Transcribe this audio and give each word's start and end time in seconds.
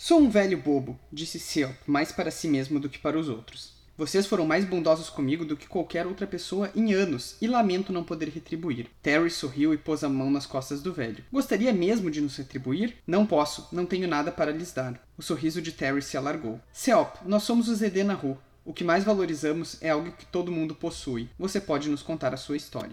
Sou 0.00 0.20
um 0.20 0.30
velho 0.30 0.56
bobo, 0.56 0.96
disse 1.12 1.40
Seop, 1.40 1.76
mais 1.84 2.12
para 2.12 2.30
si 2.30 2.46
mesmo 2.46 2.78
do 2.78 2.88
que 2.88 3.00
para 3.00 3.18
os 3.18 3.28
outros. 3.28 3.72
Vocês 3.96 4.28
foram 4.28 4.46
mais 4.46 4.64
bondosos 4.64 5.10
comigo 5.10 5.44
do 5.44 5.56
que 5.56 5.66
qualquer 5.66 6.06
outra 6.06 6.24
pessoa 6.24 6.70
em 6.72 6.94
anos, 6.94 7.34
e 7.40 7.48
lamento 7.48 7.92
não 7.92 8.04
poder 8.04 8.28
retribuir. 8.28 8.86
Terry 9.02 9.28
sorriu 9.28 9.74
e 9.74 9.76
pôs 9.76 10.04
a 10.04 10.08
mão 10.08 10.30
nas 10.30 10.46
costas 10.46 10.80
do 10.80 10.92
velho. 10.92 11.24
Gostaria 11.32 11.72
mesmo 11.72 12.12
de 12.12 12.20
nos 12.20 12.36
retribuir? 12.36 12.94
Não 13.04 13.26
posso, 13.26 13.66
não 13.72 13.84
tenho 13.84 14.06
nada 14.06 14.30
para 14.30 14.52
lhes 14.52 14.72
dar. 14.72 15.04
O 15.16 15.22
sorriso 15.22 15.60
de 15.60 15.72
Terry 15.72 16.00
se 16.00 16.16
alargou. 16.16 16.60
Seop, 16.72 17.18
nós 17.26 17.42
somos 17.42 17.68
os 17.68 17.82
Edenahu. 17.82 18.38
O 18.64 18.72
que 18.72 18.84
mais 18.84 19.02
valorizamos 19.02 19.78
é 19.82 19.90
algo 19.90 20.12
que 20.12 20.26
todo 20.26 20.52
mundo 20.52 20.76
possui. 20.76 21.28
Você 21.36 21.60
pode 21.60 21.88
nos 21.88 22.04
contar 22.04 22.32
a 22.32 22.36
sua 22.36 22.56
história. 22.56 22.92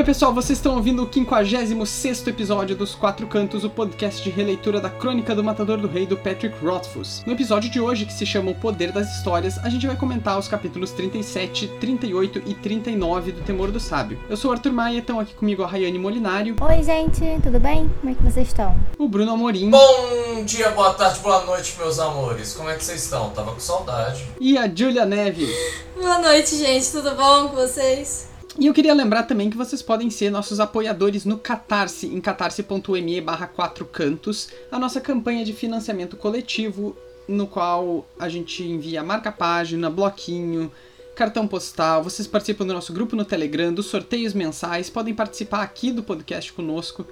Oi, 0.00 0.04
pessoal, 0.04 0.32
vocês 0.32 0.58
estão 0.58 0.76
ouvindo 0.76 1.04
o 1.04 1.12
56 1.12 2.26
episódio 2.26 2.74
dos 2.74 2.94
Quatro 2.94 3.26
Cantos, 3.26 3.64
o 3.64 3.68
podcast 3.68 4.24
de 4.24 4.30
releitura 4.30 4.80
da 4.80 4.88
Crônica 4.88 5.34
do 5.34 5.44
Matador 5.44 5.76
do 5.76 5.86
Rei 5.86 6.06
do 6.06 6.16
Patrick 6.16 6.56
Rothfuss. 6.64 7.22
No 7.26 7.34
episódio 7.34 7.68
de 7.68 7.78
hoje, 7.78 8.06
que 8.06 8.12
se 8.14 8.24
chama 8.24 8.50
O 8.50 8.54
Poder 8.54 8.92
das 8.92 9.14
Histórias, 9.14 9.58
a 9.58 9.68
gente 9.68 9.86
vai 9.86 9.94
comentar 9.94 10.38
os 10.38 10.48
capítulos 10.48 10.92
37, 10.92 11.68
38 11.78 12.42
e 12.46 12.54
39 12.54 13.32
do 13.32 13.42
Temor 13.42 13.70
do 13.70 13.78
Sábio. 13.78 14.18
Eu 14.26 14.38
sou 14.38 14.50
o 14.50 14.54
Arthur 14.54 14.72
Maia, 14.72 15.00
estão 15.00 15.20
aqui 15.20 15.34
comigo 15.34 15.62
a 15.62 15.66
Rayane 15.66 15.98
Molinário. 15.98 16.56
Oi, 16.58 16.82
gente, 16.82 17.20
tudo 17.42 17.60
bem? 17.60 17.90
Como 18.00 18.10
é 18.10 18.14
que 18.14 18.22
vocês 18.22 18.48
estão? 18.48 18.74
O 18.96 19.06
Bruno 19.06 19.32
Amorim. 19.32 19.68
Bom 19.68 20.42
dia, 20.46 20.70
boa 20.70 20.94
tarde, 20.94 21.20
boa 21.20 21.44
noite, 21.44 21.74
meus 21.78 21.98
amores. 21.98 22.54
Como 22.54 22.70
é 22.70 22.74
que 22.74 22.82
vocês 22.82 23.04
estão? 23.04 23.28
Tava 23.32 23.52
com 23.52 23.60
saudade. 23.60 24.24
E 24.40 24.56
a 24.56 24.66
Julia 24.66 25.04
Neves. 25.04 25.54
Boa 25.94 26.20
noite, 26.20 26.56
gente, 26.56 26.90
tudo 26.90 27.14
bom 27.14 27.48
com 27.48 27.56
vocês? 27.56 28.29
E 28.60 28.66
eu 28.66 28.74
queria 28.74 28.92
lembrar 28.92 29.22
também 29.22 29.48
que 29.48 29.56
vocês 29.56 29.80
podem 29.80 30.10
ser 30.10 30.30
nossos 30.30 30.60
apoiadores 30.60 31.24
no 31.24 31.38
Catarse, 31.38 32.06
em 32.06 32.20
catarse.me 32.20 33.20
barra 33.22 33.46
4 33.46 33.86
cantos, 33.86 34.50
a 34.70 34.78
nossa 34.78 35.00
campanha 35.00 35.44
de 35.46 35.54
financiamento 35.54 36.14
coletivo, 36.14 36.94
no 37.26 37.46
qual 37.46 38.06
a 38.18 38.28
gente 38.28 38.62
envia 38.62 39.02
marca-página, 39.02 39.88
bloquinho, 39.88 40.70
cartão 41.16 41.48
postal, 41.48 42.02
vocês 42.04 42.28
participam 42.28 42.66
do 42.66 42.74
nosso 42.74 42.92
grupo 42.92 43.16
no 43.16 43.24
Telegram, 43.24 43.72
dos 43.72 43.86
sorteios 43.86 44.34
mensais, 44.34 44.90
podem 44.90 45.14
participar 45.14 45.62
aqui 45.62 45.90
do 45.90 46.02
podcast 46.02 46.52
conosco 46.52 47.06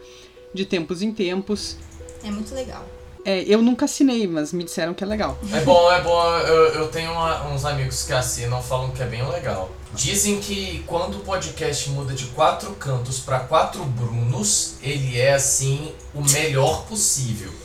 de 0.53 0.67
tempos 0.67 1.01
em 1.01 1.13
tempos. 1.13 1.77
É 2.23 2.31
muito 2.31 2.55
legal. 2.55 2.87
É, 3.25 3.43
eu 3.43 3.61
nunca 3.63 3.85
assinei, 3.87 4.27
mas 4.27 4.53
me 4.53 4.65
disseram 4.65 4.93
que 4.95 5.03
é 5.03 5.07
legal. 5.07 5.39
É 5.53 5.61
bom, 5.61 5.91
é 5.93 6.01
bom. 6.03 6.25
Eu, 6.39 6.65
eu 6.75 6.89
tenho 6.89 7.11
uma- 7.13 7.47
uns 7.49 7.65
amigos 7.65 8.03
que 8.05 8.13
assinam 8.13 8.63
falam 8.63 8.91
que 8.91 9.03
é 9.03 9.07
bem 9.07 9.27
legal. 9.29 9.71
Dizem 9.95 10.39
que 10.39 10.85
quando 10.87 11.17
o 11.17 11.21
podcast 11.21 11.89
muda 11.91 12.15
de 12.15 12.27
quatro 12.27 12.71
cantos 12.73 13.19
pra 13.21 13.41
quatro 13.41 13.83
Brunos, 13.85 14.75
ele 14.83 15.19
é 15.19 15.35
assim 15.35 15.93
o 16.15 16.21
melhor 16.23 16.85
possível. 16.87 17.51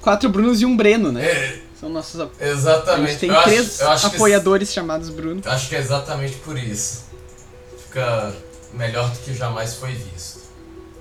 Quatro 0.00 0.28
Brunos 0.28 0.60
e 0.60 0.66
um 0.66 0.76
Breno, 0.76 1.10
né? 1.10 1.24
É, 1.24 1.60
São 1.78 1.88
nossos 1.88 2.20
ap- 2.20 2.32
A 2.40 2.46
exatamente. 2.46 3.10
gente 3.10 3.20
tem 3.20 3.30
eu 3.30 3.42
três 3.42 3.80
acho, 3.80 3.90
acho 3.90 4.10
que 4.10 4.16
apoiadores 4.16 4.72
chamados 4.72 5.08
Bruno. 5.08 5.40
Acho 5.44 5.68
que 5.68 5.76
é 5.76 5.78
exatamente 5.78 6.36
por 6.36 6.56
isso. 6.58 7.04
Fica 7.84 8.34
melhor 8.72 9.10
do 9.10 9.18
que 9.18 9.34
jamais 9.34 9.74
foi 9.74 9.92
visto. 9.92 10.37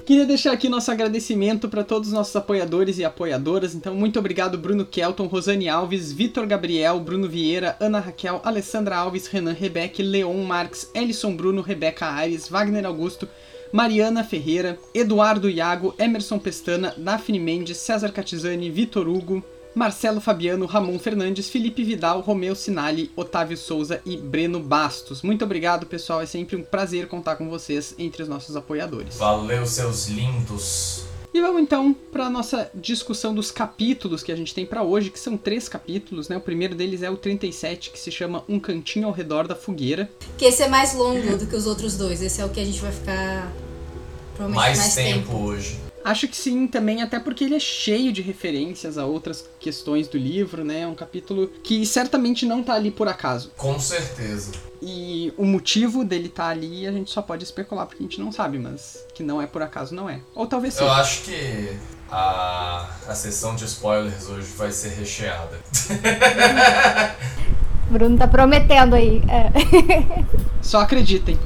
Queria 0.07 0.25
deixar 0.25 0.53
aqui 0.53 0.69
nosso 0.69 0.89
agradecimento 0.89 1.67
para 1.67 1.83
todos 1.83 2.07
os 2.07 2.13
nossos 2.13 2.33
apoiadores 2.33 2.97
e 2.97 3.03
apoiadoras. 3.03 3.75
Então, 3.75 3.93
muito 3.93 4.17
obrigado, 4.17 4.57
Bruno 4.57 4.85
Kelton, 4.85 5.27
Rosane 5.27 5.67
Alves, 5.67 6.13
Vitor 6.13 6.47
Gabriel, 6.47 6.97
Bruno 7.01 7.27
Vieira, 7.27 7.75
Ana 7.77 7.99
Raquel, 7.99 8.39
Alessandra 8.45 8.95
Alves, 8.95 9.27
Renan 9.27 9.51
Rebeque, 9.51 10.01
Leon 10.01 10.45
Marques, 10.45 10.89
Ellison 10.93 11.35
Bruno, 11.35 11.61
Rebeca 11.61 12.09
Aires, 12.09 12.47
Wagner 12.47 12.85
Augusto, 12.85 13.27
Mariana 13.73 14.23
Ferreira, 14.23 14.79
Eduardo 14.95 15.49
Iago, 15.49 15.93
Emerson 15.99 16.39
Pestana, 16.39 16.93
Daphne 16.97 17.37
Mendes, 17.37 17.75
César 17.75 18.13
Catizani, 18.13 18.69
Vitor 18.69 19.09
Hugo, 19.09 19.43
Marcelo 19.77 20.19
Fabiano, 20.19 20.65
Ramon 20.65 20.97
Fernandes, 20.99 21.49
Felipe 21.49 21.83
Vidal, 21.83 22.21
Romeu 22.21 22.55
Sinali, 22.55 23.11
Otávio 23.15 23.55
Souza 23.55 24.01
e 24.05 24.17
Breno 24.17 24.59
Bastos. 24.59 25.21
Muito 25.21 25.45
obrigado, 25.45 25.85
pessoal. 25.85 26.19
É 26.21 26.25
sempre 26.25 26.55
um 26.55 26.63
prazer 26.63 27.07
contar 27.07 27.35
com 27.35 27.47
vocês 27.49 27.93
entre 27.97 28.23
os 28.23 28.27
nossos 28.29 28.55
apoiadores. 28.55 29.15
Valeu, 29.17 29.65
seus 29.65 30.07
lindos. 30.07 31.05
E 31.33 31.41
vamos 31.41 31.61
então 31.61 31.93
para 32.11 32.25
a 32.25 32.29
nossa 32.29 32.71
discussão 32.73 33.35
dos 33.35 33.51
capítulos 33.51 34.23
que 34.23 34.31
a 34.31 34.35
gente 34.35 34.55
tem 34.55 34.65
para 34.65 34.81
hoje, 34.81 35.11
que 35.11 35.19
são 35.19 35.37
três 35.37 35.69
capítulos, 35.69 36.27
né? 36.29 36.37
O 36.37 36.41
primeiro 36.41 36.73
deles 36.73 37.03
é 37.03 37.11
o 37.11 37.17
37, 37.17 37.91
que 37.91 37.99
se 37.99 38.11
chama 38.11 38.43
Um 38.49 38.59
Cantinho 38.59 39.07
ao 39.07 39.13
Redor 39.13 39.47
da 39.47 39.55
Fogueira. 39.55 40.09
Que 40.37 40.45
esse 40.45 40.63
é 40.63 40.67
mais 40.67 40.95
longo 40.95 41.37
do 41.37 41.45
que 41.45 41.55
os 41.55 41.67
outros 41.67 41.95
dois. 41.95 42.21
Esse 42.23 42.41
é 42.41 42.45
o 42.45 42.49
que 42.49 42.59
a 42.59 42.65
gente 42.65 42.79
vai 42.79 42.91
ficar 42.91 43.53
Mais, 44.39 44.79
mais, 44.79 44.95
tempo, 44.95 45.27
tempo. 45.27 45.37
hoje. 45.37 45.86
Acho 46.07 46.25
que 46.25 46.37
sim, 46.37 46.67
também, 46.67 47.01
até 47.01 47.19
porque 47.19 47.43
ele 47.43 47.55
é 47.55 47.59
cheio 47.59 48.13
de 48.13 48.21
referências 48.21 48.97
a 48.97 49.05
outras 49.05 49.43
questões 49.59 50.07
do 50.07 50.17
livro, 50.17 50.63
né? 50.63 50.83
É 50.83 50.87
um 50.87 50.95
capítulo 50.95 51.51
que 51.61 51.85
certamente 51.85 52.45
não 52.45 52.63
tá 52.63 52.75
ali 52.75 52.91
por 52.91 53.09
acaso. 53.09 53.51
Com 53.57 53.77
certeza. 53.77 54.53
E 54.81 55.33
o 55.35 55.43
motivo 55.43 56.05
dele 56.05 56.29
tá 56.29 56.47
ali 56.47 56.87
a 56.87 56.93
gente 56.93 57.11
só 57.11 57.21
pode 57.21 57.43
especular, 57.43 57.85
porque 57.85 58.01
a 58.01 58.07
gente 58.07 58.21
não 58.21 58.31
sabe, 58.31 58.57
mas 58.57 59.05
que 59.13 59.21
não 59.21 59.41
é 59.41 59.47
por 59.47 59.61
acaso, 59.61 59.93
não 59.93 60.09
é. 60.09 60.21
Ou 60.33 60.47
talvez 60.47 60.75
sim. 60.75 60.85
Eu 60.85 60.91
acho 60.91 61.23
que 61.23 61.77
a, 62.09 62.89
a 63.05 63.13
sessão 63.13 63.53
de 63.53 63.65
spoilers 63.65 64.29
hoje 64.29 64.47
vai 64.55 64.71
ser 64.71 64.93
recheada. 64.93 65.59
Bruno 67.91 68.17
tá 68.17 68.29
prometendo 68.29 68.95
aí. 68.95 69.21
É. 69.27 69.51
Só 70.61 70.79
acreditem. 70.79 71.37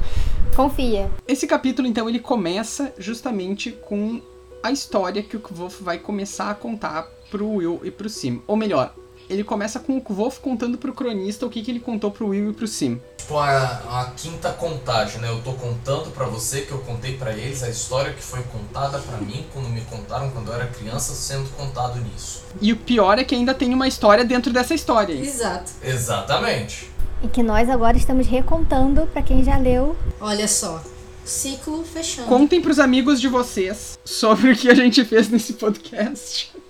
Confia. 0.56 1.10
Esse 1.28 1.48
capítulo, 1.48 1.88
então, 1.88 2.08
ele 2.08 2.20
começa 2.20 2.94
justamente 3.00 3.72
com 3.72 4.22
a 4.64 4.72
história 4.72 5.24
que 5.24 5.36
o 5.36 5.40
Kvolf 5.40 5.82
vai 5.82 5.98
começar 5.98 6.50
a 6.50 6.56
contar 6.56 7.08
pro 7.30 7.48
Will 7.50 7.82
e 7.84 7.92
pro 7.92 8.10
Sim. 8.10 8.42
Ou 8.48 8.56
melhor, 8.56 8.94
ele 9.30 9.44
começa 9.44 9.80
com 9.80 9.98
o 9.98 10.02
Kvolf 10.02 10.40
contando 10.40 10.78
pro 10.78 10.94
cronista 10.94 11.46
o 11.46 11.50
que, 11.50 11.62
que 11.62 11.72
ele 11.72 11.80
contou 11.80 12.12
pro 12.12 12.28
Will 12.28 12.52
e 12.52 12.54
pro 12.54 12.68
Sim. 12.68 13.00
Tipo, 13.18 13.38
a, 13.38 13.56
a 14.02 14.12
quinta 14.18 14.52
contagem, 14.52 15.22
né? 15.22 15.30
Eu 15.30 15.42
tô 15.42 15.54
contando 15.54 16.12
pra 16.12 16.26
você 16.26 16.62
que 16.62 16.72
eu 16.72 16.80
contei 16.80 17.16
pra 17.18 17.32
eles 17.32 17.64
a 17.64 17.70
história 17.70 18.12
que 18.14 18.22
foi 18.22 18.44
contada 18.44 19.00
pra 19.00 19.18
mim 19.18 19.46
quando 19.54 19.70
me 19.70 19.82
contaram 19.82 20.30
quando 20.32 20.50
eu 20.50 20.56
era 20.56 20.68
criança 20.68 21.14
sendo 21.14 21.50
contado 21.52 22.00
nisso. 22.02 22.44
E 22.60 22.74
o 22.74 22.78
pior 22.78 23.18
é 23.20 23.24
que 23.24 23.34
ainda 23.34 23.54
tem 23.54 23.74
uma 23.74 23.88
história 23.88 24.26
dentro 24.26 24.52
dessa 24.52 24.74
história. 24.74 25.16
aí. 25.16 25.26
Exato. 25.26 25.72
Exatamente. 25.82 26.92
E 27.24 27.28
que 27.28 27.42
nós 27.42 27.70
agora 27.70 27.96
estamos 27.96 28.28
recontando 28.28 29.08
pra 29.08 29.22
quem 29.22 29.44
já 29.44 29.56
leu. 29.58 29.96
Olha 30.20 30.48
só. 30.48 30.82
Ciclo 31.32 31.84
fechando. 31.84 32.28
Contem 32.28 32.62
pros 32.62 32.78
amigos 32.78 33.22
de 33.22 33.30
vocês 33.30 33.98
sobre 34.04 34.52
o 34.52 34.56
que 34.56 34.70
a 34.70 34.76
gente 34.76 35.06
fez 35.06 35.30
nesse 35.30 35.54
podcast. 35.54 36.52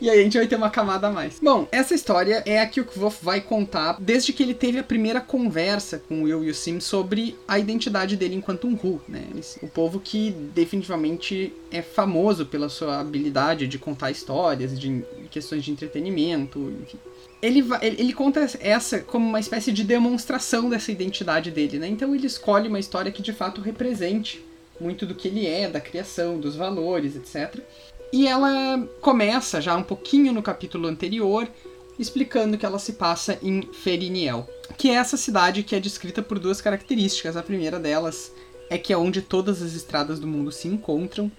E 0.00 0.08
aí 0.08 0.20
a 0.20 0.22
gente 0.22 0.38
vai 0.38 0.46
ter 0.46 0.54
uma 0.54 0.70
camada 0.70 1.08
a 1.08 1.10
mais. 1.10 1.40
Bom, 1.42 1.66
essa 1.72 1.92
história 1.92 2.44
é 2.46 2.60
a 2.60 2.66
que 2.68 2.80
o 2.80 2.84
Kvof 2.84 3.24
vai 3.24 3.40
contar 3.40 3.96
desde 3.98 4.32
que 4.32 4.40
ele 4.40 4.54
teve 4.54 4.78
a 4.78 4.84
primeira 4.84 5.20
conversa 5.20 5.98
com 5.98 6.20
o 6.20 6.22
Will 6.22 6.44
e 6.44 6.50
o 6.50 6.54
Sim 6.54 6.78
sobre 6.78 7.36
a 7.48 7.58
identidade 7.58 8.16
dele 8.16 8.36
enquanto 8.36 8.68
um 8.68 8.74
Hu, 8.74 9.00
né? 9.08 9.24
O 9.60 9.66
povo 9.66 9.98
que 9.98 10.30
definitivamente 10.54 11.52
é 11.72 11.82
famoso 11.82 12.46
pela 12.46 12.68
sua 12.68 13.00
habilidade 13.00 13.66
de 13.66 13.80
contar 13.80 14.12
histórias, 14.12 14.78
de 14.78 15.02
questões 15.28 15.64
de 15.64 15.72
entretenimento, 15.72 16.72
enfim. 16.80 16.98
Ele, 17.40 17.64
ele 17.80 18.12
conta 18.12 18.48
essa 18.60 18.98
como 18.98 19.28
uma 19.28 19.38
espécie 19.38 19.70
de 19.70 19.84
demonstração 19.84 20.68
dessa 20.68 20.90
identidade 20.90 21.50
dele, 21.50 21.78
né? 21.78 21.86
Então 21.86 22.14
ele 22.14 22.26
escolhe 22.26 22.68
uma 22.68 22.80
história 22.80 23.12
que 23.12 23.22
de 23.22 23.32
fato 23.32 23.60
represente 23.60 24.44
muito 24.80 25.06
do 25.06 25.14
que 25.14 25.28
ele 25.28 25.46
é, 25.46 25.68
da 25.68 25.80
criação, 25.80 26.38
dos 26.38 26.56
valores, 26.56 27.16
etc. 27.16 27.60
E 28.12 28.26
ela 28.26 28.88
começa 29.00 29.60
já 29.60 29.76
um 29.76 29.82
pouquinho 29.82 30.32
no 30.32 30.42
capítulo 30.42 30.88
anterior, 30.88 31.48
explicando 31.98 32.56
que 32.56 32.64
ela 32.64 32.78
se 32.78 32.94
passa 32.94 33.38
em 33.42 33.62
Feriniel, 33.72 34.48
que 34.76 34.90
é 34.90 34.94
essa 34.94 35.16
cidade 35.16 35.62
que 35.62 35.74
é 35.74 35.80
descrita 35.80 36.22
por 36.22 36.38
duas 36.38 36.60
características. 36.60 37.36
A 37.36 37.42
primeira 37.42 37.78
delas 37.78 38.32
é 38.70 38.78
que 38.78 38.92
é 38.92 38.96
onde 38.96 39.20
todas 39.20 39.62
as 39.62 39.74
estradas 39.74 40.18
do 40.18 40.26
mundo 40.26 40.52
se 40.52 40.68
encontram, 40.68 41.30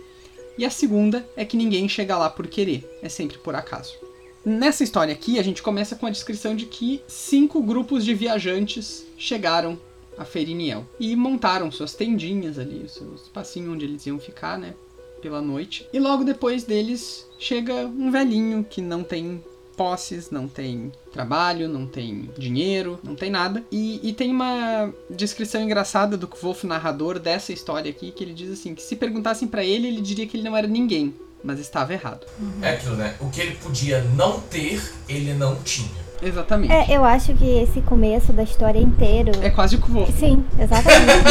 e 0.57 0.65
a 0.65 0.69
segunda 0.69 1.27
é 1.37 1.45
que 1.45 1.55
ninguém 1.55 1.87
chega 1.87 2.17
lá 2.17 2.29
por 2.29 2.45
querer, 2.47 2.85
é 3.01 3.07
sempre 3.07 3.37
por 3.37 3.55
acaso. 3.55 4.08
Nessa 4.45 4.83
história 4.83 5.13
aqui, 5.13 5.37
a 5.37 5.43
gente 5.43 5.61
começa 5.61 5.95
com 5.95 6.05
a 6.05 6.09
descrição 6.09 6.55
de 6.55 6.65
que 6.65 7.01
cinco 7.07 7.61
grupos 7.61 8.05
de 8.05 8.13
viajantes 8.13 9.05
chegaram 9.17 9.77
a 10.17 10.25
Feriniel 10.25 10.85
e 10.99 11.15
montaram 11.15 11.71
suas 11.71 11.93
tendinhas 11.93 12.57
ali, 12.57 12.83
o 12.83 12.89
seu 12.89 13.15
espacinho 13.15 13.73
onde 13.73 13.85
eles 13.85 14.05
iam 14.05 14.19
ficar, 14.19 14.57
né? 14.57 14.73
Pela 15.21 15.41
noite. 15.41 15.87
E 15.91 15.99
logo 15.99 16.23
depois 16.23 16.63
deles 16.63 17.27
chega 17.37 17.85
um 17.85 18.09
velhinho 18.09 18.63
que 18.63 18.81
não 18.81 19.03
tem 19.03 19.43
posses, 19.75 20.29
não 20.29 20.45
tem 20.45 20.91
trabalho, 21.11 21.69
não 21.69 21.87
tem 21.87 22.29
dinheiro, 22.37 22.99
não 23.01 23.15
tem 23.15 23.29
nada. 23.29 23.63
E, 23.71 23.99
e 24.09 24.11
tem 24.11 24.29
uma 24.29 24.93
descrição 25.09 25.61
engraçada 25.61 26.17
do 26.17 26.29
Wolf 26.41 26.65
narrador 26.65 27.17
dessa 27.17 27.53
história 27.53 27.89
aqui, 27.89 28.11
que 28.11 28.23
ele 28.23 28.33
diz 28.33 28.51
assim, 28.51 28.75
que 28.75 28.81
se 28.81 28.95
perguntassem 28.97 29.47
pra 29.47 29.63
ele, 29.63 29.87
ele 29.87 30.01
diria 30.01 30.27
que 30.27 30.35
ele 30.35 30.43
não 30.43 30.55
era 30.55 30.67
ninguém. 30.67 31.13
Mas 31.43 31.59
estava 31.59 31.93
errado. 31.93 32.25
É 32.61 32.71
aquilo, 32.71 32.95
né? 32.95 33.13
O 33.19 33.29
que 33.29 33.39
ele 33.41 33.55
podia 33.55 34.01
não 34.15 34.39
ter, 34.39 34.81
ele 35.07 35.33
não 35.33 35.55
tinha. 35.55 35.99
Exatamente. 36.21 36.73
É, 36.73 36.85
eu 36.97 37.05
acho 37.05 37.33
que 37.33 37.45
esse 37.45 37.79
começo 37.81 38.33
da 38.33 38.43
história 38.43 38.79
inteiro. 38.79 39.31
É 39.41 39.49
quase 39.49 39.77
o 39.77 39.79
Kvolf. 39.79 40.11
Sim, 40.19 40.43
exatamente. 40.59 41.23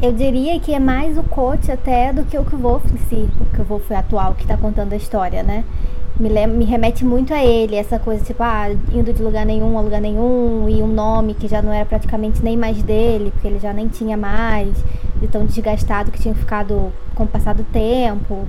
Eu 0.00 0.12
diria 0.12 0.58
que 0.60 0.72
é 0.72 0.78
mais 0.78 1.18
o 1.18 1.22
coach 1.24 1.70
até 1.72 2.12
do 2.12 2.24
que 2.24 2.38
o 2.38 2.44
Kvolf 2.44 2.84
em 2.92 2.98
si, 3.08 3.28
o 3.40 3.44
Kvolf 3.56 3.90
atual 3.92 4.34
que 4.34 4.46
tá 4.46 4.56
contando 4.56 4.92
a 4.92 4.96
história, 4.96 5.42
né? 5.42 5.64
Me, 6.20 6.28
lem- 6.28 6.46
me 6.48 6.64
remete 6.64 7.04
muito 7.04 7.32
a 7.34 7.44
ele, 7.44 7.74
essa 7.76 7.98
coisa 7.98 8.24
tipo, 8.24 8.42
ah, 8.42 8.68
indo 8.92 9.12
de 9.12 9.22
lugar 9.22 9.44
nenhum 9.46 9.76
a 9.76 9.80
lugar 9.80 10.00
nenhum, 10.00 10.68
e 10.68 10.82
um 10.82 10.86
nome 10.88 11.34
que 11.34 11.46
já 11.48 11.60
não 11.62 11.72
era 11.72 11.84
praticamente 11.84 12.42
nem 12.42 12.56
mais 12.56 12.80
dele, 12.82 13.30
porque 13.32 13.46
ele 13.46 13.58
já 13.60 13.72
nem 13.72 13.86
tinha 13.88 14.16
mais, 14.16 14.76
de 15.20 15.26
tão 15.28 15.44
desgastado 15.44 16.10
que 16.10 16.20
tinha 16.20 16.34
ficado 16.34 16.92
com 17.14 17.24
o 17.24 17.26
passar 17.26 17.54
do 17.54 17.64
tempo, 17.64 18.44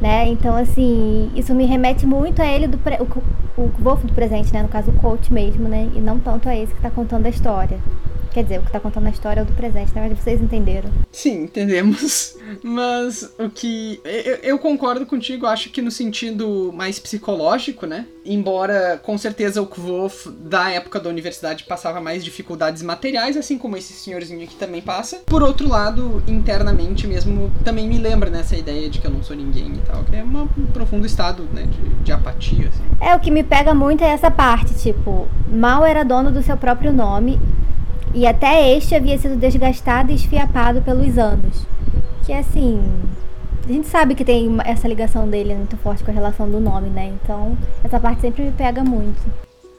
né? 0.00 0.28
Então, 0.28 0.56
assim, 0.56 1.30
isso 1.34 1.54
me 1.54 1.66
remete 1.66 2.06
muito 2.06 2.40
a 2.42 2.46
ele, 2.46 2.66
do 2.66 2.78
pre- 2.78 2.98
o, 3.00 3.60
o 3.60 3.70
Wolf 3.78 4.04
do 4.04 4.12
presente, 4.12 4.52
né? 4.52 4.62
No 4.62 4.68
caso, 4.68 4.90
o 4.90 4.94
coach 4.94 5.32
mesmo, 5.32 5.68
né? 5.68 5.88
E 5.94 6.00
não 6.00 6.18
tanto 6.18 6.48
a 6.48 6.56
esse 6.56 6.74
que 6.74 6.80
tá 6.80 6.90
contando 6.90 7.26
a 7.26 7.28
história. 7.30 7.78
Quer 8.36 8.42
dizer, 8.42 8.58
o 8.58 8.62
que 8.64 8.70
tá 8.70 8.78
contando 8.78 9.06
a 9.06 9.08
história 9.10 9.40
é 9.40 9.42
o 9.42 9.46
do 9.46 9.54
presente, 9.54 9.94
né? 9.94 10.06
Mas 10.10 10.18
vocês 10.18 10.42
entenderam. 10.42 10.90
Sim, 11.10 11.44
entendemos. 11.44 12.36
Mas 12.62 13.32
o 13.38 13.48
que. 13.48 13.98
Eu, 14.04 14.34
eu 14.42 14.58
concordo 14.58 15.06
contigo, 15.06 15.46
acho 15.46 15.70
que 15.70 15.80
no 15.80 15.90
sentido 15.90 16.70
mais 16.70 16.98
psicológico, 16.98 17.86
né? 17.86 18.04
Embora 18.26 19.00
com 19.02 19.16
certeza 19.16 19.62
o 19.62 19.66
Kvolf 19.66 20.26
da 20.28 20.68
época 20.70 21.00
da 21.00 21.08
universidade 21.08 21.64
passava 21.64 21.98
mais 21.98 22.22
dificuldades 22.22 22.82
materiais, 22.82 23.38
assim 23.38 23.56
como 23.56 23.74
esse 23.74 23.94
senhorzinho 23.94 24.44
aqui 24.44 24.54
também 24.56 24.82
passa. 24.82 25.22
Por 25.24 25.42
outro 25.42 25.66
lado, 25.66 26.22
internamente 26.28 27.06
mesmo, 27.06 27.50
também 27.64 27.88
me 27.88 27.96
lembra 27.96 28.28
nessa 28.28 28.54
ideia 28.54 28.90
de 28.90 28.98
que 28.98 29.06
eu 29.06 29.10
não 29.10 29.22
sou 29.22 29.34
ninguém 29.34 29.76
e 29.76 29.78
tal, 29.78 30.04
que 30.04 30.14
é 30.14 30.22
uma- 30.22 30.42
um 30.42 30.66
profundo 30.74 31.06
estado 31.06 31.44
né, 31.54 31.62
de, 31.62 32.04
de 32.04 32.12
apatia, 32.12 32.68
assim. 32.68 32.82
É, 33.00 33.16
o 33.16 33.18
que 33.20 33.30
me 33.30 33.42
pega 33.42 33.72
muito 33.72 34.04
é 34.04 34.08
essa 34.08 34.30
parte, 34.30 34.74
tipo, 34.74 35.26
mal 35.50 35.86
era 35.86 36.04
dono 36.04 36.30
do 36.30 36.42
seu 36.42 36.58
próprio 36.58 36.92
nome 36.92 37.40
e 38.16 38.26
até 38.26 38.74
este 38.74 38.94
havia 38.94 39.18
sido 39.18 39.36
desgastado 39.36 40.10
e 40.10 40.14
esfiapado 40.14 40.80
pelos 40.80 41.18
anos. 41.18 41.66
Que 42.24 42.32
assim, 42.32 42.82
a 43.62 43.70
gente 43.70 43.86
sabe 43.86 44.14
que 44.14 44.24
tem 44.24 44.56
essa 44.64 44.88
ligação 44.88 45.28
dele 45.28 45.54
muito 45.54 45.76
forte 45.76 46.02
com 46.02 46.10
a 46.10 46.14
relação 46.14 46.48
do 46.48 46.58
nome, 46.58 46.88
né? 46.88 47.14
Então, 47.22 47.58
essa 47.84 48.00
parte 48.00 48.22
sempre 48.22 48.44
me 48.44 48.52
pega 48.52 48.82
muito. 48.82 49.20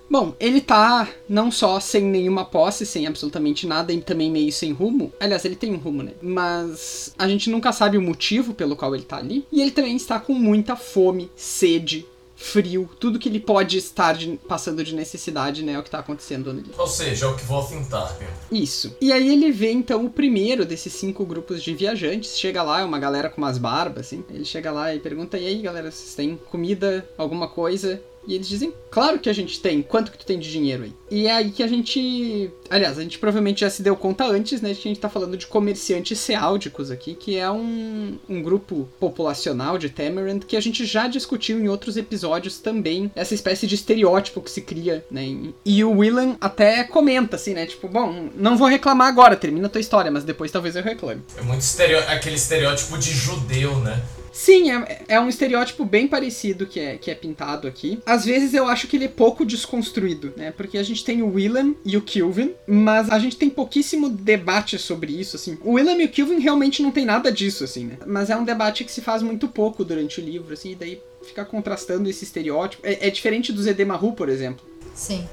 Bom, 0.07 0.35
ele 0.39 0.61
tá 0.61 1.09
não 1.27 1.49
só 1.49 1.79
sem 1.79 2.03
nenhuma 2.03 2.45
posse, 2.45 2.85
sem 2.85 3.07
absolutamente 3.07 3.65
nada 3.65 3.91
e 3.91 3.99
também 4.01 4.29
meio 4.29 4.51
sem 4.51 4.71
rumo. 4.71 5.11
Aliás, 5.19 5.43
ele 5.43 5.55
tem 5.55 5.73
um 5.73 5.77
rumo, 5.77 6.03
né? 6.03 6.11
Mas 6.21 7.15
a 7.17 7.27
gente 7.27 7.49
nunca 7.49 7.71
sabe 7.71 7.97
o 7.97 8.01
motivo 8.01 8.53
pelo 8.53 8.75
qual 8.75 8.93
ele 8.93 9.03
tá 9.03 9.17
ali. 9.17 9.47
E 9.51 9.61
ele 9.61 9.71
também 9.71 9.95
está 9.95 10.19
com 10.19 10.33
muita 10.33 10.75
fome, 10.75 11.31
sede, 11.35 12.05
frio, 12.39 12.87
tudo 12.99 13.17
que 13.17 13.27
ele 13.27 13.39
pode 13.39 13.77
estar 13.77 14.13
de- 14.13 14.37
passando 14.47 14.83
de 14.83 14.93
necessidade, 14.95 15.63
né? 15.63 15.73
É 15.73 15.79
o 15.79 15.83
que 15.83 15.89
tá 15.89 15.99
acontecendo 15.99 16.51
ali. 16.51 16.63
Ou 16.77 16.87
seja, 16.87 17.25
é 17.25 17.29
o 17.29 17.35
que 17.35 17.43
volta 17.43 17.73
em 17.73 17.83
Tarbian. 17.83 18.27
Isso. 18.51 18.95
E 19.01 19.11
aí 19.11 19.27
ele 19.33 19.51
vê 19.51 19.71
então 19.71 20.05
o 20.05 20.09
primeiro 20.09 20.63
desses 20.63 20.93
cinco 20.93 21.25
grupos 21.25 21.63
de 21.63 21.73
viajantes. 21.73 22.37
Chega 22.37 22.61
lá, 22.61 22.81
é 22.81 22.83
uma 22.85 22.99
galera 22.99 23.27
com 23.29 23.41
umas 23.41 23.57
barbas, 23.57 24.05
assim. 24.07 24.23
Ele 24.29 24.45
chega 24.45 24.71
lá 24.71 24.93
e 24.93 24.99
pergunta: 24.99 25.37
E 25.37 25.47
aí, 25.47 25.61
galera, 25.61 25.89
vocês 25.91 26.13
têm 26.13 26.39
comida, 26.49 27.07
alguma 27.17 27.47
coisa? 27.47 27.99
E 28.27 28.35
eles 28.35 28.47
dizem, 28.47 28.73
claro 28.91 29.19
que 29.19 29.29
a 29.29 29.33
gente 29.33 29.61
tem. 29.61 29.81
Quanto 29.81 30.11
que 30.11 30.17
tu 30.17 30.25
tem 30.25 30.37
de 30.37 30.51
dinheiro 30.51 30.83
aí? 30.83 30.93
E 31.09 31.27
é 31.27 31.31
aí 31.31 31.49
que 31.49 31.63
a 31.63 31.67
gente. 31.67 32.51
Aliás, 32.69 32.99
a 32.99 33.01
gente 33.01 33.17
provavelmente 33.17 33.61
já 33.61 33.69
se 33.69 33.81
deu 33.81 33.95
conta 33.95 34.25
antes, 34.25 34.61
né? 34.61 34.73
Que 34.73 34.87
a 34.87 34.91
gente 34.91 34.99
tá 34.99 35.09
falando 35.09 35.37
de 35.37 35.47
comerciantes 35.47 36.19
seáldicos 36.19 36.91
aqui, 36.91 37.15
que 37.15 37.37
é 37.37 37.49
um, 37.49 38.17
um 38.27 38.41
grupo 38.41 38.89
populacional 38.99 39.77
de 39.77 39.89
Tamarant 39.89 40.43
que 40.45 40.57
a 40.57 40.59
gente 40.59 40.85
já 40.85 41.07
discutiu 41.07 41.57
em 41.57 41.69
outros 41.69 41.95
episódios 41.95 42.59
também. 42.59 43.09
Essa 43.15 43.33
espécie 43.33 43.65
de 43.65 43.75
estereótipo 43.75 44.41
que 44.41 44.51
se 44.51 44.61
cria, 44.61 45.05
né? 45.09 45.53
E 45.63 45.83
o 45.83 45.91
Willan 45.91 46.35
até 46.41 46.83
comenta, 46.83 47.37
assim, 47.37 47.53
né? 47.53 47.65
Tipo, 47.65 47.87
bom, 47.87 48.29
não 48.35 48.57
vou 48.57 48.67
reclamar 48.67 49.07
agora, 49.07 49.37
termina 49.37 49.67
a 49.67 49.69
tua 49.69 49.81
história, 49.81 50.11
mas 50.11 50.25
depois 50.25 50.51
talvez 50.51 50.75
eu 50.75 50.83
reclame. 50.83 51.21
É 51.37 51.41
muito 51.41 51.61
estereó 51.61 51.99
aquele 52.09 52.35
estereótipo 52.35 52.97
de 52.97 53.11
judeu, 53.11 53.79
né? 53.79 54.03
Sim, 54.37 54.69
é, 54.69 55.01
é 55.07 55.19
um 55.19 55.27
estereótipo 55.27 55.83
bem 55.83 56.07
parecido 56.07 56.67
que 56.67 56.79
é, 56.79 56.95
que 56.95 57.09
é 57.09 57.15
pintado 57.15 57.67
aqui. 57.67 57.99
Às 58.05 58.23
vezes 58.23 58.53
eu 58.53 58.67
acho 58.67 58.87
que 58.87 58.95
ele 58.95 59.05
é 59.05 59.09
pouco 59.09 59.43
desconstruído, 59.43 60.31
né? 60.37 60.53
Porque 60.55 60.77
a 60.77 60.83
gente 60.83 61.03
tem 61.03 61.23
o 61.23 61.33
Willan 61.33 61.73
e 61.83 61.97
o 61.97 62.03
Kilvin, 62.03 62.53
mas 62.67 63.09
a 63.09 63.17
gente 63.17 63.35
tem 63.35 63.49
pouquíssimo 63.49 64.07
debate 64.07 64.77
sobre 64.77 65.11
isso, 65.11 65.37
assim. 65.37 65.57
O 65.63 65.71
Willan 65.71 65.95
e 65.95 66.05
o 66.05 66.09
Kilvin 66.09 66.37
realmente 66.39 66.83
não 66.83 66.91
tem 66.91 67.03
nada 67.03 67.31
disso, 67.31 67.63
assim, 67.63 67.85
né? 67.85 67.97
Mas 68.05 68.29
é 68.29 68.37
um 68.37 68.45
debate 68.45 68.83
que 68.83 68.91
se 68.91 69.01
faz 69.01 69.23
muito 69.23 69.47
pouco 69.47 69.83
durante 69.83 70.21
o 70.21 70.23
livro, 70.23 70.53
assim, 70.53 70.73
e 70.73 70.75
daí 70.75 71.01
fica 71.23 71.43
contrastando 71.43 72.07
esse 72.07 72.23
estereótipo. 72.23 72.85
É, 72.85 73.07
é 73.07 73.09
diferente 73.09 73.51
do 73.51 73.63
Zedemaru, 73.63 74.13
por 74.13 74.29
exemplo. 74.29 74.63
Sim. 74.93 75.27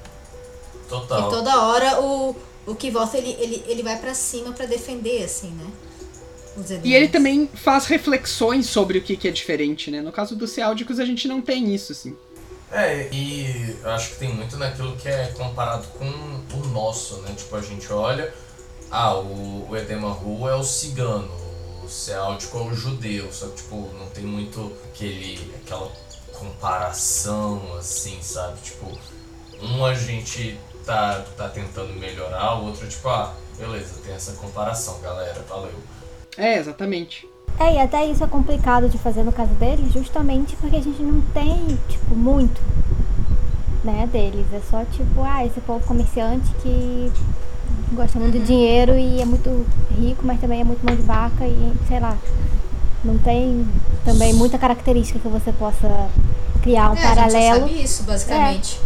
Total. 0.89 1.29
E 1.29 1.31
toda 1.31 1.61
hora 1.61 2.01
o, 2.01 2.35
o 2.67 2.75
Kvoth, 2.75 3.13
ele, 3.13 3.37
ele, 3.39 3.63
ele 3.67 3.83
vai 3.83 3.99
pra 3.99 4.15
cima 4.15 4.53
pra 4.53 4.65
defender, 4.65 5.25
assim, 5.25 5.51
né? 5.51 5.67
E 6.83 6.95
ele 6.95 7.09
também 7.09 7.49
faz 7.53 7.87
reflexões 7.87 8.67
sobre 8.67 8.99
o 8.99 9.03
que, 9.03 9.17
que 9.17 9.29
é 9.29 9.31
diferente, 9.31 9.91
né? 9.91 10.01
No 10.01 10.13
caso 10.13 10.37
dos 10.37 10.51
Seáldicos, 10.51 11.01
a 11.01 11.05
gente 11.05 11.27
não 11.27 11.41
tem 11.41 11.75
isso, 11.75 11.93
assim. 11.93 12.17
É, 12.71 13.09
e 13.13 13.77
eu 13.83 13.91
acho 13.91 14.11
que 14.11 14.17
tem 14.17 14.35
muito 14.35 14.57
naquilo 14.57 14.97
que 14.97 15.09
é 15.09 15.33
comparado 15.37 15.87
com 15.89 16.07
o 16.07 16.67
nosso, 16.69 17.19
né? 17.19 17.33
Tipo, 17.37 17.57
a 17.57 17.63
gente 17.63 17.93
olha, 17.93 18.35
ah, 18.91 19.15
o, 19.15 19.69
o 19.69 19.77
Edemaru 19.77 20.49
é 20.49 20.55
o 20.57 20.63
cigano, 20.63 21.31
o 21.85 21.89
Seáltico 21.89 22.59
é 22.59 22.63
o 22.63 22.75
judeu, 22.75 23.33
só 23.33 23.47
que, 23.49 23.57
tipo, 23.57 23.91
não 23.99 24.07
tem 24.07 24.25
muito 24.25 24.73
aquele, 24.87 25.55
aquela 25.63 25.91
comparação, 26.33 27.77
assim, 27.79 28.19
sabe? 28.21 28.61
Tipo, 28.61 28.99
um 29.63 29.85
a 29.85 29.95
gente 29.95 30.59
tá, 30.85 31.25
tá 31.37 31.49
tentando 31.49 31.93
melhorar, 31.95 32.57
o 32.57 32.67
outro, 32.67 32.89
tipo, 32.89 33.09
ah, 33.09 33.35
beleza, 33.57 34.01
tem 34.05 34.15
essa 34.15 34.33
comparação, 34.33 35.01
galera, 35.01 35.45
valeu. 35.49 35.79
É, 36.37 36.59
exatamente. 36.59 37.29
É, 37.59 37.75
e 37.75 37.79
até 37.79 38.05
isso 38.07 38.25
é 38.25 38.27
complicado 38.27 38.89
de 38.89 38.99
fazer 38.99 39.23
no 39.23 39.31
caso 39.33 39.53
deles, 39.55 39.93
justamente 39.93 40.57
porque 40.57 40.77
a 40.77 40.81
gente 40.83 41.01
não 41.03 41.21
tem, 41.33 41.79
tipo, 41.89 42.15
muito, 42.15 42.61
né, 43.85 44.09
deles. 44.11 44.47
É 44.53 44.61
só, 44.71 44.85
tipo, 44.87 45.23
ah, 45.23 45.45
esse 45.47 45.61
povo 45.61 45.85
comerciante 45.87 46.51
que 46.63 47.13
gosta 47.93 48.19
muito 48.19 48.39
de 48.39 48.45
dinheiro 48.45 48.95
e 48.99 49.21
é 49.21 49.25
muito 49.25 49.65
rico, 49.97 50.27
mas 50.27 50.41
também 50.41 50.61
é 50.61 50.65
muito 50.65 50.85
mão 50.85 50.97
de 50.97 51.03
vaca 51.03 51.47
e, 51.47 51.73
sei 51.87 52.01
lá, 52.01 52.17
não 53.05 53.19
tem 53.19 53.67
também 54.05 54.33
muita 54.35 54.59
característica 54.59 55.19
que 55.21 55.29
você 55.29 55.53
possa 55.53 56.09
criar 56.63 56.91
um 56.91 56.97
É, 56.97 56.99
a 56.99 57.07
gente 57.07 57.15
paralelo. 57.15 57.61
sabe 57.69 57.83
isso, 57.83 58.03
basicamente. 58.03 58.81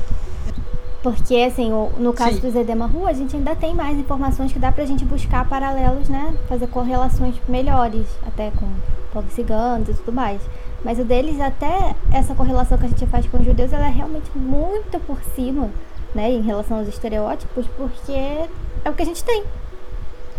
Porque, 1.03 1.37
assim, 1.37 1.71
no 1.99 2.13
caso 2.13 2.37
Sim. 2.37 2.41
do 2.41 2.51
Zedema 2.51 2.87
Rua, 2.87 3.11
a 3.11 3.13
gente 3.13 3.37
ainda 3.37 3.55
tem 3.55 3.73
mais 3.73 3.97
informações 3.97 4.53
que 4.53 4.59
dá 4.59 4.73
pra 4.73 4.85
gente 4.85 5.05
buscar 5.05 5.49
paralelos, 5.49 6.09
né? 6.09 6.35
Fazer 6.49 6.67
correlações 6.67 7.37
melhores, 7.49 8.07
até 8.27 8.51
com 8.51 8.67
povos 9.13 9.33
ciganos 9.33 9.89
e 9.89 9.95
tudo 9.95 10.13
mais. 10.13 10.41
Mas 10.85 10.99
o 10.99 11.05
deles, 11.05 11.41
até 11.41 11.95
essa 12.13 12.35
correlação 12.35 12.77
que 12.77 12.87
a 12.87 12.89
gente 12.89 13.07
faz 13.07 13.27
com 13.27 13.39
os 13.39 13.45
judeus, 13.45 13.73
ela 13.73 13.87
é 13.87 13.91
realmente 13.91 14.31
muito 14.37 14.99
por 15.01 15.23
cima, 15.37 15.71
né? 16.15 16.33
Em 16.33 16.43
relação 16.43 16.79
aos 16.79 16.89
estereótipos, 16.89 17.67
porque 17.77 18.13
é 18.13 18.91
o 18.91 18.93
que 18.93 19.03
a 19.03 19.07
gente 19.07 19.23
tem 19.23 19.45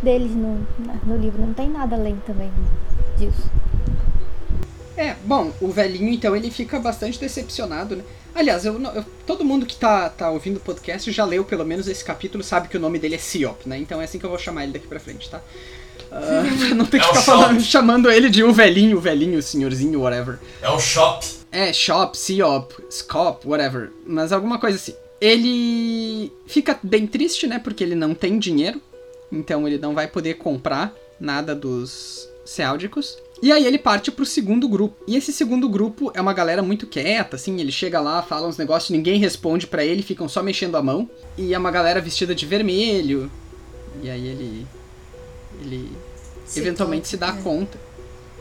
deles 0.04 0.36
no, 0.36 0.66
no 1.06 1.18
livro. 1.18 1.42
Não 1.42 1.54
tem 1.54 1.70
nada 1.70 1.96
além 1.96 2.18
também 2.26 2.52
disso. 3.18 3.50
É, 4.98 5.16
bom, 5.24 5.52
o 5.62 5.70
velhinho 5.70 6.10
então 6.10 6.36
ele 6.36 6.52
fica 6.52 6.78
bastante 6.80 7.18
decepcionado, 7.18 7.96
né? 7.96 8.04
Aliás, 8.40 8.66
eu, 8.66 8.80
eu- 8.82 9.06
todo 9.28 9.44
mundo 9.44 9.66
que 9.66 9.76
tá, 9.76 10.10
tá 10.10 10.30
ouvindo 10.32 10.58
o 10.58 10.62
podcast 10.62 11.12
já 11.12 11.26
leu 11.26 11.44
pelo 11.44 11.66
menos 11.66 11.88
esse 11.88 12.04
capítulo, 12.04 12.44
sabe 12.44 12.68
que 12.70 12.78
o 12.78 12.80
nome 12.80 12.98
dele 12.98 13.16
é 13.16 13.18
Siop, 13.18 13.68
né? 13.68 13.78
Então 13.78 14.00
é 14.02 14.06
assim 14.06 14.18
que 14.18 14.26
eu 14.26 14.30
vou 14.30 14.40
chamar 14.40 14.64
ele 14.64 14.74
daqui 14.74 14.88
pra 14.88 15.00
frente, 15.00 15.30
tá? 15.30 15.42
Pra 16.10 16.74
não 16.76 16.86
ter 16.86 17.00
que 17.00 17.06
É 17.06 17.08
ficar 17.10 17.22
falando- 17.22 17.62
chamando 17.62 18.10
ele 18.10 18.30
de 18.30 18.44
o 18.44 18.52
velhinho, 18.54 18.98
o 18.98 19.02
velhinho, 19.02 19.38
o 19.38 19.42
senhorzinho, 19.44 20.00
whatever. 20.02 20.40
É 20.62 20.70
o 20.70 20.80
shop. 20.80 21.28
É, 21.52 21.74
Shop, 21.74 22.18
Siop, 22.18 22.74
Scop, 22.92 23.48
whatever. 23.48 23.92
Mas 24.06 24.32
alguma 24.32 24.58
coisa 24.60 24.78
assim. 24.78 24.94
Ele 25.20 26.32
fica 26.48 26.80
bem 26.82 27.06
triste, 27.08 27.46
né? 27.48 27.60
Porque 27.60 27.84
ele 27.84 27.96
não 27.96 28.14
tem 28.14 28.40
dinheiro. 28.40 28.80
Então 29.32 29.68
ele 29.68 29.78
não 29.78 29.94
vai 29.94 30.08
poder 30.08 30.36
comprar 30.36 30.94
nada 31.20 31.54
dos 31.56 32.29
Seáldicos. 32.50 33.18
E 33.42 33.52
aí 33.52 33.66
ele 33.66 33.78
parte 33.78 34.12
pro 34.12 34.26
segundo 34.26 34.68
grupo. 34.68 34.96
E 35.08 35.16
esse 35.16 35.32
segundo 35.32 35.70
grupo 35.70 36.12
é 36.14 36.20
uma 36.20 36.34
galera 36.34 36.62
muito 36.62 36.86
quieta, 36.88 37.36
assim, 37.36 37.60
ele 37.60 37.72
chega 37.72 38.00
lá, 38.02 38.22
fala 38.22 38.48
uns 38.48 38.58
negócios, 38.58 38.90
ninguém 38.90 39.20
responde 39.20 39.66
pra 39.66 39.86
ele, 39.86 40.04
ficam 40.04 40.28
só 40.28 40.44
mexendo 40.44 40.76
a 40.76 40.82
mão. 40.82 41.10
E 41.38 41.54
é 41.54 41.58
uma 41.58 41.72
galera 41.72 42.02
vestida 42.02 42.36
de 42.36 42.46
vermelho. 42.46 43.32
E 44.04 44.10
aí 44.10 44.28
ele 44.28 44.68
ele 45.62 45.92
Se 46.46 46.60
eventualmente 46.60 47.04
toca, 47.04 47.10
se 47.10 47.18
dá 47.18 47.40
é. 47.40 47.42
conta. 47.44 47.78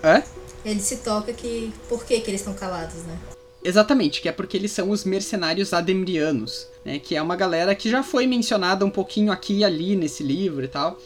Hã? 0.03 0.23
Ele 0.65 0.81
se 0.81 0.97
toca 0.99 1.33
que. 1.33 1.73
Por 1.88 2.05
que, 2.05 2.21
que 2.21 2.31
eles 2.31 2.41
estão 2.41 2.55
calados, 2.55 3.03
né? 3.05 3.19
Exatamente, 3.62 4.21
que 4.21 4.29
é 4.29 4.33
porque 4.33 4.57
eles 4.57 4.71
são 4.71 4.91
os 4.91 5.05
mercenários 5.05 5.73
ademrianos, 5.73 6.69
né? 6.85 6.99
Que 6.99 7.17
é 7.17 7.23
uma 7.23 7.37
galera 7.37 7.75
que 7.75 7.91
já 7.91 8.03
foi 8.03 8.27
mencionada 8.27 8.85
um 8.85 8.91
pouquinho 8.91 9.33
aqui 9.33 9.59
e 9.59 9.65
ali 9.65 9.97
nesse 9.97 10.23
livro 10.23 10.65
e 10.65 10.69
tal, 10.69 10.99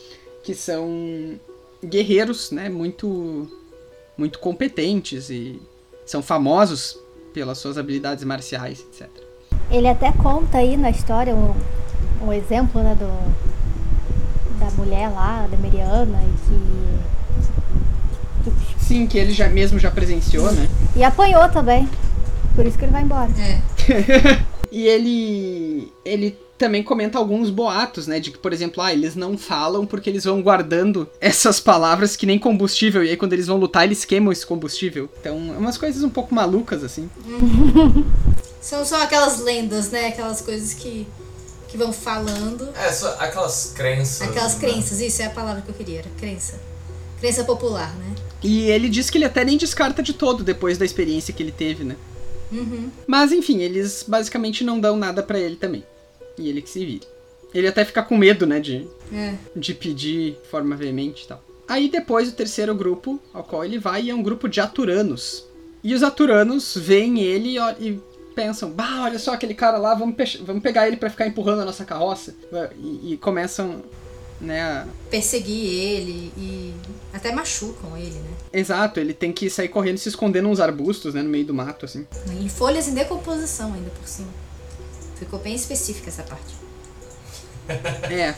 que 0.42 0.54
são 0.54 1.40
guerreiros, 1.84 2.50
né? 2.50 2.68
Muito 2.68 3.48
muito 4.16 4.38
competentes 4.38 5.30
e 5.30 5.60
são 6.04 6.22
famosos 6.22 6.98
pelas 7.32 7.58
suas 7.58 7.78
habilidades 7.78 8.22
marciais, 8.24 8.80
etc. 8.80 9.08
Ele 9.70 9.88
até 9.88 10.12
conta 10.12 10.58
aí 10.58 10.76
na 10.76 10.90
história 10.90 11.34
um, 11.34 11.54
um 12.22 12.32
exemplo, 12.32 12.82
né, 12.82 12.94
do, 12.94 13.08
da 14.60 14.70
mulher 14.72 15.08
lá, 15.08 15.46
da 15.50 15.56
Meriana, 15.56 16.22
e 16.22 16.36
que, 18.44 18.50
que- 18.50 18.84
Sim, 18.84 19.06
que 19.06 19.16
ele 19.18 19.32
já 19.32 19.48
mesmo 19.48 19.78
já 19.78 19.90
presenciou, 19.90 20.52
né? 20.52 20.68
E 20.94 21.02
apanhou 21.02 21.48
também. 21.48 21.88
Por 22.54 22.66
isso 22.66 22.76
que 22.76 22.84
ele 22.84 22.92
vai 22.92 23.02
embora. 23.02 23.30
É. 23.40 24.42
E 24.74 24.86
ele 24.86 25.92
ele 26.02 26.38
também 26.62 26.80
comenta 26.80 27.18
alguns 27.18 27.50
boatos, 27.50 28.06
né, 28.06 28.20
de 28.20 28.30
que, 28.30 28.38
por 28.38 28.52
exemplo, 28.52 28.80
ah, 28.80 28.92
eles 28.92 29.16
não 29.16 29.36
falam 29.36 29.84
porque 29.84 30.08
eles 30.08 30.22
vão 30.22 30.40
guardando 30.40 31.10
essas 31.20 31.58
palavras 31.58 32.14
que 32.14 32.24
nem 32.24 32.38
combustível 32.38 33.02
e 33.02 33.10
aí 33.10 33.16
quando 33.16 33.32
eles 33.32 33.48
vão 33.48 33.56
lutar 33.56 33.82
eles 33.82 34.04
queimam 34.04 34.30
esse 34.30 34.46
combustível. 34.46 35.10
Então, 35.18 35.52
é 35.52 35.58
umas 35.58 35.76
coisas 35.76 36.04
um 36.04 36.08
pouco 36.08 36.32
malucas 36.32 36.84
assim. 36.84 37.10
São 38.62 38.84
só 38.84 39.02
aquelas 39.02 39.40
lendas, 39.40 39.90
né? 39.90 40.06
Aquelas 40.06 40.40
coisas 40.40 40.72
que, 40.72 41.04
que 41.66 41.76
vão 41.76 41.92
falando. 41.92 42.68
É, 42.76 42.92
só 42.92 43.08
aquelas 43.18 43.72
crenças. 43.74 44.28
Aquelas 44.28 44.54
né? 44.54 44.60
crenças, 44.60 45.00
isso 45.00 45.20
é 45.20 45.26
a 45.26 45.30
palavra 45.30 45.62
que 45.62 45.68
eu 45.68 45.74
queria, 45.74 45.98
era 45.98 46.10
crença. 46.16 46.60
Crença 47.18 47.42
popular, 47.42 47.92
né? 47.96 48.14
E 48.40 48.70
ele 48.70 48.88
diz 48.88 49.10
que 49.10 49.18
ele 49.18 49.24
até 49.24 49.44
nem 49.44 49.56
descarta 49.56 50.00
de 50.00 50.12
todo 50.12 50.44
depois 50.44 50.78
da 50.78 50.84
experiência 50.84 51.34
que 51.34 51.42
ele 51.42 51.50
teve, 51.50 51.82
né? 51.82 51.96
Uhum. 52.52 52.88
Mas 53.04 53.32
enfim, 53.32 53.62
eles 53.62 54.04
basicamente 54.06 54.62
não 54.62 54.78
dão 54.78 54.96
nada 54.96 55.24
pra 55.24 55.40
ele 55.40 55.56
também. 55.56 55.82
E 56.42 56.48
ele 56.48 56.60
que 56.62 56.68
se 56.70 56.84
vira. 56.84 57.06
Ele 57.54 57.68
até 57.68 57.84
fica 57.84 58.02
com 58.02 58.16
medo, 58.16 58.46
né, 58.46 58.58
de, 58.60 58.86
É. 59.12 59.34
de 59.54 59.74
pedir 59.74 60.32
de 60.42 60.48
forma 60.50 60.74
veemente 60.74 61.24
e 61.24 61.28
tal. 61.28 61.42
Aí 61.68 61.88
depois 61.88 62.28
o 62.28 62.32
terceiro 62.32 62.74
grupo 62.74 63.20
ao 63.32 63.44
qual 63.44 63.64
ele 63.64 63.78
vai 63.78 64.10
é 64.10 64.14
um 64.14 64.22
grupo 64.22 64.48
de 64.48 64.60
aturanos. 64.60 65.44
E 65.84 65.94
os 65.94 66.02
aturanos 66.02 66.74
veem 66.76 67.20
ele 67.20 67.56
e, 67.78 67.98
pensam, 68.34 68.70
bah, 68.70 69.02
olha 69.04 69.18
só 69.18 69.34
aquele 69.34 69.52
cara 69.54 69.76
lá, 69.76 69.94
vamos, 69.94 70.14
pe- 70.16 70.40
vamos 70.42 70.62
pegar 70.62 70.86
ele 70.86 70.96
pra 70.96 71.10
ficar 71.10 71.26
empurrando 71.26 71.60
a 71.60 71.64
nossa 71.66 71.84
carroça. 71.84 72.34
E, 72.78 73.12
e 73.12 73.16
começam, 73.18 73.82
né, 74.40 74.62
a... 74.62 74.86
Perseguir 75.10 75.66
ele 75.66 76.32
e 76.38 76.72
até 77.12 77.32
machucam 77.32 77.96
ele, 77.96 78.14
né? 78.14 78.30
Exato, 78.52 78.98
ele 79.00 79.12
tem 79.12 79.32
que 79.32 79.50
sair 79.50 79.68
correndo 79.68 79.96
e 79.96 80.00
se 80.00 80.08
esconder 80.08 80.40
nos 80.42 80.60
arbustos, 80.60 81.12
né, 81.14 81.22
no 81.22 81.28
meio 81.28 81.44
do 81.44 81.52
mato, 81.52 81.84
assim. 81.84 82.06
Em 82.40 82.48
folhas 82.48 82.88
em 82.88 82.94
decomposição 82.94 83.74
ainda 83.74 83.90
por 83.90 84.08
cima. 84.08 84.28
Ficou 85.16 85.38
bem 85.38 85.54
específica 85.54 86.08
essa 86.08 86.22
parte. 86.22 86.62
É. 88.10 88.34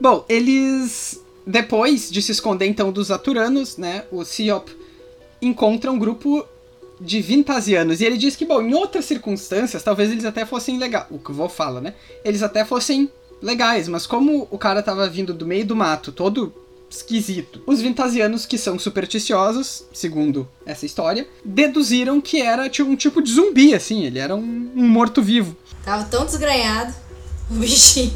Bom, 0.00 0.24
eles. 0.28 1.20
Depois 1.46 2.10
de 2.10 2.20
se 2.20 2.32
esconder 2.32 2.66
então 2.66 2.92
dos 2.92 3.10
Aturanos, 3.10 3.76
né? 3.76 4.04
O 4.10 4.24
Siop 4.24 4.68
encontra 5.40 5.90
um 5.90 5.98
grupo 5.98 6.46
de 7.00 7.20
Vintasianos. 7.20 8.00
E 8.00 8.04
ele 8.04 8.18
diz 8.18 8.36
que, 8.36 8.44
bom, 8.44 8.60
em 8.60 8.74
outras 8.74 9.06
circunstâncias, 9.06 9.82
talvez 9.82 10.10
eles 10.10 10.24
até 10.24 10.44
fossem 10.44 10.78
legais. 10.78 11.06
O 11.10 11.18
que 11.18 11.30
o 11.30 11.34
vô 11.34 11.48
fala, 11.48 11.80
né? 11.80 11.94
Eles 12.24 12.42
até 12.42 12.64
fossem 12.64 13.10
legais, 13.40 13.88
mas 13.88 14.06
como 14.06 14.46
o 14.50 14.58
cara 14.58 14.82
tava 14.82 15.08
vindo 15.08 15.32
do 15.32 15.46
meio 15.46 15.64
do 15.64 15.74
mato, 15.74 16.12
todo 16.12 16.52
esquisito, 16.90 17.62
os 17.66 17.80
Vintasianos, 17.80 18.44
que 18.44 18.58
são 18.58 18.78
supersticiosos, 18.78 19.84
segundo 19.92 20.48
essa 20.66 20.84
história, 20.84 21.26
deduziram 21.44 22.20
que 22.20 22.42
era 22.42 22.68
tipo, 22.68 22.90
um 22.90 22.96
tipo 22.96 23.22
de 23.22 23.32
zumbi, 23.32 23.74
assim. 23.74 24.04
Ele 24.04 24.18
era 24.18 24.34
um, 24.34 24.72
um 24.74 24.88
morto-vivo. 24.88 25.56
Tava 25.84 26.04
tão 26.04 26.26
desgranhado 26.26 26.92
o 27.50 27.54
bichinho. 27.54 28.12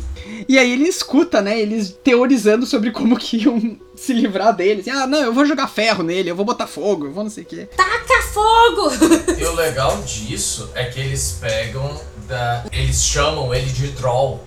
E 0.48 0.58
aí 0.58 0.72
ele 0.72 0.84
escuta, 0.84 1.42
né, 1.42 1.58
eles 1.58 1.96
teorizando 2.02 2.64
sobre 2.66 2.90
como 2.90 3.18
que 3.18 3.44
iam 3.44 3.78
se 3.94 4.12
livrar 4.12 4.54
deles. 4.54 4.86
Ah, 4.88 5.06
não, 5.06 5.20
eu 5.20 5.32
vou 5.32 5.44
jogar 5.44 5.68
ferro 5.68 6.02
nele, 6.02 6.30
eu 6.30 6.36
vou 6.36 6.44
botar 6.44 6.66
fogo, 6.66 7.06
eu 7.06 7.12
vou 7.12 7.24
não 7.24 7.30
sei 7.30 7.44
o 7.44 7.46
quê. 7.46 7.68
Taca 7.76 8.22
fogo! 8.32 8.90
E 9.38 9.44
o 9.44 9.54
legal 9.54 10.00
disso 10.02 10.70
é 10.74 10.84
que 10.84 11.00
eles 11.00 11.38
pegam 11.40 12.00
da. 12.26 12.64
Eles 12.72 13.04
chamam 13.04 13.54
ele 13.54 13.70
de 13.70 13.88
Droll. 13.88 14.42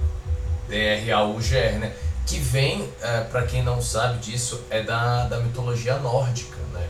D-R-A-U-G-R, 0.67 1.77
né? 1.77 1.93
Que 2.27 2.37
vem, 2.39 2.87
é, 3.01 3.21
para 3.21 3.43
quem 3.43 3.63
não 3.63 3.81
sabe 3.81 4.19
disso, 4.19 4.59
é 4.69 4.83
da, 4.83 5.25
da 5.27 5.39
mitologia 5.39 5.97
nórdica, 5.99 6.57
né? 6.73 6.85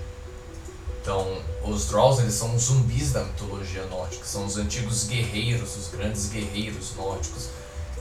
Então, 1.01 1.38
os 1.63 1.86
Drolls, 1.88 2.22
eles 2.22 2.34
são 2.34 2.56
os 2.56 2.63
zumbis 2.63 3.12
da 3.13 3.24
mitologia 3.24 3.86
nórdica. 3.86 4.25
São 4.25 4.46
os 4.46 4.58
antigos 4.58 5.03
guerreiros, 5.06 5.77
os 5.77 5.89
grandes 5.89 6.27
guerreiros 6.29 6.94
nórdicos. 6.98 7.50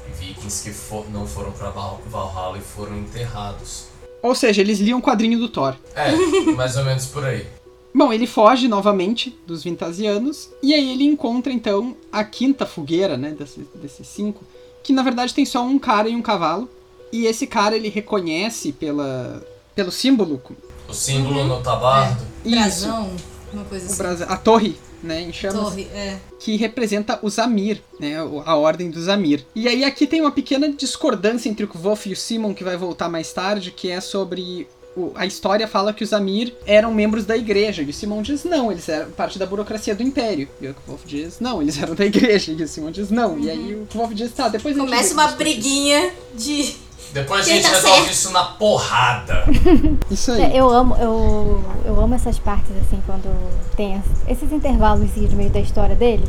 E 0.08 0.12
vikings 0.24 0.62
que 0.64 0.70
for- 0.74 1.08
não 1.10 1.26
foram 1.26 1.52
pra 1.52 1.70
Val- 1.70 2.00
Valhalla 2.06 2.58
e 2.58 2.60
foram 2.62 2.96
enterrados. 2.96 3.84
Ou 4.22 4.34
seja, 4.34 4.60
eles 4.62 4.78
liam 4.80 4.98
o 4.98 5.02
quadrinho 5.02 5.38
do 5.38 5.48
Thor. 5.48 5.76
É, 5.94 6.10
mais 6.56 6.76
ou 6.76 6.84
menos 6.84 7.06
por 7.06 7.24
aí. 7.24 7.46
Bom, 7.94 8.12
ele 8.12 8.26
foge 8.26 8.66
novamente 8.66 9.38
dos 9.46 9.62
Vintasianos, 9.62 10.50
e 10.62 10.74
aí 10.74 10.92
ele 10.92 11.04
encontra 11.04 11.52
então 11.52 11.96
a 12.12 12.22
quinta 12.24 12.66
fogueira, 12.66 13.16
né, 13.16 13.30
desses, 13.30 13.66
desses 13.74 14.06
cinco, 14.06 14.42
que 14.82 14.92
na 14.92 15.02
verdade 15.02 15.32
tem 15.32 15.46
só 15.46 15.62
um 15.64 15.78
cara 15.78 16.08
e 16.08 16.14
um 16.14 16.20
cavalo, 16.22 16.68
e 17.12 17.26
esse 17.26 17.46
cara 17.46 17.76
ele 17.76 17.88
reconhece 17.88 18.72
pela, 18.72 19.42
pelo 19.74 19.90
símbolo, 19.92 20.40
O 20.88 20.92
símbolo 20.94 21.44
no 21.44 21.60
tabardo. 21.62 22.22
isso, 22.44 22.54
Brasão, 22.56 23.10
uma 23.52 23.64
coisa 23.64 23.86
assim. 23.86 23.96
brasa- 23.96 24.24
a 24.26 24.36
torre, 24.36 24.76
né, 25.02 25.20
em 25.22 25.32
chamas, 25.32 25.60
Torre, 25.60 25.84
é. 25.94 26.16
que 26.40 26.56
representa 26.56 27.18
o 27.22 27.28
Zamir, 27.30 27.80
né, 28.00 28.16
a 28.44 28.56
ordem 28.56 28.90
do 28.90 29.00
Zamir. 29.02 29.44
E 29.54 29.68
aí 29.68 29.84
aqui 29.84 30.06
tem 30.06 30.20
uma 30.20 30.30
pequena 30.32 30.68
discordância 30.72 31.48
entre 31.48 31.64
o 31.64 31.68
Kvof 31.68 32.08
e 32.08 32.12
o 32.12 32.16
Simon, 32.16 32.54
que 32.54 32.64
vai 32.64 32.76
voltar 32.76 33.08
mais 33.08 33.32
tarde, 33.32 33.70
que 33.70 33.90
é 33.90 34.00
sobre... 34.00 34.66
o- 34.96 35.12
A 35.14 35.26
história 35.26 35.68
fala 35.68 35.92
que 35.92 36.02
os 36.02 36.10
Zamir 36.10 36.54
eram 36.66 36.92
membros 36.94 37.24
da 37.26 37.36
igreja, 37.36 37.82
e 37.82 37.90
o 37.90 37.92
Simon 37.92 38.22
diz 38.22 38.44
não, 38.44 38.72
eles 38.72 38.88
eram 38.88 39.10
parte 39.10 39.38
da 39.38 39.44
burocracia 39.46 39.94
do 39.94 40.02
império. 40.02 40.48
E 40.60 40.68
o 40.68 40.74
Kvof 40.74 41.06
diz 41.06 41.38
não, 41.40 41.60
eles 41.62 41.80
eram 41.80 41.94
da 41.94 42.04
igreja, 42.06 42.52
e 42.52 42.62
o 42.62 42.66
Simon 42.68 42.90
diz 42.90 43.10
não. 43.10 43.38
E 43.38 43.50
aí 43.50 43.74
o 43.74 43.86
Kvof 43.86 44.14
diz 44.14 44.32
tá, 44.32 44.48
depois 44.48 44.74
a 44.76 44.80
gente 44.80 44.88
Começa 44.88 45.12
uma 45.14 45.28
briguinha 45.28 46.10
de. 46.34 46.74
Depois 47.12 47.46
a 47.46 47.50
gente 47.50 47.62
tá 47.62 47.68
resolve 47.70 47.96
certo? 47.98 48.12
isso 48.12 48.30
na 48.32 48.44
porrada. 48.44 49.44
Isso 50.10 50.32
aí. 50.32 50.42
É, 50.42 50.56
Eu 50.56 50.68
amo, 50.70 50.94
eu, 50.96 51.64
eu 51.84 52.00
amo 52.00 52.14
essas 52.14 52.38
partes, 52.38 52.70
assim, 52.82 53.00
quando 53.06 53.30
tem 53.74 53.94
es- 53.96 54.28
esses 54.28 54.52
intervalos 54.52 55.12
de 55.14 55.34
meio 55.34 55.48
da 55.50 55.60
história 55.60 55.96
deles. 55.96 56.28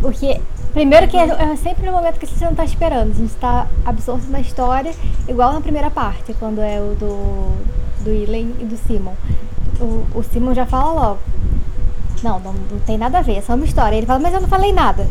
Porque, 0.00 0.40
primeiro 0.72 1.06
que 1.06 1.16
é, 1.16 1.24
é 1.24 1.56
sempre 1.56 1.86
no 1.86 1.92
momento 1.92 2.18
que 2.18 2.26
você 2.26 2.44
não 2.44 2.54
tá 2.54 2.64
esperando. 2.64 3.12
A 3.12 3.14
gente 3.14 3.34
tá 3.34 3.66
absorto 3.84 4.26
na 4.28 4.40
história, 4.40 4.92
igual 5.28 5.52
na 5.52 5.60
primeira 5.60 5.90
parte, 5.90 6.34
quando 6.34 6.60
é 6.60 6.80
o 6.80 6.94
do, 6.96 7.52
do 8.04 8.10
Ilen 8.12 8.54
e 8.58 8.64
do 8.64 8.76
Simon. 8.76 9.14
O, 9.80 10.18
o 10.18 10.22
Simon 10.32 10.52
já 10.54 10.66
fala 10.66 10.92
logo. 10.92 11.18
Não, 12.22 12.38
não, 12.40 12.52
não 12.52 12.78
tem 12.80 12.98
nada 12.98 13.18
a 13.18 13.22
ver, 13.22 13.36
é 13.38 13.42
só 13.42 13.54
uma 13.54 13.64
história. 13.64 13.96
Ele 13.96 14.06
fala, 14.06 14.18
mas 14.18 14.34
eu 14.34 14.40
não 14.40 14.48
falei 14.48 14.72
nada. 14.72 15.08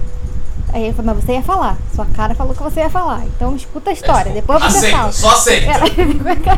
Aí 0.74 0.84
ele 0.86 0.94
fala, 0.94 1.14
mas 1.14 1.24
você 1.24 1.34
ia 1.34 1.42
falar. 1.44 1.78
Sua 1.94 2.06
cara 2.06 2.34
falou 2.36 2.54
que 2.54 2.64
você 2.64 2.80
ia 2.82 2.90
falar. 2.90 3.26
Então 3.26 3.56
escuta 3.56 3.90
a 3.90 3.94
história, 3.94 4.30
É, 4.30 4.34
depois 4.34 4.62
você 4.62 4.78
aceita, 4.78 4.98
fala. 4.98 5.12
só 5.12 5.30
aceita. 5.32 5.72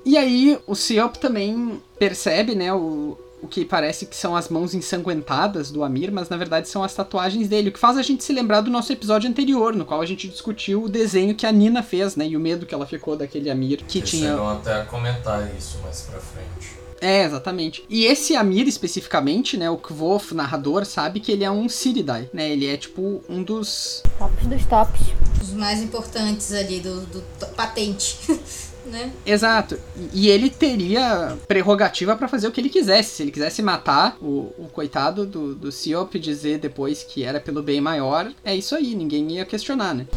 E 0.05 0.17
aí 0.17 0.57
o 0.65 0.73
Siop 0.73 1.19
também 1.19 1.81
percebe, 1.99 2.55
né, 2.55 2.73
o, 2.73 3.17
o 3.41 3.47
que 3.47 3.65
parece 3.65 4.05
que 4.05 4.15
são 4.15 4.37
as 4.37 4.47
mãos 4.47 4.73
ensanguentadas 4.73 5.69
do 5.69 5.83
Amir, 5.83 6.13
mas 6.13 6.29
na 6.29 6.37
verdade 6.37 6.69
são 6.69 6.81
as 6.81 6.93
tatuagens 6.93 7.49
dele, 7.49 7.67
o 7.67 7.71
que 7.73 7.79
faz 7.79 7.97
a 7.97 8.01
gente 8.01 8.23
se 8.23 8.31
lembrar 8.31 8.61
do 8.61 8.71
nosso 8.71 8.93
episódio 8.93 9.29
anterior, 9.29 9.75
no 9.75 9.83
qual 9.83 9.99
a 9.99 10.05
gente 10.05 10.29
discutiu 10.29 10.83
o 10.83 10.87
desenho 10.87 11.35
que 11.35 11.45
a 11.45 11.51
Nina 11.51 11.83
fez, 11.83 12.15
né, 12.15 12.25
e 12.25 12.37
o 12.37 12.39
medo 12.39 12.65
que 12.65 12.73
ela 12.73 12.85
ficou 12.85 13.17
daquele 13.17 13.49
Amir 13.49 13.83
que 13.85 13.97
Eles 13.97 14.09
tinha... 14.09 14.29
chegam 14.29 14.49
até 14.49 14.75
a 14.81 14.85
comentar 14.85 15.45
isso 15.57 15.77
mais 15.83 15.99
pra 16.09 16.21
frente. 16.21 16.76
É, 17.01 17.23
exatamente. 17.23 17.83
E 17.89 18.05
esse 18.05 18.35
Amir 18.35 18.67
especificamente, 18.67 19.57
né, 19.57 19.69
o 19.69 19.77
Kvof, 19.77 20.33
narrador, 20.33 20.85
sabe 20.85 21.19
que 21.19 21.31
ele 21.31 21.43
é 21.43 21.51
um 21.51 21.69
Siridai, 21.69 22.29
né, 22.33 22.49
ele 22.49 22.65
é 22.67 22.77
tipo 22.77 23.21
um 23.29 23.43
dos... 23.43 24.01
Tops 24.17 24.47
dos 24.47 24.65
tops. 24.65 25.01
Os 25.41 25.53
mais 25.53 25.81
importantes 25.81 26.51
ali 26.53 26.79
do, 26.79 27.01
do 27.01 27.21
patente. 27.55 28.17
né? 28.87 29.11
Exato. 29.25 29.77
E- 30.13 30.27
ele 30.29 30.49
teria 30.49 31.37
prerrogativa 31.47 32.15
pra 32.15 32.27
fazer 32.27 32.47
o 32.47 32.51
que 32.51 32.59
ele 32.59 32.69
quisesse. 32.69 33.15
Se 33.15 33.23
ele 33.23 33.31
quisesse 33.31 33.61
matar 33.61 34.17
o, 34.21 34.53
o 34.57 34.69
coitado 34.71 35.25
do, 35.25 35.53
do 35.53 35.71
Siop 35.71 36.15
e 36.15 36.19
dizer 36.19 36.59
depois 36.59 37.03
que 37.03 37.23
era 37.23 37.39
pelo 37.39 37.61
bem 37.61 37.79
maior, 37.81 38.31
é 38.43 38.55
isso 38.55 38.75
aí, 38.75 38.95
ninguém 38.95 39.33
ia 39.33 39.45
questionar, 39.45 39.93
né? 39.93 40.07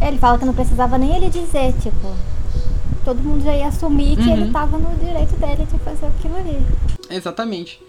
É, 0.00 0.08
Ele 0.08 0.18
fala 0.18 0.38
que 0.38 0.44
não 0.44 0.54
precisava 0.54 0.98
nem 0.98 1.16
ele 1.16 1.30
dizer, 1.30 1.72
tipo. 1.80 2.14
Todo 3.04 3.18
mundo 3.22 3.44
já 3.44 3.56
ia 3.56 3.68
assumir 3.68 4.16
que 4.16 4.22
Uhum. 4.22 4.42
ele 4.42 4.52
tava 4.52 4.78
no 4.78 4.94
direito 4.96 5.34
dele 5.36 5.66
de 5.66 5.78
fazer 5.78 6.06
aquilo 6.06 6.36
ali. 6.36 6.58
Exatamente. 7.08 7.80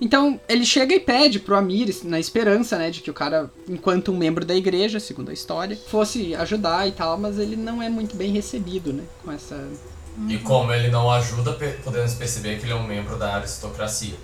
Então, 0.00 0.40
ele 0.48 0.64
chega 0.64 0.94
e 0.94 1.00
pede 1.00 1.38
pro 1.38 1.54
Amir, 1.56 1.94
na 2.04 2.18
esperança, 2.18 2.78
né, 2.78 2.90
de 2.90 3.02
que 3.02 3.10
o 3.10 3.14
cara, 3.14 3.50
enquanto 3.68 4.10
um 4.10 4.16
membro 4.16 4.46
da 4.46 4.54
igreja, 4.54 4.98
segundo 4.98 5.30
a 5.30 5.34
história, 5.34 5.76
fosse 5.76 6.34
ajudar 6.36 6.88
e 6.88 6.92
tal, 6.92 7.18
mas 7.18 7.38
ele 7.38 7.54
não 7.54 7.82
é 7.82 7.90
muito 7.90 8.16
bem 8.16 8.32
recebido, 8.32 8.92
né, 8.94 9.02
com 9.22 9.30
essa... 9.30 9.68
E 10.26 10.38
como 10.38 10.72
ele 10.72 10.88
não 10.88 11.10
ajuda, 11.10 11.52
podemos 11.84 12.14
perceber 12.14 12.58
que 12.58 12.64
ele 12.64 12.72
é 12.72 12.76
um 12.76 12.86
membro 12.86 13.18
da 13.18 13.36
aristocracia. 13.36 14.14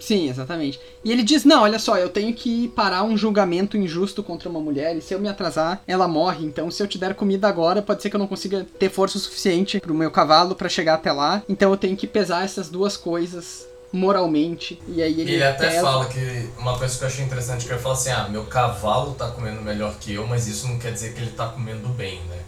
Sim, 0.00 0.28
exatamente. 0.30 0.80
E 1.04 1.12
ele 1.12 1.22
diz: 1.22 1.44
Não, 1.44 1.62
olha 1.62 1.78
só, 1.78 1.96
eu 1.98 2.08
tenho 2.08 2.32
que 2.34 2.68
parar 2.68 3.04
um 3.04 3.16
julgamento 3.16 3.76
injusto 3.76 4.22
contra 4.22 4.48
uma 4.48 4.58
mulher, 4.58 4.96
e 4.96 5.02
se 5.02 5.12
eu 5.14 5.20
me 5.20 5.28
atrasar, 5.28 5.82
ela 5.86 6.08
morre. 6.08 6.44
Então, 6.44 6.70
se 6.70 6.82
eu 6.82 6.88
te 6.88 6.96
der 6.98 7.14
comida 7.14 7.46
agora, 7.46 7.82
pode 7.82 8.00
ser 8.02 8.08
que 8.10 8.16
eu 8.16 8.20
não 8.20 8.26
consiga 8.26 8.66
ter 8.78 8.88
força 8.90 9.18
o 9.18 9.20
suficiente 9.20 9.78
pro 9.78 9.94
meu 9.94 10.10
cavalo 10.10 10.54
para 10.54 10.68
chegar 10.68 10.94
até 10.94 11.12
lá. 11.12 11.42
Então, 11.48 11.70
eu 11.70 11.76
tenho 11.76 11.96
que 11.96 12.06
pesar 12.06 12.44
essas 12.44 12.68
duas 12.70 12.96
coisas 12.96 13.66
moralmente. 13.92 14.80
E 14.88 15.02
aí 15.02 15.20
ele. 15.20 15.32
Ele 15.34 15.44
até 15.44 15.68
pesa- 15.68 15.82
fala 15.82 16.06
que 16.06 16.48
uma 16.58 16.78
coisa 16.78 16.96
que 16.96 17.04
eu 17.04 17.08
achei 17.08 17.24
interessante 17.24 17.66
que 17.66 17.72
ele 17.72 17.80
fala 17.80 17.94
assim: 17.94 18.10
ah, 18.10 18.26
meu 18.28 18.44
cavalo 18.44 19.12
tá 19.14 19.28
comendo 19.30 19.60
melhor 19.62 19.94
que 20.00 20.14
eu, 20.14 20.26
mas 20.26 20.46
isso 20.48 20.66
não 20.66 20.78
quer 20.78 20.92
dizer 20.92 21.12
que 21.12 21.20
ele 21.20 21.32
tá 21.32 21.46
comendo 21.48 21.88
bem, 21.88 22.20
né? 22.28 22.38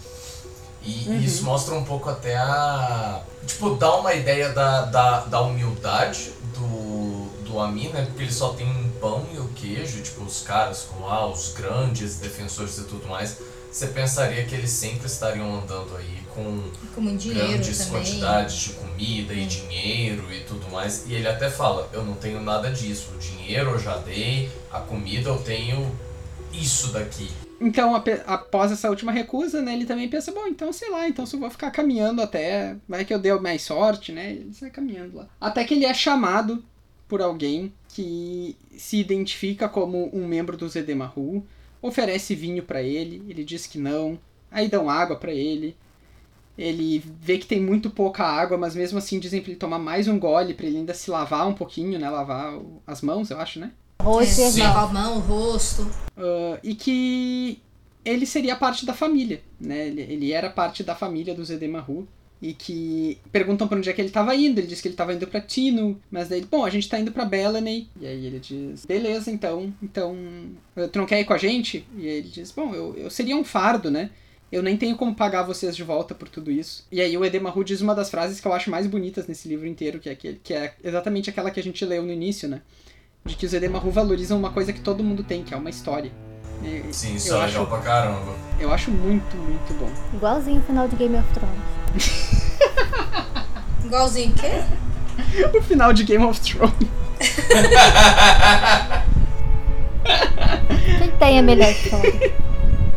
E 0.85 1.09
Uhum. 1.09 1.19
isso 1.21 1.45
mostra 1.45 1.75
um 1.75 1.85
pouco 1.85 2.09
até 2.11 2.37
a. 2.37 3.21
Tipo, 3.47 3.75
dá 3.77 3.95
uma 3.97 4.15
ideia 4.15 4.49
da, 4.51 4.83
da, 4.87 5.21
da 5.21 5.41
humildade 5.41 6.33
do, 6.57 7.22
do 7.53 7.61
Ami, 7.61 7.89
né? 7.89 8.05
Porque 8.07 8.23
ele 8.23 8.33
só 8.33 8.55
tem 8.55 8.67
um 8.67 8.91
pão 9.01 9.27
e 9.33 9.39
o 9.39 9.49
queijo, 9.49 10.03
tipo, 10.03 10.23
os 10.25 10.43
caras 10.43 10.87
como 10.91 11.07
ah, 11.07 11.27
os 11.27 11.53
grandes 11.53 12.17
defensores 12.17 12.79
e 12.79 12.85
tudo 12.85 13.07
mais. 13.07 13.39
Você 13.71 13.87
pensaria 13.89 14.45
que 14.45 14.55
eles 14.55 14.71
sempre 14.71 15.07
estariam 15.07 15.55
andando 15.55 15.97
aí 15.97 16.19
com 16.35 16.63
Com 16.95 17.17
grandes 17.17 17.79
também. 17.79 17.93
quantidades 17.93 18.57
de 18.57 18.73
comida 18.75 19.33
e 19.33 19.47
dinheiro 19.47 20.33
e 20.33 20.41
tudo 20.41 20.71
mais. 20.71 21.05
E 21.07 21.15
ele 21.15 21.29
até 21.29 21.49
fala: 21.51 21.89
Eu 21.93 22.05
não 22.05 22.15
tenho 22.15 22.41
nada 22.43 22.71
disso. 22.71 23.13
O 23.15 23.19
dinheiro 23.19 23.71
eu 23.71 23.79
já 23.79 23.97
dei, 23.99 24.51
a 24.71 24.81
comida 24.81 25.31
eu 25.31 25.39
tenho 25.39 25.91
isso 26.53 26.89
daqui. 26.89 27.31
Então, 27.61 27.95
após 28.27 28.73
essa 28.73 28.91
última 28.91 29.13
recusa, 29.13 29.63
né, 29.63 29.73
ele 29.73 29.87
também 29.87 30.09
pensa, 30.09 30.33
bom, 30.33 30.49
então 30.49 30.73
sei 30.73 30.91
lá, 30.91 31.09
então 31.09 31.25
se 31.25 31.37
eu 31.37 31.41
vou 31.41 31.49
ficar 31.49 31.71
caminhando 31.71 32.21
até, 32.21 32.75
vai 32.89 33.05
que 33.05 33.15
eu 33.15 33.21
dei 33.21 33.33
mais 33.39 33.63
sorte, 33.63 34.11
né, 34.11 34.33
ele 34.33 34.53
sai 34.53 34.69
caminhando 34.69 35.19
lá. 35.19 35.29
Até 35.41 35.63
que 35.63 35.75
ele 35.75 35.85
é 35.85 35.95
chamado 35.95 36.65
por 37.13 37.21
alguém 37.21 37.71
que 37.89 38.57
se 38.75 38.97
identifica 38.97 39.69
como 39.69 40.09
um 40.17 40.27
membro 40.27 40.57
do 40.57 40.67
Zedemaru, 40.67 41.47
oferece 41.83 42.35
vinho 42.35 42.63
pra 42.63 42.83
ele, 42.83 43.23
ele 43.29 43.45
diz 43.45 43.67
que 43.67 43.77
não, 43.77 44.19
aí 44.51 44.67
dão 44.67 44.89
água 44.89 45.17
pra 45.17 45.31
ele, 45.31 45.77
ele 46.57 47.05
vê 47.21 47.37
que 47.37 47.45
tem 47.45 47.61
muito 47.61 47.91
pouca 47.91 48.25
água, 48.25 48.57
mas 48.57 48.75
mesmo 48.75 48.97
assim 48.97 49.19
dizem 49.19 49.43
pra 49.43 49.51
ele 49.51 49.61
tomar 49.61 49.79
mais 49.79 50.09
um 50.09 50.19
gole, 50.19 50.55
pra 50.55 50.65
ele 50.65 50.79
ainda 50.79 50.95
se 50.95 51.11
lavar 51.11 51.47
um 51.47 51.53
pouquinho, 51.53 51.99
né, 51.99 52.09
lavar 52.09 52.59
as 52.87 53.03
mãos, 53.03 53.29
eu 53.29 53.39
acho, 53.39 53.61
né? 53.61 53.73
Rosto 54.01 54.41
e. 54.57 54.61
Lavar 54.63 54.85
a 54.85 54.89
mão, 54.95 55.19
o 55.19 55.21
rosto. 55.21 55.87
Ah, 56.17 56.59
e 56.65 56.75
que 56.75 57.61
ele 58.07 58.25
seria 58.25 58.57
parte 58.57 58.87
da 58.87 58.95
família, 58.95 59.43
né? 59.61 59.87
Ele, 59.87 60.01
ele 60.01 60.33
era 60.33 60.49
parte 60.49 60.83
da 60.83 60.95
família 60.95 61.35
do 61.35 61.45
Zedemaru. 61.45 62.09
E 62.43 62.53
que 62.53 63.19
perguntam 63.31 63.69
pra 63.69 63.79
onde 63.79 63.89
é 63.89 63.93
que 63.93 64.01
ele 64.01 64.11
tava 64.11 64.35
indo. 64.35 64.59
Ele 64.59 64.67
diz 64.67 64.81
que 64.81 64.89
ele 64.89 64.97
tava 64.97 65.15
indo 65.15 65.29
pra 65.29 65.41
Tino, 65.41 66.01
mas 66.11 66.29
daí, 66.29 66.45
bom, 66.45 66.65
a 66.65 66.71
gente 66.71 66.89
tá 66.89 66.99
indo 66.99 67.13
pra 67.13 67.25
Bellany. 67.25 67.89
E 68.01 68.05
aí 68.05 68.27
ele 68.27 68.41
diz, 68.41 68.85
beleza, 68.85 69.31
então, 69.31 69.73
então, 69.81 70.17
eh, 70.75 70.89
tu 70.89 70.99
não 70.99 71.07
quer 71.07 71.21
ir 71.21 71.25
com 71.25 71.35
a 71.35 71.39
gente? 71.39 71.87
E 71.97 72.09
aí 72.09 72.17
ele 72.17 72.29
diz, 72.29 72.51
bom, 72.51 72.75
eu, 72.75 72.97
eu 72.97 73.11
seria 73.11 73.37
um 73.37 73.45
fardo, 73.45 73.93
né? 73.93 74.11
Eu 74.51 74.61
nem 74.61 74.77
tenho 74.77 74.97
como 74.97 75.15
pagar 75.15 75.45
vocês 75.45 75.77
de 75.77 75.85
volta 75.85 76.17
por 76.17 76.29
tudo 76.29 76.51
isso. 76.51 76.85
E 76.91 77.01
aí 77.01 77.17
o 77.17 77.25
Edemaru 77.25 77.63
diz 77.63 77.81
uma 77.81 77.95
das 77.95 78.11
frases 78.11 78.41
que 78.41 78.47
eu 78.47 78.53
acho 78.53 78.71
mais 78.71 78.89
bonitas 78.89 79.29
nesse 79.29 79.49
livro 79.49 79.67
inteiro, 79.67 80.01
que 80.01 80.09
é, 80.09 80.13
aquele, 80.13 80.41
que 80.43 80.53
é 80.53 80.75
exatamente 80.83 81.31
aquela 81.31 81.51
que 81.51 81.61
a 81.61 81.63
gente 81.63 81.85
leu 81.85 82.03
no 82.03 82.13
início, 82.13 82.49
né? 82.49 82.61
De 83.25 83.37
que 83.37 83.47
os 83.47 83.55
Edemaru 83.55 83.91
valorizam 83.91 84.37
uma 84.37 84.53
coisa 84.53 84.73
que 84.73 84.81
todo 84.81 85.05
mundo 85.05 85.23
tem, 85.23 85.45
que 85.45 85.55
é 85.55 85.57
uma 85.57 85.71
história. 85.71 86.11
E- 86.63 86.85
Sim, 86.93 87.15
isso 87.17 87.29
eu 87.31 87.43
é 87.43 87.47
legal 87.47 87.63
acho, 87.63 87.71
pra 87.71 87.79
caramba. 87.81 88.33
eu 88.59 88.73
acho 88.73 88.91
muito, 88.91 89.37
muito 89.37 89.75
bom. 89.79 89.91
Igualzinho 90.15 90.61
o 90.61 90.63
final 90.65 90.87
de 90.89 90.97
Game 90.97 91.17
of 91.17 91.27
Thrones. 91.33 91.63
Igualzinho 93.85 94.31
o 94.31 94.35
quê? 94.35 94.63
O 95.59 95.63
final 95.63 95.93
de 95.93 96.05
Game 96.05 96.25
of 96.25 96.41
Thrones. 96.41 96.73
Quem 100.99 101.11
tem 101.19 101.39
a 101.39 101.43
melhor 101.43 101.71
história 101.71 102.33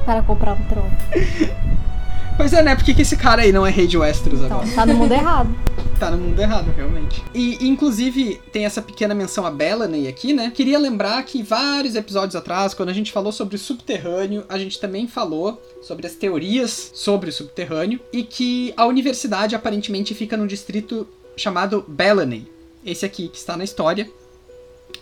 para 0.05 0.21
comprar 0.23 0.53
um 0.53 0.63
trono? 0.65 0.91
Pois 2.37 2.51
é, 2.51 2.61
né? 2.61 2.75
Por 2.75 2.83
que, 2.83 2.93
que 2.93 3.01
esse 3.01 3.15
cara 3.15 3.43
aí 3.43 3.51
não 3.51 3.65
é 3.65 3.69
rei 3.69 3.87
de 3.87 3.97
Westeros 3.97 4.43
agora? 4.43 4.65
Então, 4.65 4.75
tá 4.75 4.85
no 4.85 4.93
mundo 4.95 5.13
errado. 5.13 5.55
Tá 5.99 6.11
no 6.11 6.17
mundo 6.17 6.37
errado, 6.37 6.73
realmente. 6.75 7.23
E, 7.33 7.65
inclusive, 7.65 8.41
tem 8.51 8.65
essa 8.65 8.81
pequena 8.81 9.15
menção 9.15 9.45
a 9.45 9.49
Bellany 9.49 10.09
aqui, 10.09 10.33
né? 10.33 10.51
Queria 10.53 10.77
lembrar 10.77 11.23
que 11.23 11.41
vários 11.41 11.95
episódios 11.95 12.35
atrás, 12.35 12.73
quando 12.73 12.89
a 12.89 12.93
gente 12.93 13.13
falou 13.13 13.31
sobre 13.31 13.55
o 13.55 13.59
subterrâneo, 13.59 14.43
a 14.49 14.57
gente 14.57 14.77
também 14.77 15.07
falou 15.07 15.61
sobre 15.81 16.05
as 16.05 16.13
teorias 16.13 16.91
sobre 16.93 17.29
o 17.29 17.33
subterrâneo 17.33 18.01
e 18.11 18.23
que 18.23 18.73
a 18.75 18.85
universidade 18.85 19.55
aparentemente 19.55 20.13
fica 20.13 20.35
num 20.35 20.45
distrito 20.45 21.07
chamado 21.37 21.85
Bellany. 21.87 22.45
Esse 22.85 23.05
aqui 23.05 23.29
que 23.29 23.37
está 23.37 23.55
na 23.55 23.63
história. 23.63 24.09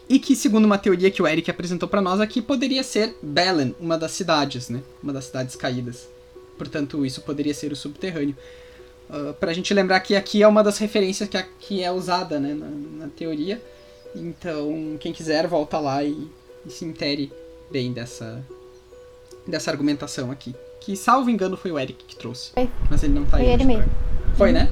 E 0.07 0.19
que, 0.19 0.35
segundo 0.35 0.65
uma 0.65 0.77
teoria 0.77 1.09
que 1.09 1.23
o 1.23 1.27
Eric 1.27 1.49
apresentou 1.49 1.89
pra 1.89 2.01
nós 2.01 2.21
aqui, 2.21 2.39
poderia 2.39 2.83
ser 2.83 3.15
Belen, 3.19 3.75
uma 3.79 3.97
das 3.97 4.11
cidades, 4.11 4.69
né? 4.69 4.81
Uma 5.01 5.11
das 5.11 5.25
cidades 5.25 5.55
caídas. 5.55 6.07
Portanto, 6.57 7.05
isso 7.05 7.21
poderia 7.21 7.53
ser 7.53 7.71
o 7.71 7.75
subterrâneo. 7.75 8.35
Uh, 9.09 9.33
pra 9.33 9.53
gente 9.53 9.73
lembrar 9.73 9.99
que 9.99 10.15
aqui 10.15 10.41
é 10.41 10.47
uma 10.47 10.63
das 10.63 10.77
referências 10.77 11.27
que, 11.29 11.37
a- 11.37 11.45
que 11.59 11.83
é 11.83 11.91
usada 11.91 12.39
né, 12.39 12.53
na, 12.53 13.05
na 13.05 13.07
teoria. 13.09 13.61
Então, 14.15 14.95
quem 14.99 15.11
quiser, 15.11 15.47
volta 15.47 15.79
lá 15.79 16.03
e, 16.03 16.27
e 16.65 16.69
se 16.69 16.85
intere 16.85 17.31
bem 17.71 17.91
dessa, 17.91 18.43
dessa 19.47 19.71
argumentação 19.71 20.31
aqui. 20.31 20.55
Que, 20.79 20.95
salvo 20.95 21.29
engano, 21.29 21.57
foi 21.57 21.71
o 21.71 21.79
Eric 21.79 22.03
que 22.05 22.15
trouxe. 22.15 22.51
Foi. 22.53 22.69
Mas 22.89 23.03
ele 23.03 23.13
não 23.13 23.25
tá 23.25 23.37
aí. 23.37 23.43
Foi 23.45 23.53
ele 23.53 23.63
pra- 23.65 23.75
mesmo. 23.77 23.91
Foi, 24.37 24.51
né? 24.51 24.69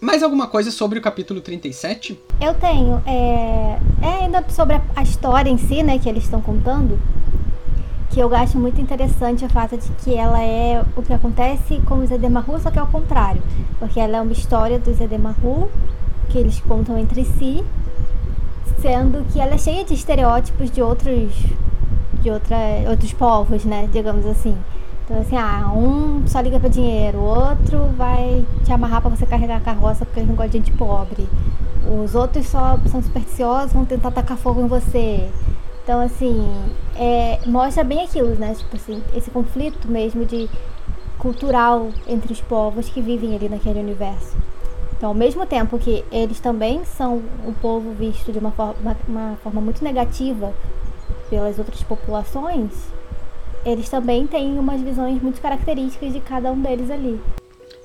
Mais 0.00 0.22
alguma 0.22 0.46
coisa 0.46 0.70
sobre 0.70 0.98
o 0.98 1.02
capítulo 1.02 1.40
37? 1.40 2.18
Eu 2.40 2.54
tenho. 2.54 3.02
É, 3.06 3.78
é 4.02 4.24
ainda 4.24 4.44
sobre 4.50 4.76
a, 4.76 4.82
a 4.96 5.02
história 5.02 5.48
em 5.48 5.56
si, 5.56 5.82
né, 5.82 5.98
que 5.98 6.08
eles 6.08 6.24
estão 6.24 6.40
contando. 6.42 7.00
Que 8.14 8.20
eu 8.20 8.32
acho 8.32 8.56
muito 8.56 8.80
interessante 8.80 9.44
o 9.44 9.48
fato 9.48 9.76
de 9.76 9.88
que 10.04 10.14
ela 10.14 10.40
é 10.40 10.80
o 10.96 11.02
que 11.02 11.12
acontece 11.12 11.80
com 11.84 11.96
os 11.96 12.12
Edemaru, 12.12 12.60
só 12.60 12.70
que 12.70 12.78
é 12.78 12.80
ao 12.80 12.86
contrário. 12.86 13.42
Porque 13.80 13.98
ela 13.98 14.18
é 14.18 14.20
uma 14.20 14.32
história 14.32 14.78
dos 14.78 15.00
Edemaru, 15.00 15.68
que 16.28 16.38
eles 16.38 16.60
contam 16.60 16.96
entre 16.96 17.24
si, 17.24 17.64
sendo 18.80 19.24
que 19.32 19.40
ela 19.40 19.54
é 19.54 19.58
cheia 19.58 19.84
de 19.84 19.94
estereótipos 19.94 20.70
de 20.70 20.80
outros 20.80 21.32
de 22.22 22.30
outra, 22.30 22.56
outros 22.88 23.12
povos, 23.12 23.64
né, 23.64 23.88
digamos 23.92 24.24
assim. 24.26 24.56
Então 25.04 25.18
assim, 25.20 25.36
ah, 25.36 25.72
um 25.74 26.22
só 26.28 26.40
liga 26.40 26.60
pra 26.60 26.68
dinheiro, 26.68 27.18
o 27.18 27.24
outro 27.24 27.88
vai 27.96 28.44
te 28.64 28.72
amarrar 28.72 29.00
pra 29.00 29.10
você 29.10 29.26
carregar 29.26 29.56
a 29.56 29.60
carroça 29.60 30.04
porque 30.04 30.20
eles 30.20 30.28
não 30.28 30.36
gostam 30.36 30.60
de 30.60 30.68
gente 30.68 30.78
pobre. 30.78 31.28
Os 32.00 32.14
outros 32.14 32.46
só 32.46 32.78
são 32.86 33.02
supersticiosos, 33.02 33.72
vão 33.72 33.84
tentar 33.84 34.12
tacar 34.12 34.36
fogo 34.36 34.60
em 34.60 34.68
você. 34.68 35.28
Então, 35.84 36.00
assim, 36.00 36.50
é, 36.96 37.38
mostra 37.44 37.84
bem 37.84 38.02
aquilo, 38.02 38.34
né? 38.36 38.54
Tipo 38.54 38.74
assim, 38.74 39.02
esse 39.14 39.30
conflito 39.30 39.86
mesmo 39.86 40.24
de 40.24 40.48
cultural 41.18 41.90
entre 42.08 42.32
os 42.32 42.40
povos 42.40 42.88
que 42.88 43.02
vivem 43.02 43.36
ali 43.36 43.50
naquele 43.50 43.80
universo. 43.80 44.34
Então, 44.96 45.10
ao 45.10 45.14
mesmo 45.14 45.44
tempo 45.44 45.78
que 45.78 46.02
eles 46.10 46.40
também 46.40 46.82
são 46.86 47.22
um 47.46 47.52
povo 47.52 47.92
visto 47.92 48.32
de 48.32 48.38
uma 48.38 48.50
forma, 48.50 48.74
uma, 48.80 48.96
uma 49.06 49.36
forma 49.42 49.60
muito 49.60 49.84
negativa 49.84 50.54
pelas 51.28 51.58
outras 51.58 51.82
populações, 51.82 52.70
eles 53.62 53.86
também 53.90 54.26
têm 54.26 54.58
umas 54.58 54.80
visões 54.80 55.20
muito 55.22 55.38
características 55.42 56.14
de 56.14 56.20
cada 56.20 56.50
um 56.50 56.60
deles 56.62 56.90
ali. 56.90 57.20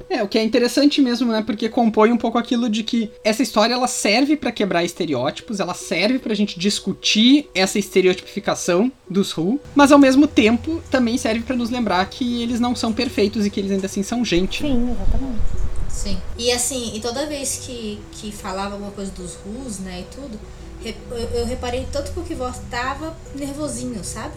É, 0.10 0.24
o 0.24 0.28
que 0.28 0.38
é 0.38 0.44
interessante 0.44 1.02
mesmo, 1.02 1.32
né? 1.32 1.44
Porque 1.46 1.70
compõe 1.70 2.12
um 2.12 2.18
pouco 2.18 2.38
aquilo 2.38 2.70
de 2.70 2.84
que 2.84 3.12
essa 3.24 3.44
história 3.44 3.74
ela 3.74 3.88
serve 3.88 4.36
pra 4.36 4.52
quebrar 4.52 4.84
estereótipos, 4.84 5.60
ela 5.60 5.74
serve 5.74 6.20
pra 6.20 6.34
gente 6.34 6.60
discutir 6.60 7.50
essa 7.54 7.78
estereotipificação 7.78 8.92
dos 9.10 9.36
Who, 9.38 9.60
mas 9.76 9.92
ao 9.92 10.00
mesmo 10.00 10.28
tempo 10.28 10.82
também 10.90 11.18
serve 11.18 11.42
pra 11.42 11.56
nos 11.56 11.70
lembrar 11.70 12.06
que 12.10 12.42
eles 12.42 12.60
não 12.60 12.76
são 12.76 12.94
perfeitos 12.94 13.46
e 13.46 13.50
que 13.50 13.60
eles 13.60 13.72
ainda 13.72 13.86
assim 13.86 14.04
são 14.04 14.24
gente. 14.24 14.64
né? 14.64 14.70
Sim, 14.70 14.92
exatamente. 14.92 15.70
Sim. 15.90 16.18
E 16.38 16.52
assim, 16.52 16.96
e 16.96 17.00
toda 17.02 17.26
vez 17.26 17.62
que, 17.66 18.00
que 18.14 18.32
falava 18.32 18.76
alguma 18.76 18.92
coisa 18.92 19.12
dos 19.12 19.36
Rus, 19.36 19.80
né, 19.80 20.02
e 20.02 20.16
tudo, 20.16 20.40
eu, 20.84 21.18
eu 21.40 21.46
reparei 21.46 21.86
tanto 21.92 22.12
que 22.14 22.20
o 22.20 22.24
Kivor 22.24 22.54
tava 22.70 23.16
nervosinho, 23.36 24.04
sabe? 24.04 24.34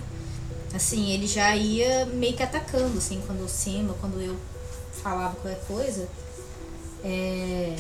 Assim, 0.74 1.12
ele 1.12 1.26
já 1.26 1.54
ia 1.54 2.06
meio 2.06 2.34
que 2.34 2.42
atacando, 2.42 2.98
assim, 2.98 3.20
quando 3.26 3.44
o 3.44 3.48
Sima, 3.48 3.94
quando 4.00 4.20
eu 4.20 4.36
falava 4.92 5.34
qualquer 5.36 5.60
coisa. 5.66 6.08
É... 7.04 7.76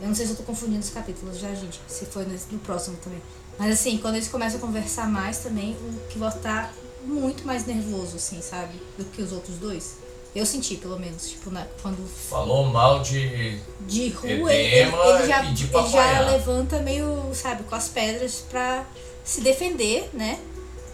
Eu 0.00 0.08
não 0.08 0.14
sei 0.14 0.26
se 0.26 0.32
eu 0.32 0.36
tô 0.36 0.42
confundindo 0.44 0.80
os 0.80 0.90
capítulos 0.90 1.38
já, 1.38 1.52
gente. 1.54 1.80
Se 1.88 2.06
foi 2.06 2.24
no, 2.24 2.38
no 2.52 2.58
próximo 2.60 2.96
também. 3.02 3.20
Mas 3.58 3.74
assim, 3.74 3.98
quando 3.98 4.14
eles 4.14 4.28
começam 4.28 4.58
a 4.58 4.60
conversar 4.60 5.08
mais 5.08 5.38
também, 5.38 5.76
o 5.76 6.08
Kivor 6.08 6.32
tá 6.32 6.70
muito 7.04 7.46
mais 7.46 7.66
nervoso, 7.66 8.16
assim, 8.16 8.40
sabe? 8.40 8.80
Do 8.96 9.04
que 9.04 9.20
os 9.20 9.32
outros 9.32 9.56
dois. 9.56 9.98
Eu 10.34 10.46
senti, 10.46 10.76
pelo 10.76 10.98
menos, 10.98 11.28
tipo, 11.28 11.50
na, 11.50 11.66
quando 11.82 12.08
Falou 12.08 12.66
mal 12.66 13.00
de. 13.00 13.58
de 13.80 14.10
rua, 14.10 14.30
ele, 14.30 14.42
ele, 14.42 14.76
Edema 14.76 15.04
ele 15.06 15.26
já, 15.26 15.44
ele 15.44 15.90
já 15.90 16.20
levanta 16.30 16.78
meio, 16.78 17.30
sabe, 17.34 17.64
com 17.64 17.74
as 17.74 17.88
pedras 17.88 18.44
pra 18.48 18.86
se 19.24 19.40
defender, 19.40 20.08
né? 20.12 20.38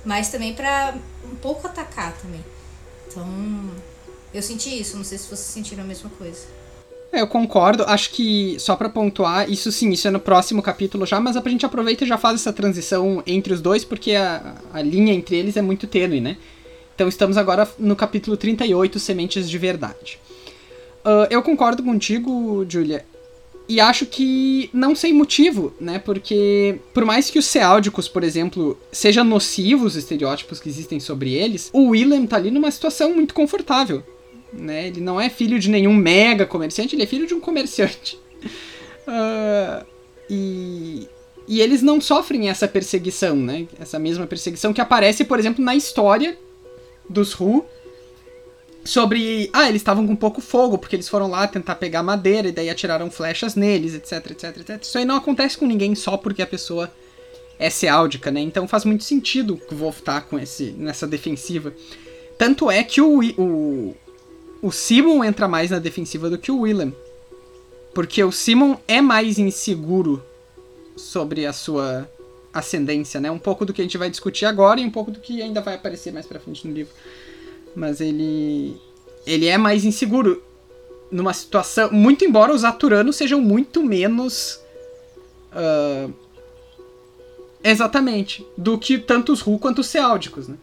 Mas 0.04 0.28
também 0.28 0.54
pra 0.54 0.94
um 1.24 1.36
pouco 1.36 1.66
atacar 1.66 2.16
também. 2.16 2.42
Então, 3.06 3.26
eu 4.36 4.42
senti 4.42 4.68
isso, 4.80 4.96
não 4.96 5.04
sei 5.04 5.16
se 5.16 5.26
vocês 5.26 5.40
sentiram 5.40 5.82
a 5.82 5.86
mesma 5.86 6.10
coisa. 6.10 6.40
É, 7.10 7.22
eu 7.22 7.26
concordo. 7.26 7.84
Acho 7.84 8.10
que, 8.10 8.56
só 8.58 8.76
para 8.76 8.88
pontuar, 8.88 9.50
isso 9.50 9.72
sim, 9.72 9.90
isso 9.90 10.06
é 10.06 10.10
no 10.10 10.20
próximo 10.20 10.60
capítulo 10.60 11.06
já, 11.06 11.18
mas 11.18 11.36
a 11.36 11.48
gente 11.48 11.64
aproveita 11.64 12.04
e 12.04 12.06
já 12.06 12.18
faz 12.18 12.40
essa 12.40 12.52
transição 12.52 13.22
entre 13.26 13.54
os 13.54 13.62
dois, 13.62 13.84
porque 13.84 14.12
a, 14.12 14.56
a 14.72 14.82
linha 14.82 15.14
entre 15.14 15.36
eles 15.36 15.56
é 15.56 15.62
muito 15.62 15.86
tênue, 15.86 16.20
né? 16.20 16.36
Então 16.94 17.08
estamos 17.08 17.38
agora 17.38 17.66
no 17.78 17.96
capítulo 17.96 18.36
38, 18.36 18.98
Sementes 18.98 19.48
de 19.48 19.56
Verdade. 19.56 20.18
Uh, 21.04 21.26
eu 21.30 21.42
concordo 21.42 21.82
contigo, 21.82 22.66
Julia. 22.68 23.06
E 23.68 23.80
acho 23.80 24.04
que 24.06 24.68
não 24.72 24.94
sem 24.94 25.12
motivo, 25.12 25.74
né? 25.80 25.98
Porque 25.98 26.78
por 26.92 27.04
mais 27.04 27.30
que 27.30 27.38
os 27.38 27.46
ceáldicos, 27.46 28.08
por 28.08 28.22
exemplo, 28.22 28.78
sejam 28.92 29.24
nocivos 29.24 29.92
os 29.92 29.96
estereótipos 29.96 30.60
que 30.60 30.68
existem 30.68 31.00
sobre 31.00 31.32
eles, 31.32 31.70
o 31.72 31.88
Willem 31.88 32.26
tá 32.26 32.36
ali 32.36 32.50
numa 32.50 32.70
situação 32.70 33.14
muito 33.14 33.32
confortável 33.32 34.04
né? 34.52 34.88
Ele 34.88 35.00
não 35.00 35.20
é 35.20 35.28
filho 35.28 35.58
de 35.58 35.68
nenhum 35.68 35.94
mega 35.94 36.46
comerciante, 36.46 36.94
ele 36.94 37.02
é 37.02 37.06
filho 37.06 37.26
de 37.26 37.34
um 37.34 37.40
comerciante. 37.40 38.18
Uh, 39.06 39.84
e, 40.28 41.08
e 41.48 41.60
eles 41.60 41.82
não 41.82 42.00
sofrem 42.00 42.48
essa 42.48 42.66
perseguição, 42.66 43.36
né? 43.36 43.66
Essa 43.78 43.98
mesma 43.98 44.26
perseguição 44.26 44.72
que 44.72 44.80
aparece, 44.80 45.24
por 45.24 45.38
exemplo, 45.38 45.64
na 45.64 45.74
história 45.74 46.36
dos 47.08 47.38
Hu 47.38 47.64
sobre. 48.84 49.50
Ah, 49.52 49.68
eles 49.68 49.80
estavam 49.80 50.06
com 50.06 50.16
pouco 50.16 50.40
fogo, 50.40 50.78
porque 50.78 50.96
eles 50.96 51.08
foram 51.08 51.28
lá 51.28 51.46
tentar 51.46 51.74
pegar 51.76 52.02
madeira 52.02 52.48
e 52.48 52.52
daí 52.52 52.70
atiraram 52.70 53.10
flechas 53.10 53.54
neles, 53.54 53.94
etc, 53.94 54.30
etc, 54.30 54.56
etc. 54.58 54.82
Isso 54.82 54.98
aí 54.98 55.04
não 55.04 55.16
acontece 55.16 55.58
com 55.58 55.66
ninguém 55.66 55.94
só 55.94 56.16
porque 56.16 56.42
a 56.42 56.46
pessoa 56.46 56.90
é 57.58 57.70
seáldica, 57.70 58.30
né? 58.30 58.40
Então 58.40 58.68
faz 58.68 58.84
muito 58.84 59.04
sentido 59.04 59.60
o 59.70 59.74
Wolf 59.74 60.00
tá 60.00 60.20
com 60.20 60.38
esse, 60.38 60.74
nessa 60.78 61.06
defensiva. 61.06 61.74
Tanto 62.38 62.70
é 62.70 62.82
que 62.82 63.00
o, 63.00 63.20
o, 63.38 63.96
o 64.66 64.72
Simon 64.72 65.22
entra 65.22 65.46
mais 65.46 65.70
na 65.70 65.78
defensiva 65.78 66.28
do 66.28 66.36
que 66.36 66.50
o 66.50 66.62
Willem. 66.62 66.92
Porque 67.94 68.22
o 68.24 68.32
Simon 68.32 68.76
é 68.88 69.00
mais 69.00 69.38
inseguro 69.38 70.20
sobre 70.96 71.46
a 71.46 71.52
sua 71.52 72.10
ascendência, 72.52 73.20
né? 73.20 73.30
Um 73.30 73.38
pouco 73.38 73.64
do 73.64 73.72
que 73.72 73.80
a 73.80 73.84
gente 73.84 73.96
vai 73.96 74.10
discutir 74.10 74.44
agora 74.44 74.80
e 74.80 74.84
um 74.84 74.90
pouco 74.90 75.12
do 75.12 75.20
que 75.20 75.40
ainda 75.40 75.60
vai 75.60 75.76
aparecer 75.76 76.12
mais 76.12 76.26
pra 76.26 76.40
frente 76.40 76.66
no 76.66 76.74
livro. 76.74 76.92
Mas 77.76 78.00
ele. 78.00 78.76
Ele 79.24 79.46
é 79.46 79.56
mais 79.56 79.84
inseguro 79.84 80.42
numa 81.12 81.32
situação. 81.32 81.92
Muito 81.92 82.24
embora 82.24 82.52
os 82.52 82.64
Aturanos 82.64 83.14
sejam 83.14 83.40
muito 83.40 83.84
menos. 83.84 84.60
Uh, 85.52 86.12
exatamente. 87.62 88.44
Do 88.56 88.76
que 88.76 88.98
tanto 88.98 89.32
os 89.32 89.40
Ru 89.40 89.60
quanto 89.60 89.78
os 89.78 89.86
Seáldicos, 89.86 90.48
né? 90.48 90.56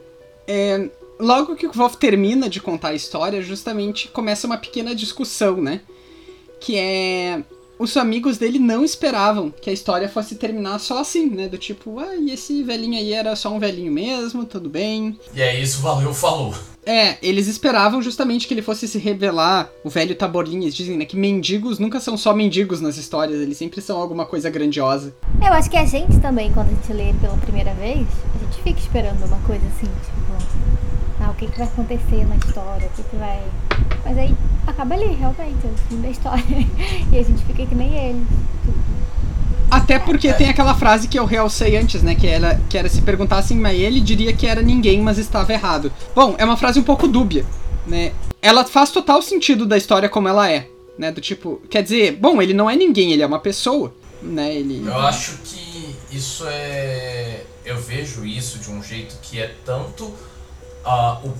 É, 0.45 0.89
logo 1.23 1.55
que 1.55 1.65
o 1.65 1.71
Wolf 1.71 1.95
termina 1.95 2.49
de 2.49 2.59
contar 2.59 2.89
a 2.89 2.93
história, 2.93 3.41
justamente 3.41 4.09
começa 4.09 4.45
uma 4.45 4.57
pequena 4.57 4.93
discussão, 4.93 5.57
né? 5.61 5.81
Que 6.59 6.77
é. 6.77 7.43
Os 7.79 7.97
amigos 7.97 8.37
dele 8.37 8.59
não 8.59 8.85
esperavam 8.85 9.49
que 9.49 9.69
a 9.69 9.73
história 9.73 10.07
fosse 10.07 10.35
terminar 10.35 10.79
só 10.79 10.99
assim, 10.99 11.29
né? 11.29 11.47
Do 11.47 11.57
tipo, 11.57 11.99
ah, 11.99 12.15
e 12.15 12.31
esse 12.31 12.61
velhinho 12.61 12.97
aí 12.97 13.11
era 13.11 13.35
só 13.35 13.49
um 13.49 13.59
velhinho 13.59 13.91
mesmo, 13.91 14.45
tudo 14.45 14.69
bem. 14.69 15.17
E 15.33 15.41
é 15.41 15.59
isso, 15.59 15.81
valeu, 15.81 16.13
falou. 16.13 16.53
É, 16.85 17.17
eles 17.21 17.47
esperavam 17.47 18.01
justamente 18.01 18.47
que 18.47 18.53
ele 18.53 18.61
fosse 18.61 18.87
se 18.87 18.99
revelar, 18.99 19.69
o 19.83 19.89
velho 19.89 20.15
Taborinhas, 20.15 20.75
dizem, 20.75 20.97
né, 20.97 21.05
que 21.05 21.17
mendigos 21.17 21.79
nunca 21.79 21.99
são 21.99 22.15
só 22.15 22.33
mendigos 22.33 22.79
nas 22.79 22.95
histórias, 22.97 23.41
eles 23.41 23.57
sempre 23.57 23.81
são 23.81 23.99
alguma 23.99 24.25
coisa 24.25 24.49
grandiosa. 24.49 25.13
Eu 25.41 25.53
acho 25.53 25.69
que 25.69 25.77
a 25.77 25.85
gente 25.85 26.19
também, 26.19 26.51
quando 26.53 26.67
a 26.67 26.73
gente 26.73 26.93
lê 26.93 27.13
pela 27.19 27.37
primeira 27.37 27.73
vez, 27.73 28.05
a 28.35 28.45
gente 28.45 28.61
fica 28.61 28.79
esperando 28.79 29.25
uma 29.25 29.39
coisa 29.39 29.65
assim, 29.65 29.87
tipo, 29.87 30.72
ah, 31.23 31.31
o 31.31 31.33
que, 31.35 31.47
que 31.47 31.57
vai 31.57 31.67
acontecer 31.67 32.25
na 32.27 32.35
história, 32.35 32.87
o 32.87 32.89
que, 32.95 33.03
que 33.03 33.15
vai. 33.15 33.41
Mas 34.03 34.17
aí 34.17 34.35
acaba 34.67 34.93
ali, 34.93 35.13
realmente, 35.15 35.65
o 35.65 35.77
fim 35.87 36.01
da 36.01 36.09
história. 36.09 36.43
e 37.11 37.17
a 37.17 37.23
gente 37.23 37.43
fica 37.45 37.65
que 37.65 37.75
nem 37.75 37.95
ele. 37.95 38.27
Até 39.71 39.97
porque 39.97 40.31
tem 40.33 40.49
aquela 40.49 40.75
frase 40.75 41.07
que 41.07 41.17
eu 41.17 41.25
realcei 41.25 41.77
antes, 41.77 42.03
né? 42.03 42.13
Que 42.13 42.27
era, 42.27 42.61
que 42.69 42.77
era 42.77 42.89
se 42.89 43.01
perguntassem, 43.01 43.57
mas 43.57 43.79
ele 43.79 44.01
diria 44.01 44.33
que 44.33 44.45
era 44.45 44.61
ninguém, 44.61 45.01
mas 45.01 45.17
estava 45.17 45.51
errado. 45.51 45.91
Bom, 46.13 46.35
é 46.37 46.45
uma 46.45 46.57
frase 46.57 46.79
um 46.79 46.83
pouco 46.83 47.07
dúbia, 47.07 47.45
né? 47.87 48.11
Ela 48.41 48.65
faz 48.65 48.91
total 48.91 49.21
sentido 49.21 49.65
da 49.65 49.77
história 49.77 50.09
como 50.09 50.27
ela 50.27 50.51
é, 50.51 50.67
né? 50.97 51.11
Do 51.11 51.21
tipo, 51.21 51.61
quer 51.69 51.81
dizer, 51.81 52.17
bom, 52.17 52.41
ele 52.41 52.53
não 52.53 52.69
é 52.69 52.75
ninguém, 52.75 53.13
ele 53.13 53.23
é 53.23 53.25
uma 53.25 53.39
pessoa, 53.39 53.93
né? 54.21 54.53
Ele... 54.53 54.83
Eu 54.85 54.99
acho 54.99 55.37
que 55.43 55.95
isso 56.11 56.43
é. 56.47 57.43
Eu 57.65 57.79
vejo 57.79 58.25
isso 58.25 58.59
de 58.59 58.69
um 58.69 58.83
jeito 58.83 59.15
que 59.21 59.39
é 59.39 59.55
tanto 59.65 60.13
uh, 60.85 61.33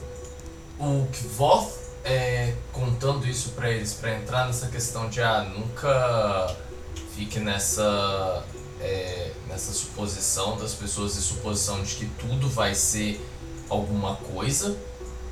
o, 0.79 0.85
o 0.85 1.07
Kvoth 1.07 1.83
é, 2.03 2.53
contando 2.71 3.27
isso 3.27 3.49
para 3.51 3.69
eles, 3.69 3.93
para 3.93 4.15
entrar 4.15 4.45
nessa 4.45 4.67
questão 4.67 5.09
de 5.09 5.21
ah, 5.21 5.47
nunca 5.55 6.55
fique 7.15 7.39
nessa, 7.39 8.43
é, 8.81 9.31
nessa 9.47 9.71
suposição 9.71 10.57
das 10.57 10.73
pessoas 10.73 11.15
e 11.15 11.21
suposição 11.21 11.81
de 11.81 11.95
que 11.95 12.05
tudo 12.19 12.49
vai 12.49 12.75
ser 12.75 13.23
alguma 13.69 14.15
coisa, 14.15 14.77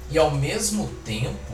e 0.10 0.18
ao 0.18 0.32
mesmo 0.32 0.88
tempo 1.04 1.54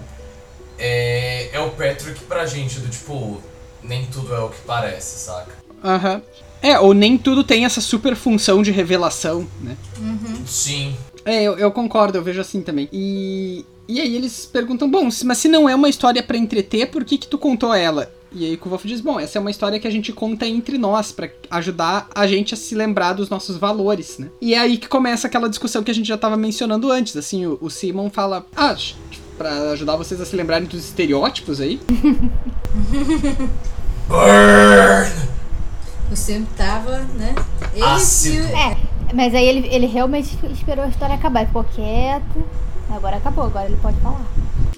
é, 0.78 1.50
é 1.52 1.60
o 1.60 1.72
Patrick 1.72 2.24
pra 2.26 2.46
gente, 2.46 2.80
do 2.80 2.90
tipo, 2.90 3.42
nem 3.82 4.06
tudo 4.06 4.34
é 4.34 4.40
o 4.40 4.50
que 4.50 4.62
parece, 4.62 5.18
saca? 5.26 5.54
Aham. 5.84 6.16
Uhum. 6.16 6.22
É, 6.60 6.80
ou 6.80 6.92
nem 6.92 7.20
tudo 7.20 7.44
tem 7.44 7.66
essa 7.66 7.80
super 7.80 8.16
função 8.16 8.64
de 8.64 8.72
revelação, 8.72 9.48
né? 9.62 9.78
Uhum. 10.00 10.44
Sim. 10.48 10.98
É, 11.28 11.44
eu, 11.44 11.58
eu, 11.58 11.70
concordo, 11.72 12.18
eu 12.18 12.24
vejo 12.24 12.40
assim 12.40 12.62
também. 12.62 12.88
E, 12.92 13.66
e 13.86 14.00
aí 14.00 14.16
eles 14.16 14.46
perguntam, 14.46 14.90
bom, 14.90 15.10
mas 15.26 15.38
se 15.38 15.50
não 15.50 15.68
é 15.68 15.76
uma 15.76 15.90
história 15.90 16.24
para 16.24 16.38
entreter, 16.38 16.90
por 16.90 17.04
que 17.04 17.18
que 17.18 17.28
tu 17.28 17.38
contou 17.38 17.74
ela? 17.74 18.10
E 18.32 18.46
aí 18.46 18.60
o 18.64 18.70
Wolf 18.70 18.86
diz, 18.86 19.02
bom, 19.02 19.20
essa 19.20 19.38
é 19.38 19.42
uma 19.42 19.52
história 19.52 19.78
que 19.80 19.88
a 19.88 19.92
gente 19.92 20.14
conta 20.14 20.48
entre 20.48 20.78
nós, 20.78 21.12
para 21.12 21.30
ajudar 21.52 22.08
a 22.16 22.26
gente 22.26 22.54
a 22.54 22.58
se 22.58 22.74
lembrar 22.76 23.12
dos 23.14 23.30
nossos 23.30 23.58
valores, 23.58 24.18
né? 24.18 24.30
E 24.42 24.54
é 24.54 24.60
aí 24.60 24.78
que 24.78 24.88
começa 24.88 25.28
aquela 25.28 25.50
discussão 25.50 25.84
que 25.84 25.92
a 25.92 25.94
gente 25.94 26.08
já 26.08 26.18
tava 26.18 26.38
mencionando 26.38 26.90
antes, 26.92 27.18
assim, 27.18 27.46
o, 27.46 27.58
o 27.60 27.70
Simon 27.70 28.10
fala, 28.10 28.46
ah, 28.56 28.76
pra 29.38 29.72
ajudar 29.72 29.96
vocês 29.98 30.22
a 30.22 30.26
se 30.26 30.36
lembrarem 30.36 30.68
dos 30.68 30.86
estereótipos 30.86 31.60
aí. 31.60 31.80
Burn! 34.08 35.38
Simon 36.18 36.46
tava, 36.58 37.00
né? 37.16 37.36
Ele 37.74 37.84
Ácido. 37.84 38.46
É, 38.48 38.78
mas 39.14 39.34
aí 39.34 39.46
ele, 39.46 39.68
ele 39.68 39.86
realmente 39.86 40.38
esperou 40.52 40.86
a 40.86 40.88
história 40.88 41.16
acabar, 41.16 41.46
ficou 41.46 41.64
quieto. 41.64 42.44
Agora 42.90 43.18
acabou, 43.18 43.46
agora 43.46 43.66
ele 43.66 43.78
pode 43.82 44.00
falar. 44.00 44.26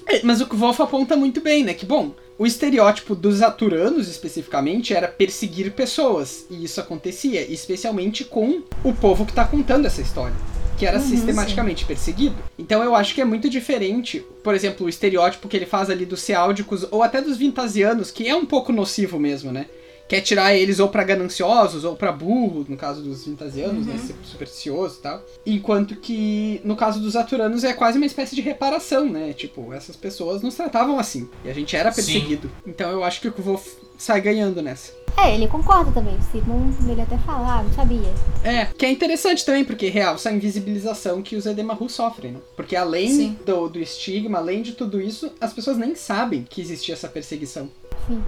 É, 0.06 0.22
mas 0.24 0.40
o 0.40 0.46
que 0.46 0.54
o 0.54 0.58
Wolf 0.58 0.80
aponta 0.80 1.16
muito 1.16 1.40
bem, 1.40 1.62
né? 1.62 1.72
Que 1.72 1.86
bom, 1.86 2.12
o 2.36 2.46
estereótipo 2.46 3.14
dos 3.14 3.42
aturanos, 3.42 4.08
especificamente, 4.08 4.94
era 4.94 5.06
perseguir 5.06 5.72
pessoas. 5.72 6.46
E 6.50 6.64
isso 6.64 6.80
acontecia, 6.80 7.42
especialmente 7.42 8.24
com 8.24 8.62
o 8.82 8.92
povo 8.92 9.26
que 9.26 9.32
tá 9.32 9.44
contando 9.44 9.86
essa 9.86 10.00
história. 10.00 10.34
Que 10.76 10.86
era 10.86 10.98
uhum, 10.98 11.06
sistematicamente 11.06 11.82
sim. 11.82 11.86
perseguido. 11.86 12.36
Então 12.58 12.82
eu 12.82 12.94
acho 12.94 13.14
que 13.14 13.20
é 13.20 13.24
muito 13.24 13.48
diferente, 13.48 14.24
por 14.42 14.54
exemplo, 14.54 14.86
o 14.86 14.88
estereótipo 14.88 15.48
que 15.48 15.56
ele 15.56 15.66
faz 15.66 15.90
ali 15.90 16.06
dos 16.06 16.22
seáldicos, 16.22 16.86
ou 16.90 17.02
até 17.02 17.20
dos 17.20 17.36
vintasianos, 17.36 18.10
que 18.10 18.26
é 18.26 18.34
um 18.34 18.46
pouco 18.46 18.72
nocivo 18.72 19.20
mesmo, 19.20 19.52
né? 19.52 19.66
Quer 20.10 20.20
tirar 20.22 20.52
eles 20.52 20.80
ou 20.80 20.88
para 20.88 21.04
gananciosos 21.04 21.84
ou 21.84 21.94
para 21.94 22.10
burros, 22.10 22.66
no 22.68 22.76
caso 22.76 23.00
dos 23.00 23.24
vintasianos, 23.24 23.86
né, 23.86 23.92
uhum. 23.92 24.08
né, 24.08 24.14
supersticioso 24.24 24.98
e 24.98 25.02
tal. 25.02 25.24
Enquanto 25.46 25.94
que 25.94 26.60
no 26.64 26.74
caso 26.74 26.98
dos 26.98 27.14
aturanos 27.14 27.62
é 27.62 27.72
quase 27.72 27.96
uma 27.96 28.06
espécie 28.06 28.34
de 28.34 28.42
reparação, 28.42 29.08
né? 29.08 29.32
Tipo, 29.32 29.72
essas 29.72 29.94
pessoas 29.94 30.42
nos 30.42 30.56
tratavam 30.56 30.98
assim 30.98 31.30
e 31.44 31.48
a 31.48 31.54
gente 31.54 31.76
era 31.76 31.92
perseguido. 31.92 32.48
Sim. 32.48 32.70
Então 32.70 32.90
eu 32.90 33.04
acho 33.04 33.20
que 33.20 33.28
o 33.28 33.34
vou 33.38 33.62
sai 33.96 34.20
ganhando 34.20 34.60
nessa. 34.60 34.92
É, 35.16 35.32
ele 35.32 35.46
concorda 35.46 35.92
também. 35.92 36.18
Simon, 36.32 36.72
ele 36.90 37.02
até 37.02 37.16
fala, 37.18 37.58
ah, 37.58 37.62
não 37.62 37.72
sabia. 37.72 38.12
É, 38.42 38.64
que 38.64 38.86
é 38.86 38.90
interessante 38.90 39.44
também, 39.44 39.64
porque 39.64 39.88
realça 39.90 40.28
a 40.28 40.32
invisibilização 40.32 41.22
que 41.22 41.36
os 41.36 41.46
Edemaru 41.46 41.88
sofrem, 41.88 42.32
né? 42.32 42.40
Porque 42.56 42.74
além 42.74 43.36
do, 43.46 43.68
do 43.68 43.78
estigma, 43.78 44.38
além 44.38 44.62
de 44.62 44.72
tudo 44.72 45.00
isso, 45.00 45.32
as 45.40 45.52
pessoas 45.52 45.76
nem 45.78 45.94
sabem 45.94 46.44
que 46.48 46.60
existia 46.60 46.94
essa 46.94 47.08
perseguição. 47.08 47.70
Sim. 48.08 48.22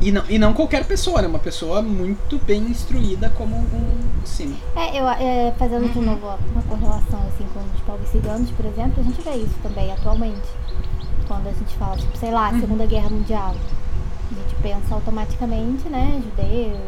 E 0.00 0.10
não, 0.10 0.24
e 0.28 0.38
não 0.38 0.54
qualquer 0.54 0.86
pessoa, 0.86 1.20
né? 1.20 1.28
Uma 1.28 1.38
pessoa 1.38 1.82
muito 1.82 2.38
bem 2.38 2.62
instruída 2.62 3.30
como 3.36 3.56
um 3.56 3.98
Simon. 4.24 4.56
É, 4.74 4.98
eu, 4.98 5.08
é, 5.08 5.52
fazendo 5.58 5.84
uhum. 5.86 5.92
de 5.92 6.00
novo 6.00 6.38
uma 6.52 6.62
correlação 6.62 7.20
assim 7.28 7.46
com 7.52 7.60
os 7.60 7.80
povos 7.82 8.08
ciganos, 8.08 8.50
por 8.50 8.64
exemplo, 8.64 8.94
a 8.98 9.02
gente 9.02 9.20
vê 9.20 9.36
isso 9.36 9.54
também 9.62 9.92
atualmente. 9.92 10.48
Quando 11.28 11.48
a 11.48 11.52
gente 11.52 11.74
fala, 11.76 11.96
tipo, 11.96 12.16
sei 12.16 12.30
lá, 12.30 12.50
uhum. 12.50 12.60
Segunda 12.60 12.86
Guerra 12.86 13.10
Mundial. 13.10 13.54
A 13.54 14.34
gente 14.34 14.54
pensa 14.62 14.94
automaticamente, 14.94 15.88
né, 15.88 16.22
judeus, 16.22 16.80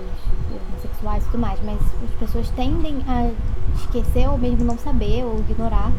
homossexuais 0.71 1.25
e 1.25 1.27
tudo 1.27 1.41
mais, 1.41 1.59
mas 1.65 1.79
as 1.81 2.19
pessoas 2.19 2.49
tendem 2.51 3.03
a 3.09 3.31
esquecer 3.77 4.29
ou 4.29 4.39
mesmo 4.39 4.65
não 4.65 4.79
saber 4.79 5.25
ou 5.25 5.41
ignorar 5.41 5.93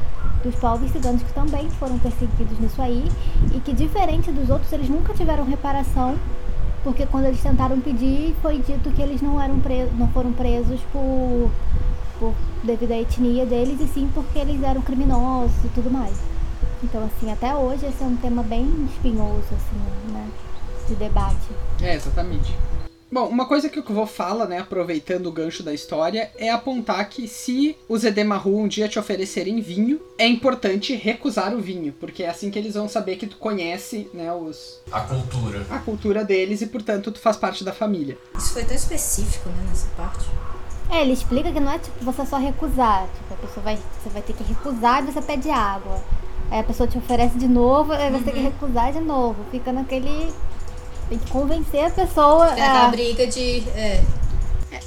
dos 0.43 0.55
povos 0.55 0.91
ciganos 0.91 1.23
que 1.23 1.33
também 1.33 1.69
foram 1.71 1.97
perseguidos 1.99 2.59
nisso 2.59 2.81
aí 2.81 3.09
e 3.53 3.59
que 3.59 3.73
diferente 3.73 4.31
dos 4.31 4.49
outros 4.49 4.71
eles 4.73 4.89
nunca 4.89 5.13
tiveram 5.13 5.45
reparação 5.45 6.17
porque 6.83 7.05
quando 7.05 7.25
eles 7.25 7.41
tentaram 7.41 7.79
pedir 7.79 8.35
foi 8.41 8.57
dito 8.59 8.91
que 8.91 9.01
eles 9.01 9.21
não 9.21 9.41
eram 9.41 9.59
presos, 9.59 9.97
não 9.97 10.07
foram 10.09 10.33
presos 10.33 10.79
por, 10.91 11.51
por 12.19 12.33
devido 12.63 12.91
à 12.91 12.99
etnia 12.99 13.45
deles 13.45 13.79
e 13.79 13.87
sim 13.87 14.09
porque 14.13 14.39
eles 14.39 14.61
eram 14.61 14.81
criminosos 14.81 15.63
e 15.63 15.69
tudo 15.69 15.89
mais. 15.89 16.19
Então 16.83 17.03
assim, 17.05 17.31
até 17.31 17.55
hoje 17.55 17.85
esse 17.85 18.03
é 18.03 18.05
um 18.05 18.17
tema 18.17 18.43
bem 18.43 18.67
espinhoso 18.89 19.45
assim, 19.51 20.11
né? 20.11 20.29
de 20.87 20.95
debate. 20.95 21.49
É, 21.81 21.95
exatamente. 21.95 22.53
Bom, 23.13 23.27
uma 23.27 23.45
coisa 23.45 23.69
que 23.69 23.79
o 23.79 23.83
Kvo 23.83 24.07
fala, 24.07 24.47
né, 24.47 24.57
aproveitando 24.57 25.27
o 25.27 25.31
gancho 25.31 25.61
da 25.61 25.71
história, 25.71 26.31
é 26.35 26.49
apontar 26.49 27.07
que 27.09 27.27
se 27.27 27.77
os 27.87 28.03
Edemaru 28.03 28.57
um 28.57 28.67
dia 28.67 28.89
te 28.89 28.97
oferecerem 28.97 29.61
vinho, 29.61 30.01
é 30.17 30.25
importante 30.25 30.95
recusar 30.95 31.53
o 31.53 31.61
vinho, 31.61 31.93
porque 31.99 32.23
é 32.23 32.29
assim 32.29 32.49
que 32.49 32.57
eles 32.57 32.73
vão 32.73 32.89
saber 32.89 33.17
que 33.17 33.27
tu 33.27 33.37
conhece, 33.37 34.09
né, 34.15 34.33
os 34.33 34.81
A 34.91 35.01
cultura. 35.01 35.63
a 35.69 35.77
cultura 35.77 36.23
deles 36.23 36.63
e, 36.63 36.65
portanto, 36.65 37.11
tu 37.11 37.19
faz 37.19 37.37
parte 37.37 37.63
da 37.63 37.71
família. 37.71 38.17
Isso 38.35 38.53
foi 38.53 38.63
tão 38.63 38.75
específico, 38.75 39.47
né, 39.47 39.63
nessa 39.69 39.89
parte. 39.95 40.25
É, 40.89 41.03
ele 41.03 41.13
explica 41.13 41.51
que 41.51 41.59
não 41.59 41.71
é 41.71 41.77
tipo 41.77 42.03
você 42.03 42.25
só 42.25 42.37
recusar. 42.37 43.07
Tipo, 43.13 43.35
a 43.35 43.37
pessoa 43.37 43.63
vai. 43.63 43.75
Você 43.77 44.09
vai 44.09 44.23
ter 44.23 44.33
que 44.33 44.43
recusar 44.43 45.03
e 45.03 45.11
você 45.11 45.21
pede 45.21 45.51
água. 45.51 46.03
Aí 46.49 46.59
a 46.59 46.63
pessoa 46.63 46.89
te 46.89 46.97
oferece 46.97 47.37
de 47.37 47.47
novo, 47.47 47.93
aí 47.93 48.11
você 48.11 48.23
tem 48.23 48.33
que 48.33 48.39
recusar 48.39 48.91
de 48.91 49.01
novo. 49.01 49.45
Fica 49.51 49.71
naquele. 49.71 50.33
Tem 51.13 51.19
que 51.19 51.31
convencer 51.31 51.85
a 51.85 51.89
pessoa. 51.91 52.47
Tem 52.53 52.63
aquela 52.63 52.87
a- 52.87 52.89
briga 52.89 53.27
de. 53.27 53.59
É, 53.75 54.01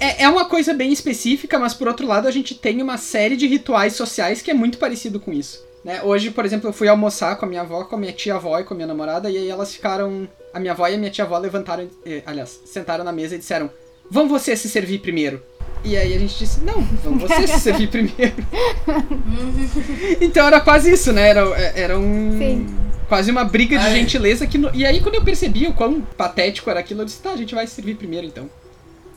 É, 0.01 0.25
é 0.25 0.29
uma 0.29 0.47
coisa 0.47 0.75
bem 0.75 0.93
específica, 0.93 1.57
mas 1.57 1.73
por 1.73 1.87
outro 1.87 2.05
lado 2.05 2.27
a 2.27 2.31
gente 2.33 2.53
tem 2.57 2.83
uma 2.83 2.99
série 2.99 3.37
de 3.37 3.47
rituais 3.47 3.95
sociais 3.95 4.43
que 4.43 4.51
é 4.51 4.55
muito 4.55 4.77
parecido 4.79 5.21
com 5.21 5.33
isso. 5.33 5.65
Né? 5.85 6.03
Hoje, 6.03 6.33
por 6.33 6.45
exemplo, 6.45 6.69
eu 6.69 6.73
fui 6.73 6.89
almoçar 6.89 7.37
com 7.37 7.47
a 7.47 7.49
minha 7.49 7.61
avó, 7.61 7.85
com 7.85 7.95
a 7.95 7.99
minha 7.99 8.13
tia-avó 8.13 8.59
e 8.59 8.65
com 8.65 8.75
a 8.75 8.77
minha 8.77 8.89
namorada, 8.89 9.31
e 9.31 9.37
aí 9.39 9.49
elas 9.49 9.73
ficaram. 9.73 10.29
A 10.53 10.59
minha 10.59 10.73
avó 10.73 10.89
e 10.89 10.95
a 10.95 10.99
minha 10.99 11.11
tia-avó 11.13 11.39
levantaram, 11.39 11.87
eh, 12.05 12.23
aliás, 12.27 12.59
sentaram 12.67 13.05
na 13.05 13.13
mesa 13.13 13.37
e 13.37 13.39
disseram: 13.39 13.71
Vão 14.11 14.29
você 14.29 14.57
se 14.57 14.69
servir 14.69 14.99
primeiro. 14.99 15.41
E 15.85 15.97
aí 15.97 16.13
a 16.13 16.19
gente 16.19 16.37
disse: 16.37 16.61
Não, 16.65 16.83
vão 17.05 17.17
você 17.19 17.47
se 17.47 17.61
servir 17.61 17.87
primeiro. 17.89 18.35
então 20.21 20.45
era 20.49 20.61
quase 20.61 20.93
isso, 20.93 21.13
né? 21.13 21.29
Era, 21.29 21.41
era 21.77 21.97
um. 21.97 22.37
Sim. 22.37 22.86
Quase 23.09 23.31
uma 23.31 23.45
briga 23.45 23.79
de 23.79 23.85
Ai. 23.85 23.95
gentileza 23.95 24.47
que. 24.47 24.59
no- 24.59 24.75
E 24.75 24.85
aí, 24.85 25.01
quando 25.01 25.15
eu 25.15 25.23
percebi 25.25 25.67
o 25.67 25.73
quão 25.75 26.01
patético 26.01 26.69
era 26.71 26.81
aquilo, 26.81 27.03
eu 27.03 27.05
disse: 27.05 27.19
Tá, 27.23 27.31
a 27.31 27.37
gente 27.37 27.55
vai 27.55 27.67
se 27.67 27.75
servir 27.75 27.95
primeiro 27.97 28.27
então. 28.27 28.49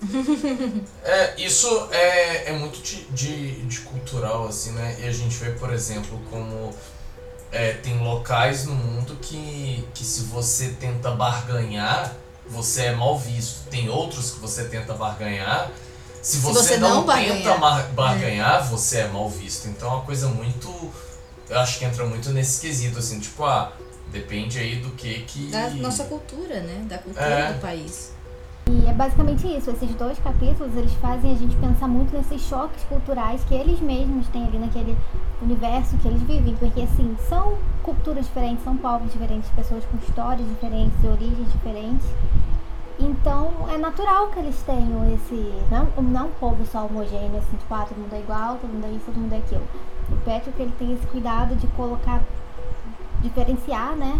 É, 1.03 1.33
isso 1.41 1.67
é, 1.91 2.51
é 2.51 2.53
muito 2.53 2.81
de, 2.81 3.03
de, 3.11 3.61
de 3.63 3.79
cultural, 3.81 4.47
assim, 4.47 4.71
né? 4.71 4.95
E 5.01 5.07
a 5.07 5.11
gente 5.11 5.35
vê, 5.37 5.51
por 5.51 5.73
exemplo, 5.73 6.19
como 6.29 6.73
é, 7.51 7.71
tem 7.73 7.97
locais 7.99 8.65
no 8.65 8.75
mundo 8.75 9.17
que, 9.21 9.83
que 9.93 10.03
se 10.03 10.21
você 10.23 10.69
tenta 10.79 11.11
barganhar, 11.11 12.13
você 12.47 12.83
é 12.85 12.91
mal 12.95 13.17
visto. 13.17 13.67
Tem 13.69 13.89
outros 13.89 14.31
que 14.31 14.39
você 14.39 14.65
tenta 14.65 14.93
barganhar. 14.93 15.71
Se 16.21 16.37
você, 16.37 16.59
você 16.59 16.77
não, 16.77 16.89
não 16.89 16.95
tenta 17.01 17.13
barganhar. 17.55 17.59
mar- 17.59 17.87
barganhar, 17.93 18.69
você 18.69 18.99
é 18.99 19.07
mal 19.07 19.29
visto. 19.29 19.67
Então 19.67 19.89
é 19.89 19.93
uma 19.95 20.01
coisa 20.03 20.27
muito. 20.27 20.69
Eu 21.49 21.59
acho 21.59 21.79
que 21.79 21.85
entra 21.85 22.05
muito 22.05 22.29
nesse 22.29 22.61
quesito, 22.61 22.99
assim, 22.99 23.19
tipo, 23.19 23.43
ah, 23.43 23.71
depende 24.11 24.59
aí 24.59 24.75
do 24.75 24.91
que 24.91 25.21
que. 25.21 25.47
da 25.51 25.69
nossa 25.71 26.03
cultura, 26.05 26.59
né? 26.61 26.85
Da 26.87 26.97
cultura 26.99 27.25
É. 27.25 27.53
do 27.53 27.59
país. 27.59 28.13
E 28.69 28.87
é 28.87 28.93
basicamente 28.93 29.47
isso. 29.47 29.71
Esses 29.71 29.89
dois 29.95 30.19
capítulos, 30.19 30.75
eles 30.75 30.93
fazem 31.01 31.31
a 31.31 31.35
gente 31.35 31.55
pensar 31.55 31.87
muito 31.87 32.15
nesses 32.15 32.39
choques 32.43 32.83
culturais 32.83 33.43
que 33.45 33.55
eles 33.55 33.79
mesmos 33.79 34.27
têm 34.27 34.45
ali 34.45 34.59
naquele 34.59 34.95
universo 35.41 35.97
que 35.97 36.07
eles 36.07 36.21
vivem. 36.21 36.55
Porque, 36.55 36.81
assim, 36.81 37.17
são 37.27 37.57
culturas 37.81 38.25
diferentes, 38.25 38.63
são 38.63 38.77
povos 38.77 39.11
diferentes, 39.11 39.49
pessoas 39.55 39.83
com 39.85 39.97
histórias 39.97 40.47
diferentes 40.47 40.93
e 41.03 41.07
origens 41.07 41.51
diferentes. 41.51 42.05
Então, 42.99 43.67
é 43.73 43.77
natural 43.77 44.27
que 44.27 44.39
eles 44.39 44.57
tenham 44.65 45.11
esse... 45.15 45.51
Não, 45.71 46.03
não 46.03 46.27
um 46.27 46.31
povo 46.31 46.63
só 46.71 46.85
homogêneo, 46.85 47.37
assim, 47.37 47.57
tipo, 47.57 47.73
ah, 47.73 47.85
todo 47.87 47.97
mundo 47.97 48.13
é 48.13 48.19
igual, 48.19 48.57
todo 48.57 48.69
mundo 48.71 48.85
é 48.85 48.91
isso, 48.91 49.05
todo 49.05 49.17
mundo 49.17 49.33
é 49.33 49.37
aquilo. 49.37 49.63
O 50.11 50.15
Patrick, 50.25 50.61
ele 50.61 50.73
tem 50.77 50.93
esse 50.93 51.05
cuidado 51.07 51.55
de 51.55 51.67
colocar... 51.67 52.21
Diferenciar, 53.21 53.95
né? 53.95 54.19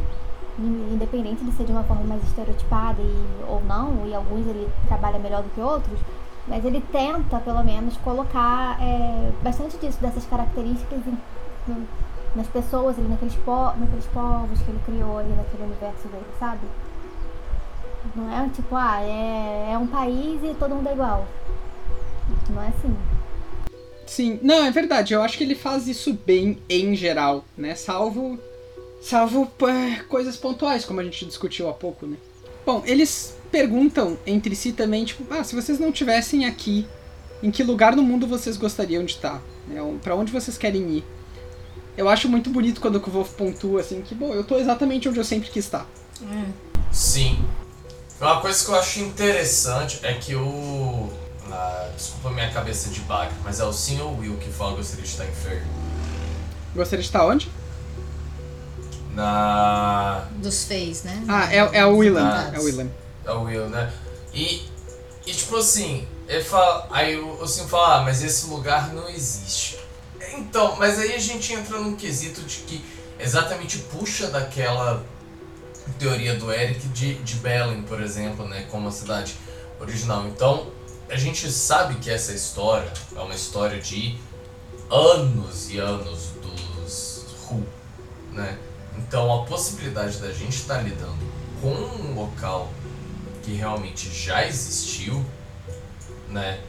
independente 0.91 1.43
de 1.43 1.52
ser 1.54 1.63
de 1.63 1.71
uma 1.71 1.84
forma 1.84 2.04
mais 2.04 2.21
estereotipada 2.23 3.02
e, 3.02 3.43
ou 3.47 3.63
não, 3.63 4.06
e 4.06 4.13
alguns 4.13 4.45
ele 4.45 4.69
trabalha 4.88 5.17
melhor 5.17 5.41
do 5.41 5.49
que 5.52 5.62
outros, 5.62 5.97
mas 6.47 6.65
ele 6.65 6.82
tenta, 6.91 7.38
pelo 7.39 7.63
menos, 7.63 7.95
colocar 7.97 8.78
é, 8.82 9.32
bastante 9.41 9.78
disso, 9.78 9.97
dessas 10.02 10.25
características 10.25 10.99
em- 11.08 11.17
no- 11.65 11.88
nas 12.36 12.47
pessoas, 12.47 12.99
ali, 12.99 13.08
naqueles, 13.08 13.36
po 13.36 13.71
naqueles 13.78 14.06
povos 14.08 14.62
que 14.62 14.69
ele 14.69 14.82
criou 14.86 15.19
ali 15.19 15.30
naquele 15.30 15.63
universo 15.63 16.08
dele, 16.10 16.25
sabe? 16.38 16.60
Não 18.15 18.30
é 18.30 18.49
tipo, 18.49 18.75
ah, 18.75 19.02
é, 19.02 19.71
é 19.73 19.78
um 19.78 19.88
país 19.88 20.43
e 20.43 20.54
todo 20.56 20.75
mundo 20.75 20.88
é 20.89 20.93
igual. 20.93 21.25
Não 22.49 22.62
é 22.62 22.67
assim. 22.67 22.95
Sim, 24.20 24.38
não, 24.42 24.66
é 24.66 24.70
verdade. 24.70 25.14
Eu 25.14 25.22
acho 25.22 25.38
que 25.38 25.46
ele 25.46 25.56
faz 25.56 25.88
isso 25.88 26.12
bem 26.12 26.58
em 26.70 26.94
geral, 26.94 27.46
né? 27.58 27.74
Salvo. 27.74 28.38
Salvo 29.02 29.46
pá, 29.46 30.04
coisas 30.10 30.36
pontuais, 30.36 30.84
como 30.84 31.00
a 31.00 31.04
gente 31.06 31.24
discutiu 31.24 31.70
há 31.70 31.74
pouco, 31.74 32.06
né? 32.06 32.18
Bom, 32.66 32.84
eles 32.86 33.38
perguntam 33.50 34.20
entre 34.28 34.58
si 34.58 34.74
também, 34.74 35.06
tipo, 35.06 35.24
ah, 35.34 35.42
se 35.42 35.56
vocês 35.56 35.80
não 35.80 35.90
tivessem 35.90 36.46
aqui, 36.46 36.86
em 37.42 37.50
que 37.50 37.64
lugar 37.64 37.96
no 37.96 38.04
mundo 38.04 38.28
vocês 38.28 38.58
gostariam 38.58 39.06
de 39.06 39.14
estar? 39.14 39.42
Né? 39.66 39.80
Pra 40.04 40.18
onde 40.18 40.34
vocês 40.34 40.58
querem 40.58 40.98
ir? 40.98 41.06
Eu 41.96 42.10
acho 42.10 42.28
muito 42.28 42.50
bonito 42.50 42.82
quando 42.82 42.98
o 42.98 43.10
Wolf 43.10 43.36
pontua 43.36 43.80
assim, 43.80 44.02
que, 44.02 44.14
bom, 44.14 44.34
eu 44.34 44.44
tô 44.44 44.58
exatamente 44.58 45.08
onde 45.08 45.18
eu 45.18 45.24
sempre 45.24 45.50
quis 45.50 45.64
estar. 45.64 45.88
É. 46.22 46.46
Sim. 46.92 47.40
Uma 48.20 48.42
coisa 48.42 48.66
que 48.66 48.70
eu 48.70 48.76
acho 48.76 49.00
interessante 49.00 50.02
é 50.04 50.14
que 50.14 50.36
o. 50.36 51.10
ah, 51.52 51.90
desculpa 51.96 52.30
minha 52.32 52.52
cabeça 52.52 52.90
de 52.90 53.02
bagre, 53.02 53.36
mas 53.44 53.60
é 53.60 53.66
o 53.66 53.74
Sr. 53.74 54.20
Will 54.20 54.38
que 54.38 54.50
fala 54.50 54.72
que 54.72 54.78
gostaria 54.78 55.04
de 55.04 55.10
estar 55.10 55.26
enfermo. 55.26 55.68
Gostaria 56.76 57.02
de 57.02 57.08
estar 57.08 57.26
onde? 57.26 57.50
Na. 59.14 60.28
Dos 60.38 60.66
feios, 60.66 61.04
né? 61.04 61.24
Ah, 61.28 61.54
é, 61.54 61.80
é 61.80 61.86
o 61.86 61.98
Willam. 61.98 62.26
Ah. 62.26 62.52
É 62.54 62.60
o 62.60 62.64
Willam. 62.64 62.90
É 63.26 63.32
o 63.32 63.42
Will, 63.44 63.70
né? 63.70 63.92
E, 64.34 64.70
e 65.26 65.32
tipo 65.32 65.58
assim, 65.58 66.08
ele 66.28 66.44
fala. 66.44 66.88
Aí 66.92 67.18
o, 67.18 67.42
o 67.42 67.48
Sim 67.48 67.68
fala, 67.68 67.98
ah, 67.98 68.04
mas 68.04 68.24
esse 68.24 68.48
lugar 68.48 68.94
não 68.94 69.10
existe. 69.10 69.80
Então, 70.38 70.76
mas 70.78 71.00
aí 71.00 71.14
a 71.14 71.20
gente 71.20 71.54
entra 71.54 71.80
num 71.80 71.96
quesito 71.96 72.42
de 72.42 72.58
que 72.58 72.86
exatamente 73.20 73.80
puxa 73.80 74.28
daquela 74.28 75.04
teoria 75.98 76.36
do 76.36 76.52
Eric 76.52 76.88
de, 76.90 77.16
de 77.16 77.36
Belém, 77.36 77.82
por 77.82 78.02
exemplo, 78.02 78.48
né? 78.48 78.68
Como 78.70 78.88
a 78.88 78.92
cidade 78.92 79.36
original. 79.80 80.26
Então, 80.28 80.68
a 81.10 81.15
gente 81.15 81.52
sabe 81.52 81.95
que 81.95 82.10
essa 82.10 82.32
história 82.34 82.91
é 83.15 83.19
uma 83.19 83.34
história 83.34 83.80
de 83.80 84.17
anos 84.89 85.69
e 85.72 85.80
anos 85.80 86.30
dos 86.41 87.26
Who, 87.50 87.63
né? 88.32 88.58
Então, 88.98 89.34
a 89.34 89.45
possibilidade 89.45 90.17
da 90.19 90.32
gente 90.32 90.58
estar 90.58 90.82
lidando 90.82 91.17
com 91.62 91.72
um 91.72 92.13
local 92.13 92.69
que 93.43 93.54
realmente 93.54 94.12
já 94.12 94.45
existiu, 94.45 95.26
né? 96.28 96.62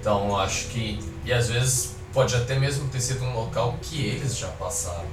Então, 0.00 0.36
acho 0.36 0.68
que 0.68 0.98
e 1.24 1.32
às 1.32 1.48
vezes 1.48 1.94
pode 2.12 2.34
até 2.34 2.58
mesmo 2.58 2.88
ter 2.88 3.00
sido 3.00 3.24
um 3.24 3.34
local 3.34 3.78
que 3.80 4.04
eles 4.04 4.36
já 4.36 4.48
passaram. 4.48 5.08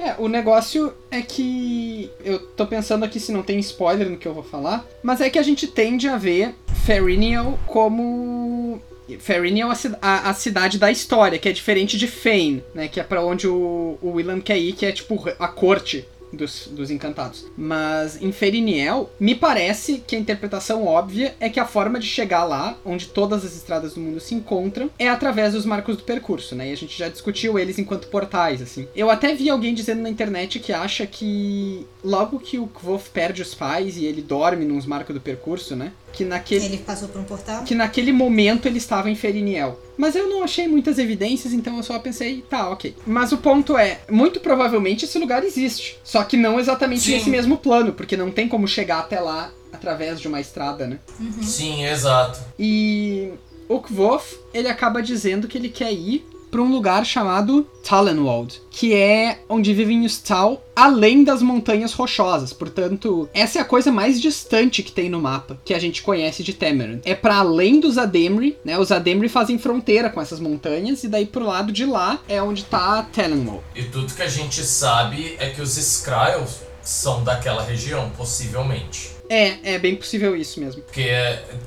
É, 0.00 0.14
o 0.18 0.28
negócio 0.28 0.94
é 1.10 1.20
que. 1.20 2.10
Eu 2.24 2.38
tô 2.38 2.66
pensando 2.66 3.04
aqui 3.04 3.20
se 3.20 3.30
não 3.30 3.42
tem 3.42 3.58
spoiler 3.58 4.08
no 4.08 4.16
que 4.16 4.26
eu 4.26 4.32
vou 4.32 4.42
falar. 4.42 4.86
Mas 5.02 5.20
é 5.20 5.28
que 5.28 5.38
a 5.38 5.42
gente 5.42 5.66
tende 5.66 6.08
a 6.08 6.16
ver 6.16 6.54
Ferinial 6.86 7.58
como. 7.66 8.80
Ferinial 9.18 9.70
a, 10.00 10.30
a, 10.30 10.34
cidade 10.34 10.78
da 10.78 10.90
história, 10.90 11.38
que 11.38 11.48
é 11.48 11.52
diferente 11.52 11.98
de 11.98 12.06
Fane, 12.06 12.62
né? 12.74 12.88
Que 12.88 13.00
é 13.00 13.02
pra 13.02 13.22
onde 13.22 13.46
o, 13.46 13.98
o 14.00 14.12
Willam 14.12 14.40
quer 14.40 14.56
ir, 14.56 14.72
que 14.72 14.86
é 14.86 14.92
tipo 14.92 15.22
a 15.38 15.48
corte 15.48 16.06
dos, 16.32 16.68
dos 16.68 16.90
encantados. 16.90 17.46
Mas 17.56 18.20
em 18.20 18.32
Feriniel, 18.32 19.10
me 19.18 19.34
parece 19.34 20.02
que 20.06 20.16
a 20.16 20.18
interpretação 20.18 20.86
óbvia 20.86 21.34
é 21.40 21.48
que 21.48 21.60
a 21.60 21.66
forma 21.66 21.98
de 21.98 22.06
chegar 22.06 22.44
lá, 22.44 22.76
onde 22.84 23.08
todas 23.08 23.44
as 23.44 23.54
estradas 23.54 23.94
do 23.94 24.00
mundo 24.00 24.20
se 24.20 24.34
encontram, 24.34 24.90
é 24.98 25.08
através 25.08 25.52
dos 25.52 25.64
marcos 25.64 25.96
do 25.96 26.02
percurso, 26.02 26.54
né? 26.54 26.70
E 26.70 26.72
a 26.72 26.76
gente 26.76 26.96
já 26.96 27.08
discutiu 27.08 27.58
eles 27.58 27.78
enquanto 27.78 28.08
portais, 28.08 28.62
assim. 28.62 28.88
Eu 28.94 29.10
até 29.10 29.34
vi 29.34 29.50
alguém 29.50 29.74
dizendo 29.74 30.02
na 30.02 30.10
internet 30.10 30.58
que 30.58 30.72
acha 30.72 31.06
que 31.06 31.86
logo 32.02 32.38
que 32.38 32.58
o 32.58 32.66
Kvof 32.66 33.10
perde 33.10 33.42
os 33.42 33.54
pais 33.54 33.96
e 33.96 34.04
ele 34.04 34.22
dorme 34.22 34.64
nos 34.64 34.86
marcos 34.86 35.14
do 35.14 35.20
percurso, 35.20 35.76
né? 35.76 35.92
Que 36.12 36.24
naquele 36.24 36.64
Ele 36.64 36.78
passou 36.78 37.08
por 37.08 37.20
um 37.20 37.24
portal? 37.24 37.62
que 37.64 37.74
naquele 37.74 38.12
momento 38.12 38.66
ele 38.66 38.78
estava 38.78 39.10
em 39.10 39.14
Feriniel. 39.14 39.80
Mas 39.96 40.16
eu 40.16 40.28
não 40.28 40.42
achei 40.42 40.66
muitas 40.66 40.98
evidências, 40.98 41.52
então 41.52 41.76
eu 41.76 41.82
só 41.82 41.98
pensei, 41.98 42.42
tá, 42.48 42.68
ok. 42.70 42.94
Mas 43.06 43.32
o 43.32 43.38
ponto 43.38 43.76
é, 43.76 44.00
muito 44.10 44.40
provavelmente 44.40 45.04
esse 45.04 45.18
lugar 45.18 45.44
existe. 45.44 45.98
Só 46.02 46.24
que 46.24 46.36
não 46.36 46.58
exatamente 46.58 47.02
Sim. 47.02 47.12
nesse 47.12 47.30
mesmo 47.30 47.58
plano, 47.58 47.92
porque 47.92 48.16
não 48.16 48.30
tem 48.30 48.48
como 48.48 48.66
chegar 48.66 49.00
até 49.00 49.20
lá 49.20 49.52
através 49.72 50.20
de 50.20 50.26
uma 50.28 50.40
estrada, 50.40 50.86
né? 50.86 50.98
Sim, 51.42 51.84
exato. 51.84 52.40
E 52.58 53.30
o 53.68 53.78
Kvof, 53.80 54.36
ele 54.52 54.68
acaba 54.68 55.02
dizendo 55.02 55.46
que 55.46 55.56
ele 55.56 55.68
quer 55.68 55.92
ir 55.92 56.26
para 56.50 56.60
um 56.62 56.70
lugar 56.70 57.04
chamado 57.04 57.66
Tallenwald, 57.82 58.60
que 58.70 58.94
é 58.94 59.40
onde 59.48 59.72
vivem 59.72 60.04
os 60.04 60.18
Tal, 60.18 60.62
além 60.74 61.24
das 61.24 61.42
montanhas 61.42 61.92
rochosas. 61.92 62.52
Portanto, 62.52 63.28
essa 63.32 63.58
é 63.58 63.62
a 63.62 63.64
coisa 63.64 63.90
mais 63.90 64.20
distante 64.20 64.82
que 64.82 64.92
tem 64.92 65.08
no 65.08 65.20
mapa, 65.20 65.58
que 65.64 65.74
a 65.74 65.78
gente 65.78 66.02
conhece 66.02 66.42
de 66.42 66.52
Temeran. 66.52 67.00
É 67.04 67.14
para 67.14 67.36
além 67.36 67.80
dos 67.80 67.98
Ademri, 67.98 68.56
né? 68.64 68.78
Os 68.78 68.90
Ademri 68.92 69.28
fazem 69.28 69.58
fronteira 69.58 70.10
com 70.10 70.20
essas 70.20 70.40
montanhas 70.40 71.04
e 71.04 71.08
daí 71.08 71.26
pro 71.26 71.44
lado 71.44 71.72
de 71.72 71.84
lá 71.84 72.20
é 72.28 72.42
onde 72.42 72.64
tá 72.64 73.02
Tallenwald. 73.12 73.62
E 73.74 73.82
tudo 73.84 74.14
que 74.14 74.22
a 74.22 74.28
gente 74.28 74.64
sabe 74.64 75.36
é 75.38 75.50
que 75.50 75.60
os 75.60 75.76
Skrulls 75.76 76.60
são 76.82 77.22
daquela 77.22 77.62
região, 77.62 78.10
possivelmente. 78.16 79.19
É, 79.30 79.74
é 79.74 79.78
bem 79.78 79.94
possível 79.94 80.34
isso 80.34 80.58
mesmo. 80.58 80.82
Porque 80.82 81.08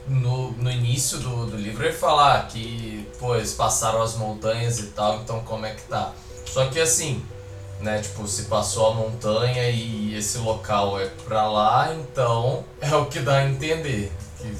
no, 0.06 0.52
no 0.52 0.70
início 0.70 1.18
do, 1.20 1.46
do 1.46 1.56
livro 1.56 1.86
ele 1.86 1.94
fala 1.94 2.42
que, 2.44 3.08
pô, 3.18 3.36
eles 3.38 3.54
passaram 3.54 4.02
as 4.02 4.18
montanhas 4.18 4.80
e 4.80 4.88
tal, 4.88 5.22
então 5.22 5.40
como 5.46 5.66
é 5.66 5.74
que 5.74 5.84
tá? 5.84 6.14
Só 6.46 6.66
que 6.66 6.78
assim, 6.78 7.24
né, 7.80 8.02
tipo, 8.02 8.28
se 8.28 8.44
passou 8.44 8.88
a 8.88 8.94
montanha 8.94 9.70
e 9.70 10.14
esse 10.14 10.40
local 10.40 11.00
é 11.00 11.06
pra 11.26 11.50
lá, 11.50 11.96
então 11.96 12.66
é 12.82 12.94
o 12.94 13.06
que 13.06 13.20
dá 13.20 13.38
a 13.38 13.50
entender, 13.50 14.12
que 14.38 14.54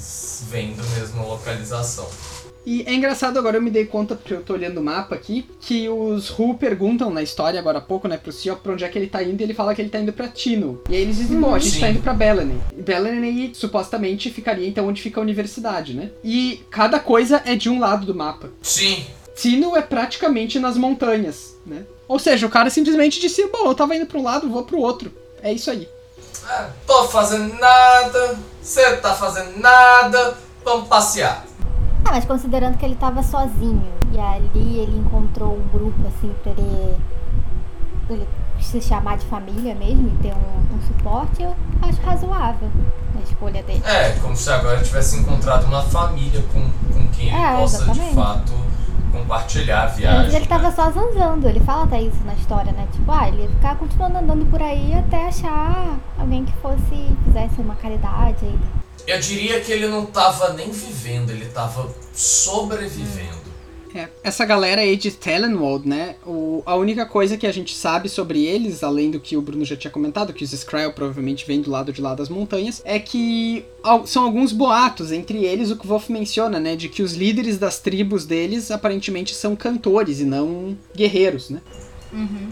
vem 0.48 0.74
da 0.74 0.82
mesma 0.98 1.26
localização. 1.26 2.08
E 2.66 2.82
é 2.86 2.94
engraçado 2.94 3.38
agora, 3.38 3.58
eu 3.58 3.62
me 3.62 3.70
dei 3.70 3.84
conta, 3.84 4.16
porque 4.16 4.32
eu 4.32 4.42
tô 4.42 4.54
olhando 4.54 4.78
o 4.78 4.82
mapa 4.82 5.14
aqui, 5.14 5.46
que 5.60 5.86
os 5.88 6.30
Who 6.30 6.54
perguntam 6.54 7.10
na 7.10 7.22
história 7.22 7.60
agora 7.60 7.78
há 7.78 7.82
pouco, 7.82 8.08
né, 8.08 8.16
pro 8.16 8.32
Seok 8.32 8.62
pra 8.62 8.72
onde 8.72 8.84
é 8.84 8.88
que 8.88 8.98
ele 8.98 9.06
tá 9.06 9.22
indo, 9.22 9.38
e 9.38 9.44
ele 9.44 9.52
fala 9.52 9.74
que 9.74 9.82
ele 9.82 9.90
tá 9.90 9.98
indo 9.98 10.12
pra 10.14 10.28
Tino. 10.28 10.80
E 10.88 10.94
aí 10.94 11.02
eles 11.02 11.16
dizem, 11.16 11.38
bom, 11.38 11.54
a 11.54 11.58
gente 11.58 11.74
Sim. 11.74 11.80
tá 11.80 11.90
indo 11.90 12.00
pra 12.00 12.14
Bellany. 12.14 12.58
E 12.84 12.86
Bellany 12.86 13.54
supostamente 13.54 14.30
ficaria 14.30 14.68
então 14.68 14.86
onde 14.86 15.00
fica 15.00 15.18
a 15.18 15.22
universidade, 15.22 15.94
né? 15.94 16.10
E 16.22 16.62
cada 16.70 17.00
coisa 17.00 17.42
é 17.46 17.56
de 17.56 17.70
um 17.70 17.80
lado 17.80 18.04
do 18.04 18.14
mapa. 18.14 18.50
Sim, 18.60 19.06
Tino 19.34 19.74
é 19.74 19.80
praticamente 19.80 20.58
nas 20.58 20.76
montanhas, 20.76 21.56
né? 21.64 21.84
Ou 22.06 22.18
seja, 22.18 22.46
o 22.46 22.50
cara 22.50 22.68
simplesmente 22.68 23.18
disse, 23.18 23.46
bom, 23.48 23.66
eu 23.66 23.74
tava 23.74 23.96
indo 23.96 24.04
pra 24.04 24.18
um 24.18 24.22
lado, 24.22 24.50
vou 24.50 24.64
pro 24.64 24.78
outro. 24.78 25.10
É 25.42 25.50
isso 25.50 25.70
aí. 25.70 25.88
ah, 26.46 26.68
tô 26.86 27.04
fazendo 27.08 27.54
nada, 27.58 28.38
você 28.60 28.96
tá 28.98 29.14
fazendo 29.14 29.58
nada, 29.58 30.36
vamos 30.62 30.86
passear. 30.86 31.46
Ah, 32.04 32.10
mas 32.10 32.26
considerando 32.26 32.76
que 32.76 32.84
ele 32.84 32.96
tava 32.96 33.22
sozinho 33.22 33.92
e 34.12 34.18
ali 34.18 34.78
ele 34.78 34.98
encontrou 34.98 35.56
um 35.56 35.68
grupo 35.68 36.06
assim 36.06 36.32
pra 36.42 36.52
ele, 36.52 36.96
pra 38.06 38.16
ele 38.16 38.28
se 38.80 38.88
chamar 38.88 39.16
de 39.18 39.26
família 39.26 39.74
mesmo 39.74 40.08
e 40.08 40.22
ter 40.22 40.32
um, 40.34 40.74
um 40.76 40.82
suporte, 40.86 41.42
eu 41.42 41.54
acho 41.82 42.00
razoável 42.02 42.68
a 43.16 43.22
escolha 43.22 43.62
dele. 43.62 43.82
É, 43.84 44.10
como 44.20 44.36
se 44.36 44.50
agora 44.50 44.82
tivesse 44.82 45.16
encontrado 45.16 45.64
uma 45.66 45.82
família 45.82 46.42
com, 46.52 46.60
com 46.92 47.08
quem 47.08 47.28
ele 47.28 47.36
É, 47.36 47.56
possa 47.56 47.78
de 47.78 47.90
exatamente. 47.90 48.14
fato 48.14 48.52
compartilhar 49.12 49.84
a 49.84 49.86
viagem. 49.86 50.20
Antes 50.22 50.34
ele 50.34 50.46
tava 50.46 50.64
né? 50.64 50.74
só 50.74 50.90
zanzando, 50.90 51.48
ele 51.48 51.60
fala 51.60 51.84
até 51.84 52.02
isso 52.02 52.18
na 52.24 52.34
história, 52.34 52.72
né? 52.72 52.88
Tipo, 52.92 53.12
ah, 53.12 53.28
ele 53.28 53.42
ia 53.42 53.48
ficar 53.48 53.76
continuando 53.76 54.18
andando 54.18 54.50
por 54.50 54.60
aí 54.60 54.92
até 54.94 55.28
achar 55.28 55.96
alguém 56.18 56.44
que 56.44 56.52
fosse, 56.54 57.16
fizesse 57.24 57.60
uma 57.60 57.76
caridade 57.76 58.38
aí. 58.42 58.58
Eu 59.06 59.20
diria 59.20 59.60
que 59.60 59.70
ele 59.70 59.86
não 59.86 60.06
tava 60.06 60.52
nem 60.54 60.70
vivendo, 60.72 61.30
ele 61.30 61.44
tava 61.46 61.88
sobrevivendo. 62.12 63.43
É, 63.94 64.08
essa 64.24 64.44
galera 64.44 64.80
aí 64.80 64.96
de 64.96 65.12
Telenwald, 65.12 65.88
né? 65.88 66.16
O, 66.26 66.62
a 66.66 66.74
única 66.74 67.06
coisa 67.06 67.36
que 67.36 67.46
a 67.46 67.52
gente 67.52 67.76
sabe 67.76 68.08
sobre 68.08 68.44
eles, 68.44 68.82
além 68.82 69.08
do 69.10 69.20
que 69.20 69.36
o 69.36 69.42
Bruno 69.42 69.64
já 69.64 69.76
tinha 69.76 69.90
comentado, 69.90 70.32
que 70.32 70.42
os 70.42 70.52
Skryl 70.52 70.92
provavelmente 70.92 71.46
vêm 71.46 71.60
do 71.60 71.70
lado 71.70 71.92
de 71.92 72.00
lá 72.02 72.12
das 72.14 72.28
montanhas, 72.28 72.82
é 72.84 72.98
que 72.98 73.64
al- 73.84 74.04
são 74.04 74.24
alguns 74.24 74.52
boatos, 74.52 75.12
entre 75.12 75.44
eles 75.44 75.70
o 75.70 75.76
que 75.76 75.86
o 75.86 75.88
Wolf 75.88 76.08
menciona, 76.08 76.58
né? 76.58 76.74
De 76.74 76.88
que 76.88 77.02
os 77.02 77.12
líderes 77.12 77.56
das 77.56 77.78
tribos 77.78 78.26
deles 78.26 78.72
aparentemente 78.72 79.32
são 79.32 79.54
cantores 79.54 80.18
e 80.18 80.24
não 80.24 80.76
guerreiros, 80.96 81.50
né? 81.50 81.60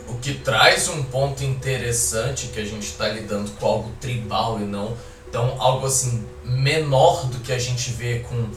O 0.09 0.15
que 0.19 0.35
traz 0.35 0.89
um 0.89 1.03
ponto 1.05 1.43
interessante 1.45 2.49
que 2.49 2.61
a 2.61 2.65
gente 2.65 2.93
tá 2.93 3.09
lidando 3.09 3.51
com 3.53 3.67
algo 3.67 3.91
tribal 4.01 4.61
e 4.61 4.65
não 4.65 4.97
então 5.29 5.57
algo 5.59 5.87
assim 5.87 6.25
menor 6.45 7.27
do 7.27 7.39
que 7.41 7.53
a 7.53 7.59
gente 7.59 7.91
vê 7.91 8.19
com 8.29 8.49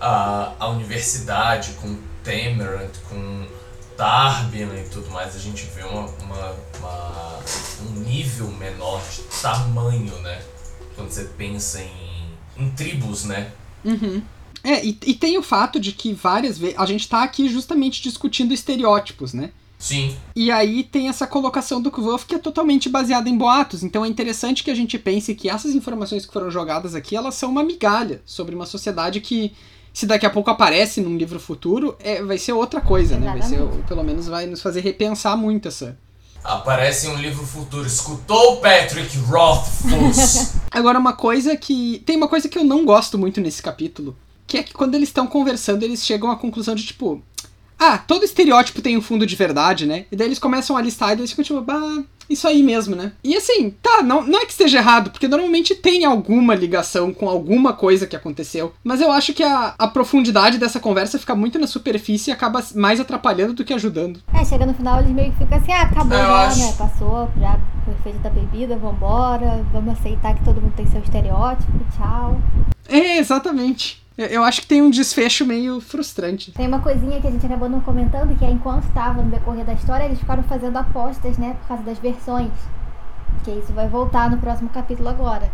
a, 0.00 0.52
a 0.58 0.68
universidade, 0.70 1.72
com 1.80 1.96
Temerant, 2.26 2.90
com 3.08 3.46
Darbian 3.96 4.68
e 4.74 4.88
tudo 4.90 5.08
mais. 5.10 5.34
A 5.34 5.38
gente 5.38 5.64
vê 5.74 5.82
uma, 5.84 6.06
uma- 6.22 6.56
uma- 6.78 7.38
um 7.88 8.00
nível 8.00 8.48
menor 8.48 9.00
de 9.10 9.22
tamanho, 9.40 10.14
né? 10.22 10.42
Quando 10.94 11.10
você 11.10 11.24
pensa 11.38 11.80
em, 11.80 12.64
em 12.64 12.70
tribos, 12.70 13.24
né? 13.24 13.52
Uhum. 13.84 14.20
É, 14.64 14.84
e, 14.84 14.98
e 15.06 15.14
tem 15.14 15.38
o 15.38 15.42
fato 15.42 15.78
de 15.78 15.92
que 15.92 16.12
várias 16.12 16.58
vezes. 16.58 16.76
A 16.78 16.84
gente 16.86 17.08
tá 17.08 17.22
aqui 17.22 17.48
justamente 17.48 18.02
discutindo 18.02 18.52
estereótipos, 18.52 19.32
né? 19.32 19.50
Sim, 19.78 20.16
E 20.34 20.50
aí 20.50 20.82
tem 20.82 21.06
essa 21.08 21.26
colocação 21.26 21.82
do 21.82 21.90
Kvuff 21.90 22.24
que 22.24 22.34
é 22.34 22.38
totalmente 22.38 22.88
baseada 22.88 23.28
em 23.28 23.36
boatos. 23.36 23.82
Então 23.84 24.02
é 24.04 24.08
interessante 24.08 24.64
que 24.64 24.70
a 24.70 24.74
gente 24.74 24.98
pense 24.98 25.34
que 25.34 25.50
essas 25.50 25.74
informações 25.74 26.24
que 26.24 26.32
foram 26.32 26.50
jogadas 26.50 26.94
aqui, 26.94 27.14
elas 27.14 27.34
são 27.34 27.50
uma 27.50 27.62
migalha 27.62 28.22
sobre 28.24 28.54
uma 28.54 28.64
sociedade 28.64 29.20
que, 29.20 29.52
se 29.96 30.04
daqui 30.04 30.26
a 30.26 30.30
pouco 30.30 30.50
aparece 30.50 31.00
num 31.00 31.16
livro 31.16 31.40
futuro, 31.40 31.96
é, 32.00 32.22
vai 32.22 32.36
ser 32.36 32.52
outra 32.52 32.82
coisa, 32.82 33.18
né? 33.18 33.32
Vai 33.32 33.40
ser, 33.40 33.58
pelo 33.88 34.04
menos 34.04 34.26
vai 34.28 34.44
nos 34.44 34.60
fazer 34.60 34.80
repensar 34.80 35.38
muito 35.38 35.68
essa. 35.68 35.96
aparece 36.44 37.06
em 37.06 37.10
um 37.12 37.16
livro 37.16 37.42
futuro. 37.46 37.86
Escutou 37.86 38.58
Patrick 38.58 39.16
Rothfuss? 39.20 40.56
Agora, 40.70 40.98
uma 40.98 41.14
coisa 41.14 41.56
que. 41.56 42.02
Tem 42.04 42.14
uma 42.14 42.28
coisa 42.28 42.46
que 42.46 42.58
eu 42.58 42.62
não 42.62 42.84
gosto 42.84 43.16
muito 43.16 43.40
nesse 43.40 43.62
capítulo. 43.62 44.14
Que 44.46 44.58
é 44.58 44.62
que 44.62 44.74
quando 44.74 44.94
eles 44.94 45.08
estão 45.08 45.26
conversando, 45.26 45.82
eles 45.82 46.04
chegam 46.04 46.30
à 46.30 46.36
conclusão 46.36 46.74
de 46.74 46.84
tipo. 46.84 47.22
Ah, 47.78 47.96
todo 47.96 48.22
estereótipo 48.22 48.82
tem 48.82 48.98
um 48.98 49.02
fundo 49.02 49.24
de 49.24 49.34
verdade, 49.34 49.86
né? 49.86 50.04
E 50.12 50.16
daí 50.16 50.28
eles 50.28 50.38
começam 50.38 50.76
a 50.76 50.82
listar 50.82 51.16
e 51.16 51.20
eles 51.20 51.30
ficam 51.30 51.42
tipo, 51.42 51.62
bah, 51.62 52.04
isso 52.28 52.46
aí 52.46 52.62
mesmo, 52.62 52.94
né? 52.96 53.12
E 53.22 53.36
assim, 53.36 53.70
tá, 53.82 54.02
não, 54.02 54.26
não 54.26 54.40
é 54.40 54.44
que 54.44 54.52
esteja 54.52 54.78
errado, 54.78 55.10
porque 55.10 55.28
normalmente 55.28 55.74
tem 55.74 56.04
alguma 56.04 56.54
ligação 56.54 57.12
com 57.12 57.28
alguma 57.28 57.72
coisa 57.72 58.06
que 58.06 58.16
aconteceu. 58.16 58.72
Mas 58.82 59.00
eu 59.00 59.10
acho 59.12 59.32
que 59.32 59.42
a, 59.42 59.74
a 59.78 59.88
profundidade 59.88 60.58
dessa 60.58 60.80
conversa 60.80 61.18
fica 61.18 61.34
muito 61.34 61.58
na 61.58 61.66
superfície 61.66 62.30
e 62.30 62.32
acaba 62.32 62.62
mais 62.74 63.00
atrapalhando 63.00 63.54
do 63.54 63.64
que 63.64 63.74
ajudando. 63.74 64.20
É, 64.34 64.44
chega 64.44 64.66
no 64.66 64.74
final 64.74 65.00
eles 65.00 65.12
meio 65.12 65.32
que 65.32 65.38
ficam 65.38 65.58
assim, 65.58 65.72
ah, 65.72 65.82
acabou 65.82 66.16
É, 66.16 66.20
eu 66.20 66.26
já, 66.26 66.46
acho. 66.46 66.58
né? 66.60 66.74
Passou 66.78 67.30
já 67.38 67.58
o 67.86 67.90
efeito 67.92 68.18
da 68.18 68.30
bebida, 68.30 68.76
vambora, 68.76 69.64
vamos 69.72 69.98
aceitar 69.98 70.34
que 70.34 70.44
todo 70.44 70.60
mundo 70.60 70.72
tem 70.76 70.86
seu 70.86 71.00
estereótipo, 71.00 71.72
tchau. 71.96 72.40
É, 72.88 73.18
exatamente. 73.18 74.05
Eu, 74.18 74.42
acho 74.42 74.62
que 74.62 74.66
tem 74.66 74.80
um 74.80 74.88
desfecho 74.88 75.44
meio 75.44 75.78
frustrante. 75.78 76.50
Tem 76.52 76.66
uma 76.66 76.80
coisinha 76.80 77.20
que 77.20 77.26
a 77.26 77.30
gente 77.30 77.44
acabou 77.44 77.68
não 77.68 77.80
comentando, 77.80 78.36
que 78.38 78.44
é 78.44 78.50
enquanto 78.50 78.90
tava 78.94 79.22
no 79.22 79.30
decorrer 79.30 79.64
da 79.64 79.74
história, 79.74 80.04
eles 80.04 80.18
ficaram 80.18 80.42
fazendo 80.44 80.76
apostas, 80.78 81.36
né, 81.36 81.54
por 81.60 81.68
causa 81.68 81.82
das 81.82 81.98
versões. 81.98 82.50
Que 83.44 83.50
isso 83.50 83.74
vai 83.74 83.86
voltar 83.88 84.30
no 84.30 84.38
próximo 84.38 84.70
capítulo 84.70 85.10
agora. 85.10 85.50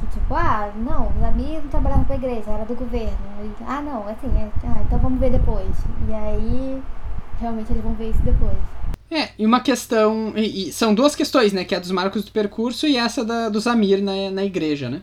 Que 0.00 0.06
tipo, 0.06 0.34
ah, 0.34 0.70
não, 0.76 1.08
os 1.08 1.24
amigos 1.24 1.64
não 1.64 1.70
trabalhavam 1.70 2.04
pra 2.04 2.14
igreja, 2.14 2.48
era 2.48 2.64
do 2.64 2.76
governo. 2.76 3.18
E, 3.42 3.50
ah, 3.66 3.82
não, 3.82 4.06
assim, 4.08 4.28
é, 4.36 4.48
ah, 4.64 4.82
então 4.86 4.98
vamos 5.00 5.18
ver 5.18 5.32
depois. 5.32 5.70
E 6.08 6.14
aí, 6.14 6.80
realmente 7.40 7.72
eles 7.72 7.82
vão 7.82 7.94
ver 7.94 8.10
isso 8.10 8.22
depois. 8.22 8.56
É, 9.10 9.30
e 9.36 9.44
uma 9.44 9.60
questão. 9.60 10.32
E, 10.36 10.68
e 10.68 10.72
são 10.72 10.94
duas 10.94 11.16
questões, 11.16 11.52
né? 11.52 11.64
Que 11.64 11.74
é 11.74 11.78
a 11.78 11.80
dos 11.80 11.90
marcos 11.90 12.24
do 12.24 12.30
percurso 12.30 12.86
e 12.86 12.96
essa 12.96 13.24
da, 13.24 13.48
do 13.48 13.58
Zamir 13.58 14.00
na, 14.00 14.30
na 14.30 14.44
igreja, 14.44 14.88
né? 14.88 15.02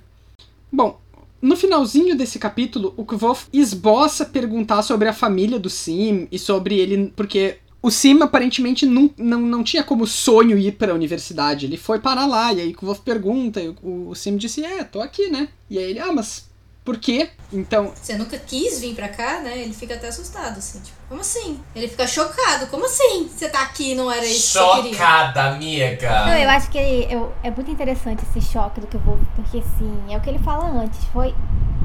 Bom, 0.71 0.97
no 1.41 1.55
finalzinho 1.55 2.15
desse 2.15 2.39
capítulo, 2.39 2.93
o 2.97 3.05
Kvof 3.05 3.47
esboça 3.53 4.25
perguntar 4.25 4.81
sobre 4.81 5.07
a 5.07 5.13
família 5.13 5.59
do 5.59 5.69
Sim 5.69 6.27
e 6.31 6.39
sobre 6.39 6.79
ele. 6.79 7.11
Porque 7.15 7.57
o 7.81 7.91
Sim 7.91 8.21
aparentemente 8.21 8.85
não, 8.85 9.09
não, 9.17 9.41
não 9.41 9.63
tinha 9.63 9.83
como 9.83 10.07
sonho 10.07 10.57
ir 10.57 10.73
pra 10.73 10.93
universidade. 10.93 11.65
Ele 11.65 11.77
foi 11.77 11.99
para 11.99 12.25
lá, 12.25 12.53
e 12.53 12.61
aí 12.61 12.71
o 12.71 12.75
Kvof 12.75 13.01
pergunta, 13.01 13.61
e 13.61 13.69
o, 13.69 14.09
o 14.09 14.15
Sim 14.15 14.37
disse: 14.37 14.63
É, 14.63 14.83
tô 14.83 15.01
aqui, 15.01 15.29
né? 15.29 15.49
E 15.69 15.77
aí 15.77 15.91
ele, 15.91 15.99
ah, 15.99 16.11
mas 16.11 16.46
por 16.87 16.97
quê? 16.97 17.29
Então, 17.51 17.91
Você 17.93 18.17
nunca 18.17 18.37
quis 18.37 18.79
vir 18.79 18.95
pra 18.95 19.09
cá, 19.09 19.41
né? 19.41 19.57
Ele 19.57 19.73
fica 19.73 19.95
até 19.95 20.07
assustado, 20.07 20.57
assim, 20.57 20.79
tipo, 20.79 20.97
como 21.09 21.19
assim? 21.19 21.59
Ele 21.75 21.85
fica 21.85 22.07
chocado, 22.07 22.67
como 22.67 22.85
assim? 22.85 23.27
Você 23.27 23.49
tá 23.49 23.63
aqui 23.63 23.91
e 23.91 23.95
não 23.95 24.09
era 24.09 24.25
isso 24.25 24.57
que? 24.57 24.91
Chocada, 24.93 25.49
amiga. 25.49 26.25
Não, 26.27 26.37
eu 26.37 26.49
acho 26.49 26.69
que 26.69 26.77
eu, 27.11 27.33
é 27.43 27.51
muito 27.51 27.69
interessante 27.69 28.23
esse 28.23 28.53
choque 28.53 28.79
do 28.79 28.87
que 28.87 28.95
eu 28.95 29.01
vou. 29.01 29.19
Porque 29.35 29.57
assim, 29.57 30.01
é 30.07 30.15
o 30.15 30.21
que 30.21 30.29
ele 30.29 30.39
fala 30.39 30.65
antes. 30.65 31.03
Foi. 31.11 31.35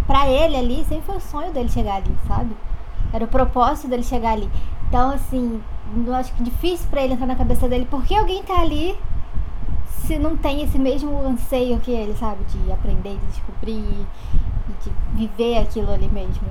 Pra 0.07 0.29
ele 0.31 0.55
ali, 0.57 0.87
sempre 0.89 1.05
foi 1.05 1.17
o 1.17 1.21
sonho 1.21 1.53
dele 1.53 1.69
chegar 1.69 1.97
ali, 1.97 2.17
sabe? 2.29 2.57
Era 3.13 3.25
o 3.25 3.29
propósito 3.29 3.89
dele 3.89 4.05
chegar 4.05 4.35
ali. 4.35 4.49
Então, 4.87 5.11
assim, 5.11 5.61
eu 6.07 6.15
acho 6.15 6.33
que 6.33 6.43
é 6.43 6.45
difícil 6.45 6.87
pra 6.89 7.03
ele 7.03 7.15
entrar 7.15 7.27
na 7.27 7.35
cabeça 7.35 7.69
dele. 7.69 7.89
Por 7.91 8.05
que 8.05 8.15
alguém 8.15 8.41
tá 8.45 8.61
ali 8.61 8.97
se 10.07 10.17
não 10.17 10.37
tem 10.37 10.63
esse 10.63 10.79
mesmo 10.79 11.27
anseio 11.27 11.81
que 11.81 11.91
ele, 11.91 12.15
sabe? 12.15 12.45
De 12.45 12.71
aprender, 12.71 13.17
de 13.19 13.27
descobrir 13.27 14.07
de 14.83 14.93
viver 15.17 15.59
aquilo 15.59 15.91
ali 15.93 16.09
mesmo. 16.09 16.43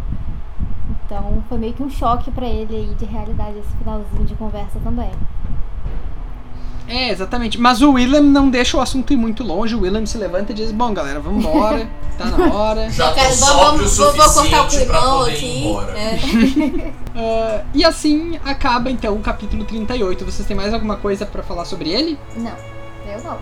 Então, 1.06 1.44
foi 1.50 1.58
meio 1.58 1.74
que 1.74 1.84
um 1.84 1.90
choque 1.90 2.32
pra 2.32 2.48
ele 2.48 2.76
aí 2.76 2.96
de 2.96 3.06
realidade 3.06 3.58
esse 3.58 3.76
finalzinho 3.78 4.26
de 4.26 4.36
conversa 4.36 4.80
também. 4.84 5.12
é, 6.88 7.10
exatamente. 7.10 7.60
Mas 7.60 7.82
o 7.82 7.92
Willem 7.92 8.22
não 8.24 8.50
deixa 8.50 8.78
o 8.78 8.82
assunto 8.82 9.12
ir 9.12 9.18
muito 9.18 9.44
longe. 9.44 9.76
O 9.76 9.82
Willem 9.82 10.06
se 10.06 10.18
levanta 10.18 10.52
e 10.52 10.56
diz: 10.56 10.72
Bom, 10.72 10.94
galera, 10.94 11.20
vamos 11.20 11.44
embora. 11.46 11.88
tá 12.18 12.26
na 12.26 12.54
hora. 12.54 12.90
Já 12.90 13.10
tô 13.10 13.16
Cara, 13.16 13.30
vamos, 13.36 13.98
vou, 13.98 14.14
vou 14.14 14.34
cortar 14.34 14.64
o 14.64 14.68
climão 14.68 15.22
aqui. 15.24 15.66
É. 15.96 17.02
Ah, 17.14 17.66
e 17.74 17.84
assim 17.84 18.40
acaba 18.46 18.90
então 18.90 19.14
o 19.16 19.20
capítulo 19.20 19.66
38. 19.66 20.24
Vocês 20.24 20.48
têm 20.48 20.56
mais 20.56 20.74
alguma 20.74 20.96
coisa 20.96 21.26
pra 21.26 21.44
falar 21.44 21.66
sobre 21.66 21.90
ele? 21.90 22.18
Não, 22.38 22.56
eu 23.06 23.22
não. 23.22 23.36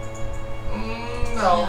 Hum, 0.73 1.35
não. 1.35 1.67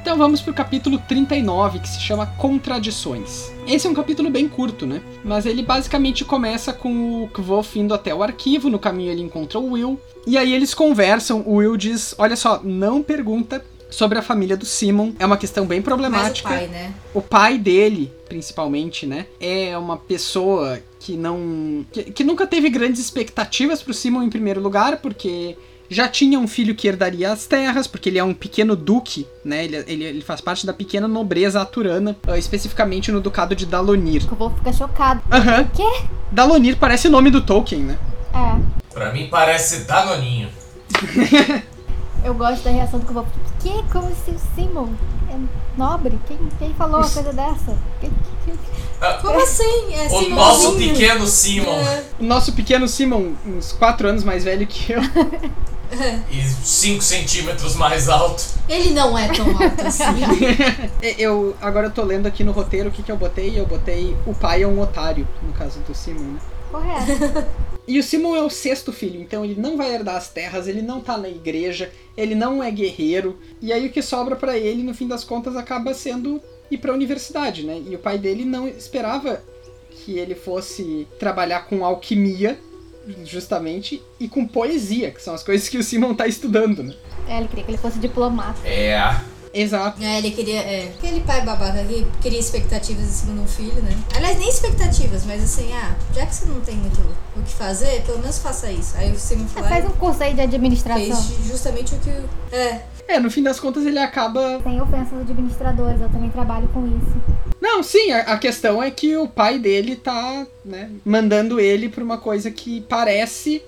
Então 0.00 0.16
vamos 0.16 0.40
pro 0.40 0.54
capítulo 0.54 0.98
39, 1.06 1.78
que 1.78 1.88
se 1.88 2.00
chama 2.00 2.26
Contradições. 2.26 3.52
Esse 3.66 3.86
é 3.86 3.90
um 3.90 3.94
capítulo 3.94 4.30
bem 4.30 4.48
curto, 4.48 4.86
né? 4.86 5.02
Mas 5.22 5.44
ele 5.44 5.62
basicamente 5.62 6.24
começa 6.24 6.72
com 6.72 7.22
o 7.22 7.28
Kvof 7.28 7.78
indo 7.78 7.92
até 7.92 8.14
o 8.14 8.22
arquivo, 8.22 8.70
no 8.70 8.78
caminho 8.78 9.12
ele 9.12 9.20
encontra 9.20 9.58
o 9.58 9.72
Will, 9.72 10.00
e 10.26 10.38
aí 10.38 10.54
eles 10.54 10.72
conversam, 10.72 11.42
o 11.46 11.56
Will 11.56 11.76
diz, 11.76 12.14
olha 12.16 12.34
só, 12.34 12.62
não 12.64 13.02
pergunta 13.02 13.62
sobre 13.90 14.18
a 14.18 14.22
família 14.22 14.56
do 14.56 14.64
Simon. 14.64 15.12
É 15.18 15.26
uma 15.26 15.36
questão 15.36 15.66
bem 15.66 15.82
problemática. 15.82 16.48
Mas 16.48 16.62
o 16.62 16.68
pai, 16.68 16.68
né? 16.68 16.94
O 17.12 17.20
pai 17.20 17.58
dele, 17.58 18.10
principalmente, 18.26 19.04
né? 19.06 19.26
É 19.38 19.76
uma 19.76 19.98
pessoa 19.98 20.80
que 20.98 21.16
não. 21.16 21.84
que, 21.92 22.04
que 22.04 22.24
nunca 22.24 22.46
teve 22.46 22.70
grandes 22.70 23.00
expectativas 23.00 23.82
pro 23.82 23.92
Simon 23.92 24.22
em 24.22 24.30
primeiro 24.30 24.60
lugar, 24.60 24.98
porque 24.98 25.56
já 25.90 26.06
tinha 26.08 26.38
um 26.38 26.46
filho 26.46 26.74
que 26.74 26.86
herdaria 26.86 27.32
as 27.32 27.46
terras, 27.46 27.86
porque 27.86 28.08
ele 28.08 28.18
é 28.18 28.24
um 28.24 28.32
pequeno 28.32 28.76
duque, 28.76 29.26
né? 29.44 29.64
Ele, 29.64 29.76
ele, 29.88 30.04
ele 30.04 30.20
faz 30.22 30.40
parte 30.40 30.64
da 30.64 30.72
pequena 30.72 31.08
nobreza 31.08 31.60
aturana, 31.60 32.16
uh, 32.28 32.36
especificamente 32.36 33.10
no 33.10 33.20
ducado 33.20 33.56
de 33.56 33.66
Dalonir. 33.66 34.22
Eu 34.30 34.36
vou 34.36 34.50
ficar 34.50 34.72
chocado. 34.72 35.20
Aham. 35.32 35.62
O 35.62 35.68
quê? 35.76 36.02
Dalonir 36.30 36.76
parece 36.76 37.08
o 37.08 37.10
nome 37.10 37.30
do 37.30 37.40
Tolkien, 37.40 37.82
né? 37.82 37.98
É. 38.32 38.80
Pra 38.94 39.12
mim 39.12 39.26
parece 39.30 39.80
Danoninho. 39.84 40.48
Eu 42.22 42.34
gosto 42.34 42.62
da 42.64 42.70
reação 42.70 42.98
do 43.00 43.06
que 43.06 43.10
eu 43.10 43.14
vou. 43.14 43.26
Que? 43.60 43.70
Como 43.90 44.14
se 44.14 44.30
o 44.32 44.38
Simon 44.54 44.90
é 45.32 45.36
nobre? 45.78 46.18
Quem, 46.28 46.36
quem 46.58 46.74
falou 46.74 46.98
uma 47.00 47.08
coisa 47.08 47.32
dessa? 47.32 47.78
Que- 47.98 48.08
que- 48.10 48.52
que- 48.52 49.22
Como 49.22 49.40
assim? 49.42 49.94
É 49.94 50.02
O 50.04 50.08
Simonzinho? 50.10 50.34
nosso 50.36 50.76
pequeno 50.76 51.26
Simon. 51.26 51.72
É. 51.80 52.04
O 52.20 52.24
nosso 52.24 52.52
pequeno 52.52 52.86
Simon, 52.86 53.32
uns 53.46 53.72
4 53.72 54.06
anos 54.08 54.22
mais 54.22 54.44
velho 54.44 54.66
que 54.66 54.92
eu. 54.92 55.00
E 56.30 56.42
5 56.42 57.02
centímetros 57.02 57.74
mais 57.74 58.08
alto. 58.08 58.44
Ele 58.68 58.90
não 58.90 59.16
é 59.18 59.28
tão 59.28 59.46
alto 59.50 59.86
assim. 59.86 60.04
eu 61.18 61.56
agora 61.60 61.88
eu 61.88 61.90
tô 61.90 62.02
lendo 62.02 62.26
aqui 62.26 62.44
no 62.44 62.52
roteiro 62.52 62.88
o 62.88 62.92
que, 62.92 63.02
que 63.02 63.10
eu 63.10 63.16
botei. 63.16 63.58
Eu 63.58 63.66
botei 63.66 64.16
o 64.26 64.34
pai 64.34 64.62
é 64.62 64.66
um 64.66 64.80
otário, 64.80 65.26
no 65.42 65.52
caso 65.52 65.80
do 65.80 65.94
Simon, 65.94 66.34
né? 66.34 66.40
Correto. 66.70 67.46
E 67.88 67.98
o 67.98 68.02
Simon 68.02 68.36
é 68.36 68.42
o 68.42 68.50
sexto 68.50 68.92
filho, 68.92 69.20
então 69.20 69.44
ele 69.44 69.60
não 69.60 69.76
vai 69.76 69.92
herdar 69.92 70.14
as 70.14 70.28
terras, 70.28 70.68
ele 70.68 70.80
não 70.80 71.00
tá 71.00 71.18
na 71.18 71.28
igreja, 71.28 71.90
ele 72.16 72.36
não 72.36 72.62
é 72.62 72.70
guerreiro. 72.70 73.36
E 73.60 73.72
aí 73.72 73.86
o 73.86 73.90
que 73.90 74.00
sobra 74.00 74.36
pra 74.36 74.56
ele, 74.56 74.84
no 74.84 74.94
fim 74.94 75.08
das 75.08 75.24
contas, 75.24 75.56
acaba 75.56 75.92
sendo 75.92 76.40
ir 76.70 76.78
pra 76.78 76.92
universidade, 76.92 77.64
né? 77.64 77.82
E 77.88 77.96
o 77.96 77.98
pai 77.98 78.16
dele 78.16 78.44
não 78.44 78.68
esperava 78.68 79.42
que 79.90 80.18
ele 80.18 80.36
fosse 80.36 81.06
trabalhar 81.18 81.66
com 81.66 81.84
alquimia, 81.84 82.58
justamente, 83.24 84.02
e 84.18 84.28
com 84.28 84.46
poesia, 84.46 85.10
que 85.10 85.22
são 85.22 85.34
as 85.34 85.42
coisas 85.42 85.68
que 85.68 85.78
o 85.78 85.82
Simon 85.82 86.14
tá 86.14 86.26
estudando, 86.26 86.82
né? 86.82 86.94
É, 87.28 87.38
ele 87.38 87.48
queria 87.48 87.64
que 87.64 87.70
ele 87.70 87.78
fosse 87.78 87.98
diplomata. 87.98 88.66
É. 88.66 88.98
Exato. 89.52 90.02
É, 90.02 90.18
ele 90.18 90.30
queria. 90.30 90.60
É, 90.60 90.92
aquele 90.96 91.20
pai 91.20 91.40
babaca 91.44 91.82
que 91.84 92.06
queria 92.22 92.38
expectativas 92.38 93.02
em 93.04 93.10
cima 93.10 93.34
de 93.34 93.40
um 93.40 93.46
filho, 93.48 93.82
né? 93.82 93.96
Aliás, 94.14 94.38
nem 94.38 94.48
expectativas, 94.48 95.24
mas 95.26 95.42
assim, 95.42 95.72
ah, 95.72 95.96
já 96.14 96.24
que 96.24 96.34
você 96.34 96.46
não 96.46 96.60
tem 96.60 96.76
muito 96.76 97.00
o 97.36 97.42
que 97.42 97.52
fazer, 97.52 98.02
pelo 98.02 98.18
menos 98.20 98.38
faça 98.38 98.70
isso. 98.70 98.96
Aí 98.96 99.16
Simon 99.18 99.44
É, 99.46 99.48
falou. 99.48 99.68
faz 99.68 99.84
um 99.86 99.90
curso 99.92 100.22
aí 100.22 100.34
de 100.34 100.40
administração. 100.42 101.04
Fez 101.22 101.46
justamente 101.48 101.94
o 101.94 101.98
que. 101.98 102.10
o- 102.10 102.28
É, 102.54 102.82
É, 103.08 103.18
no 103.18 103.28
fim 103.28 103.42
das 103.42 103.58
contas 103.58 103.84
ele 103.84 103.98
acaba. 103.98 104.60
Sem 104.62 104.80
ofensa 104.80 105.16
aos 105.16 105.22
administradores, 105.28 106.00
eu 106.00 106.08
também 106.08 106.30
trabalho 106.30 106.68
com 106.68 106.86
isso. 106.86 107.40
Não, 107.60 107.82
sim, 107.82 108.12
a, 108.12 108.20
a 108.20 108.38
questão 108.38 108.80
é 108.80 108.88
que 108.90 109.16
o 109.16 109.26
pai 109.26 109.58
dele 109.58 109.96
tá, 109.96 110.46
né, 110.64 110.90
mandando 111.04 111.58
ele 111.58 111.88
pra 111.88 112.04
uma 112.04 112.18
coisa 112.18 112.50
que 112.52 112.82
parece 112.82 113.60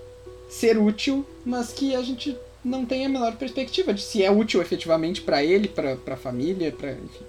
ser 0.49 0.79
útil, 0.79 1.27
mas 1.45 1.73
que 1.73 1.95
a 1.97 2.03
gente 2.03 2.37
não 2.65 2.85
tem 2.85 3.05
a 3.07 3.09
menor 3.09 3.35
perspectiva 3.37 3.93
de 3.93 4.01
se 4.03 4.23
é 4.23 4.31
útil 4.31 4.61
efetivamente 4.63 5.21
pra 5.21 5.43
ele, 5.43 5.69
pra 5.69 5.97
pra 5.97 6.17
família, 6.17 6.71
pra 6.73 6.93
enfim. 6.93 7.25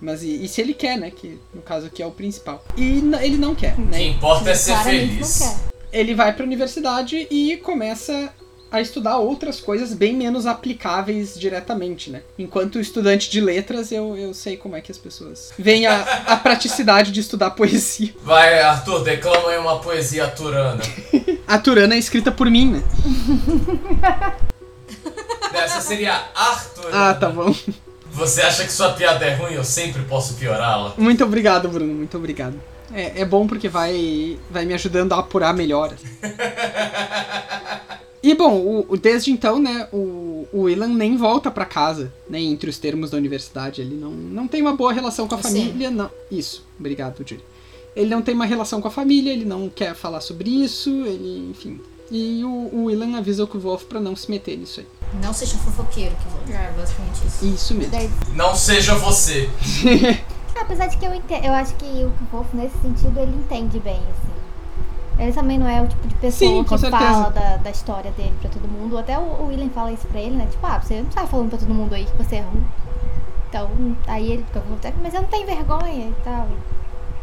Mas 0.00 0.22
e, 0.22 0.44
e 0.44 0.48
se 0.48 0.60
ele 0.60 0.74
quer, 0.74 0.98
né, 0.98 1.10
que 1.10 1.38
no 1.54 1.62
caso 1.62 1.86
aqui 1.86 2.02
é 2.02 2.06
o 2.06 2.10
principal. 2.10 2.62
E 2.76 3.02
ele 3.22 3.36
não 3.38 3.54
quer, 3.54 3.72
O 3.72 3.76
que 3.76 3.82
né? 3.82 4.02
importa 4.08 4.50
é 4.50 4.54
ser 4.54 4.76
feliz. 4.78 5.40
não 5.40 5.48
quer. 5.48 5.56
Ele 5.92 6.14
vai 6.14 6.34
pra 6.34 6.44
universidade 6.44 7.26
e 7.30 7.56
começa 7.58 8.32
a 8.70 8.80
estudar 8.80 9.18
outras 9.18 9.60
coisas 9.60 9.92
bem 9.92 10.14
menos 10.14 10.46
aplicáveis 10.46 11.38
diretamente, 11.38 12.10
né? 12.10 12.22
Enquanto 12.38 12.80
estudante 12.80 13.30
de 13.30 13.40
letras, 13.40 13.92
eu, 13.92 14.16
eu 14.16 14.34
sei 14.34 14.56
como 14.56 14.76
é 14.76 14.80
que 14.80 14.90
as 14.90 14.98
pessoas 14.98 15.52
veem 15.58 15.86
a, 15.86 16.02
a 16.26 16.36
praticidade 16.38 17.12
de 17.12 17.20
estudar 17.20 17.50
poesia. 17.50 18.14
Vai, 18.22 18.60
Arthur, 18.60 19.02
declama 19.02 19.50
aí 19.50 19.58
uma 19.58 19.78
poesia 19.78 20.26
turana. 20.28 20.82
A 21.46 21.58
Turana 21.58 21.94
é 21.94 21.98
escrita 21.98 22.32
por 22.32 22.50
mim, 22.50 22.72
né? 22.72 22.82
Essa 25.54 25.80
seria 25.80 26.24
Arthur. 26.34 26.90
Ah, 26.92 27.14
tá 27.14 27.28
bom. 27.28 27.54
Você 28.10 28.40
acha 28.42 28.64
que 28.64 28.72
sua 28.72 28.94
piada 28.94 29.24
é 29.24 29.34
ruim? 29.34 29.52
Eu 29.52 29.62
sempre 29.62 30.02
posso 30.02 30.34
piorá-la. 30.34 30.94
Muito 30.98 31.22
obrigado, 31.22 31.68
Bruno, 31.68 31.94
muito 31.94 32.16
obrigado. 32.16 32.60
É, 32.92 33.20
é 33.20 33.24
bom 33.24 33.46
porque 33.46 33.68
vai, 33.68 34.38
vai 34.50 34.64
me 34.64 34.74
ajudando 34.74 35.12
a 35.12 35.18
apurar 35.18 35.54
melhor. 35.54 35.92
E 38.28 38.34
bom, 38.34 38.54
o, 38.56 38.86
o- 38.88 38.96
desde 38.96 39.30
então, 39.30 39.60
né, 39.60 39.86
o, 39.92 40.48
o 40.52 40.62
Willan 40.62 40.88
nem 40.88 41.16
volta 41.16 41.48
pra 41.50 41.64
casa, 41.64 42.12
né, 42.28 42.40
entre 42.40 42.68
os 42.68 42.78
termos 42.78 43.10
da 43.10 43.16
universidade. 43.16 43.80
Ele 43.80 43.94
não, 43.94 44.10
não 44.10 44.48
tem 44.48 44.60
uma 44.62 44.74
boa 44.74 44.92
relação 44.92 45.28
com 45.28 45.34
a 45.34 45.38
Sim. 45.38 45.42
família, 45.66 45.90
não. 45.90 46.10
Isso, 46.30 46.64
obrigado, 46.78 47.22
Julie. 47.26 47.44
Ele 47.94 48.10
não 48.10 48.20
tem 48.22 48.34
uma 48.34 48.44
relação 48.44 48.80
com 48.82 48.88
a 48.88 48.90
família, 48.90 49.32
ele 49.32 49.44
não 49.44 49.68
quer 49.68 49.94
falar 49.94 50.20
sobre 50.20 50.50
isso, 50.50 50.90
ele, 51.06 51.50
enfim. 51.50 51.78
E 52.10 52.42
o, 52.44 52.48
o 52.72 52.84
Willan 52.84 53.16
avisa 53.16 53.42
o 53.44 53.46
Kvolf 53.46 53.84
pra 53.84 54.00
não 54.00 54.14
se 54.16 54.30
meter 54.30 54.56
nisso 54.58 54.80
aí. 54.80 54.86
não 55.22 55.32
seja 55.32 55.56
fofoqueiro 55.58 56.14
que 56.16 56.28
vou. 56.28 56.40
É 56.56 56.72
basicamente 56.72 57.26
isso. 57.26 57.46
Isso 57.46 57.74
mesmo. 57.74 57.92
Daí- 57.92 58.10
Não 58.34 58.54
seja 58.56 58.94
você. 58.96 59.48
Apesar 60.60 60.86
de 60.86 60.96
que 60.96 61.04
eu 61.06 61.14
entendo, 61.14 61.44
eu 61.44 61.52
acho 61.52 61.74
que 61.76 61.84
o 61.84 62.12
Wolf, 62.32 62.46
nesse 62.54 62.76
sentido, 62.80 63.18
ele 63.20 63.32
entende 63.36 63.78
bem, 63.78 63.96
assim. 63.96 64.25
Ele 65.18 65.32
também 65.32 65.58
não 65.58 65.66
é 65.66 65.80
o 65.80 65.86
tipo 65.86 66.06
de 66.06 66.14
pessoa 66.16 66.50
Sim, 66.50 66.64
que 66.64 66.78
certeza. 66.78 67.02
fala 67.02 67.30
da, 67.30 67.56
da 67.56 67.70
história 67.70 68.10
dele 68.12 68.34
pra 68.40 68.50
todo 68.50 68.68
mundo. 68.68 68.98
Até 68.98 69.18
o, 69.18 69.22
o 69.22 69.46
William 69.46 69.70
fala 69.70 69.92
isso 69.92 70.06
pra 70.08 70.20
ele, 70.20 70.36
né? 70.36 70.46
Tipo, 70.50 70.66
ah, 70.66 70.78
você 70.78 71.00
não 71.00 71.10
sai 71.10 71.26
falando 71.26 71.48
pra 71.50 71.58
todo 71.58 71.72
mundo 71.72 71.94
aí 71.94 72.04
que 72.04 72.22
você 72.22 72.36
é 72.36 72.40
ruim. 72.40 72.64
Então, 73.48 73.70
aí 74.06 74.32
ele 74.32 74.44
fica, 74.44 74.62
mas 75.02 75.14
eu 75.14 75.22
não 75.22 75.28
tenho 75.28 75.46
vergonha 75.46 76.08
e 76.08 76.14
tal. 76.22 76.46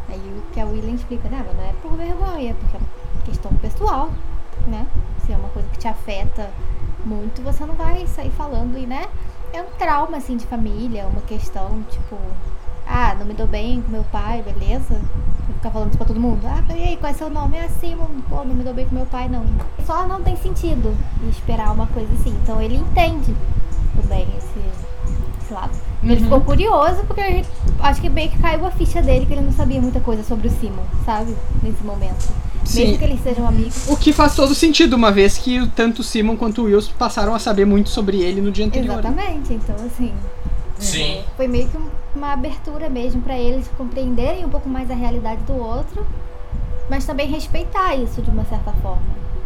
Aí 0.09 0.19
o 0.37 0.53
que 0.53 0.59
a 0.59 0.65
William 0.65 0.95
explica, 0.95 1.29
né? 1.29 1.43
Mas 1.45 1.55
não 1.55 1.63
é 1.63 1.73
por 1.81 1.91
vergonha, 1.95 2.51
é 2.51 2.53
porque 2.53 2.77
é 2.77 2.79
uma 2.79 3.21
questão 3.23 3.53
pessoal, 3.57 4.09
né? 4.67 4.87
Se 5.25 5.31
é 5.31 5.37
uma 5.37 5.49
coisa 5.49 5.67
que 5.69 5.77
te 5.77 5.87
afeta 5.87 6.49
muito, 7.05 7.41
você 7.43 7.65
não 7.65 7.75
vai 7.75 8.07
sair 8.07 8.31
falando 8.31 8.77
e, 8.77 8.85
né? 8.87 9.05
É 9.51 9.61
um 9.61 9.67
trauma, 9.77 10.17
assim, 10.17 10.35
de 10.35 10.47
família, 10.47 11.05
uma 11.05 11.21
questão, 11.21 11.83
tipo, 11.91 12.17
ah, 12.87 13.15
não 13.17 13.25
me 13.25 13.33
dou 13.33 13.47
bem 13.47 13.81
com 13.81 13.91
meu 13.91 14.03
pai, 14.05 14.43
beleza? 14.43 14.93
Vou 15.47 15.55
ficar 15.55 15.71
falando 15.71 15.89
isso 15.89 15.97
pra 15.97 16.07
todo 16.07 16.19
mundo. 16.19 16.41
Ah, 16.45 16.63
e 16.75 16.83
aí, 16.83 16.97
qual 16.97 17.11
é 17.11 17.13
seu 17.15 17.29
nome? 17.29 17.57
É 17.57 17.65
assim, 17.65 17.95
pô, 18.29 18.37
não 18.43 18.55
me 18.55 18.63
dou 18.63 18.73
bem 18.73 18.85
com 18.85 18.95
meu 18.95 19.05
pai, 19.05 19.27
não. 19.29 19.45
Só 19.85 20.07
não 20.07 20.21
tem 20.21 20.35
sentido 20.35 20.95
esperar 21.29 21.71
uma 21.71 21.87
coisa 21.87 22.11
assim. 22.13 22.35
Então 22.43 22.61
ele 22.61 22.75
entende 22.75 23.35
também 24.01 24.27
esse, 24.37 24.59
esse 25.43 25.53
lado. 25.53 25.71
Ele 26.03 26.17
ficou 26.17 26.41
curioso 26.41 27.03
porque 27.07 27.45
acho 27.79 28.01
que 28.01 28.09
meio 28.09 28.29
que 28.29 28.37
caiu 28.37 28.65
a 28.65 28.71
ficha 28.71 29.01
dele 29.01 29.25
que 29.25 29.33
ele 29.33 29.41
não 29.41 29.53
sabia 29.53 29.79
muita 29.79 30.01
coisa 30.01 30.21
sobre 30.21 30.49
o 30.49 30.51
Simon, 30.51 30.83
sabe? 31.05 31.33
Nesse 31.61 31.81
momento. 31.83 32.29
Sim. 32.65 32.83
Mesmo 32.83 32.97
que 32.97 33.03
eles 33.05 33.23
sejam 33.23 33.47
amigos. 33.47 33.87
O 33.89 33.95
que 33.95 34.11
faz 34.11 34.35
todo 34.35 34.53
sentido, 34.53 34.95
uma 34.95 35.11
vez 35.11 35.37
que 35.37 35.65
tanto 35.69 35.99
o 35.99 36.03
Simon 36.03 36.35
quanto 36.35 36.61
o 36.61 36.65
Wilson 36.65 36.91
passaram 36.97 37.33
a 37.33 37.39
saber 37.39 37.65
muito 37.65 37.89
sobre 37.89 38.21
ele 38.21 38.41
no 38.41 38.51
dia 38.51 38.65
anterior. 38.65 39.01
né? 39.01 39.09
Exatamente. 39.09 39.53
Então, 39.53 39.75
assim, 39.85 40.13
Sim. 40.79 41.23
foi 41.37 41.47
meio 41.47 41.69
que 41.69 41.77
um- 41.77 41.89
uma 42.15 42.33
abertura 42.33 42.89
mesmo 42.89 43.21
pra 43.21 43.37
eles 43.39 43.67
compreenderem 43.77 44.43
um 44.45 44.49
pouco 44.49 44.67
mais 44.67 44.89
a 44.91 44.93
realidade 44.95 45.41
do 45.43 45.53
outro, 45.53 46.05
mas 46.89 47.05
também 47.05 47.27
respeitar 47.27 47.95
isso 47.95 48.21
de 48.21 48.29
uma 48.29 48.45
certa 48.45 48.71
forma. 48.73 49.01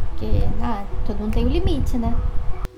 Porque, 0.09 0.25
ah, 0.61 0.83
todo 1.05 1.17
mundo 1.19 1.33
tem 1.33 1.45
o 1.45 1.49
limite, 1.49 1.97
né? 1.97 2.15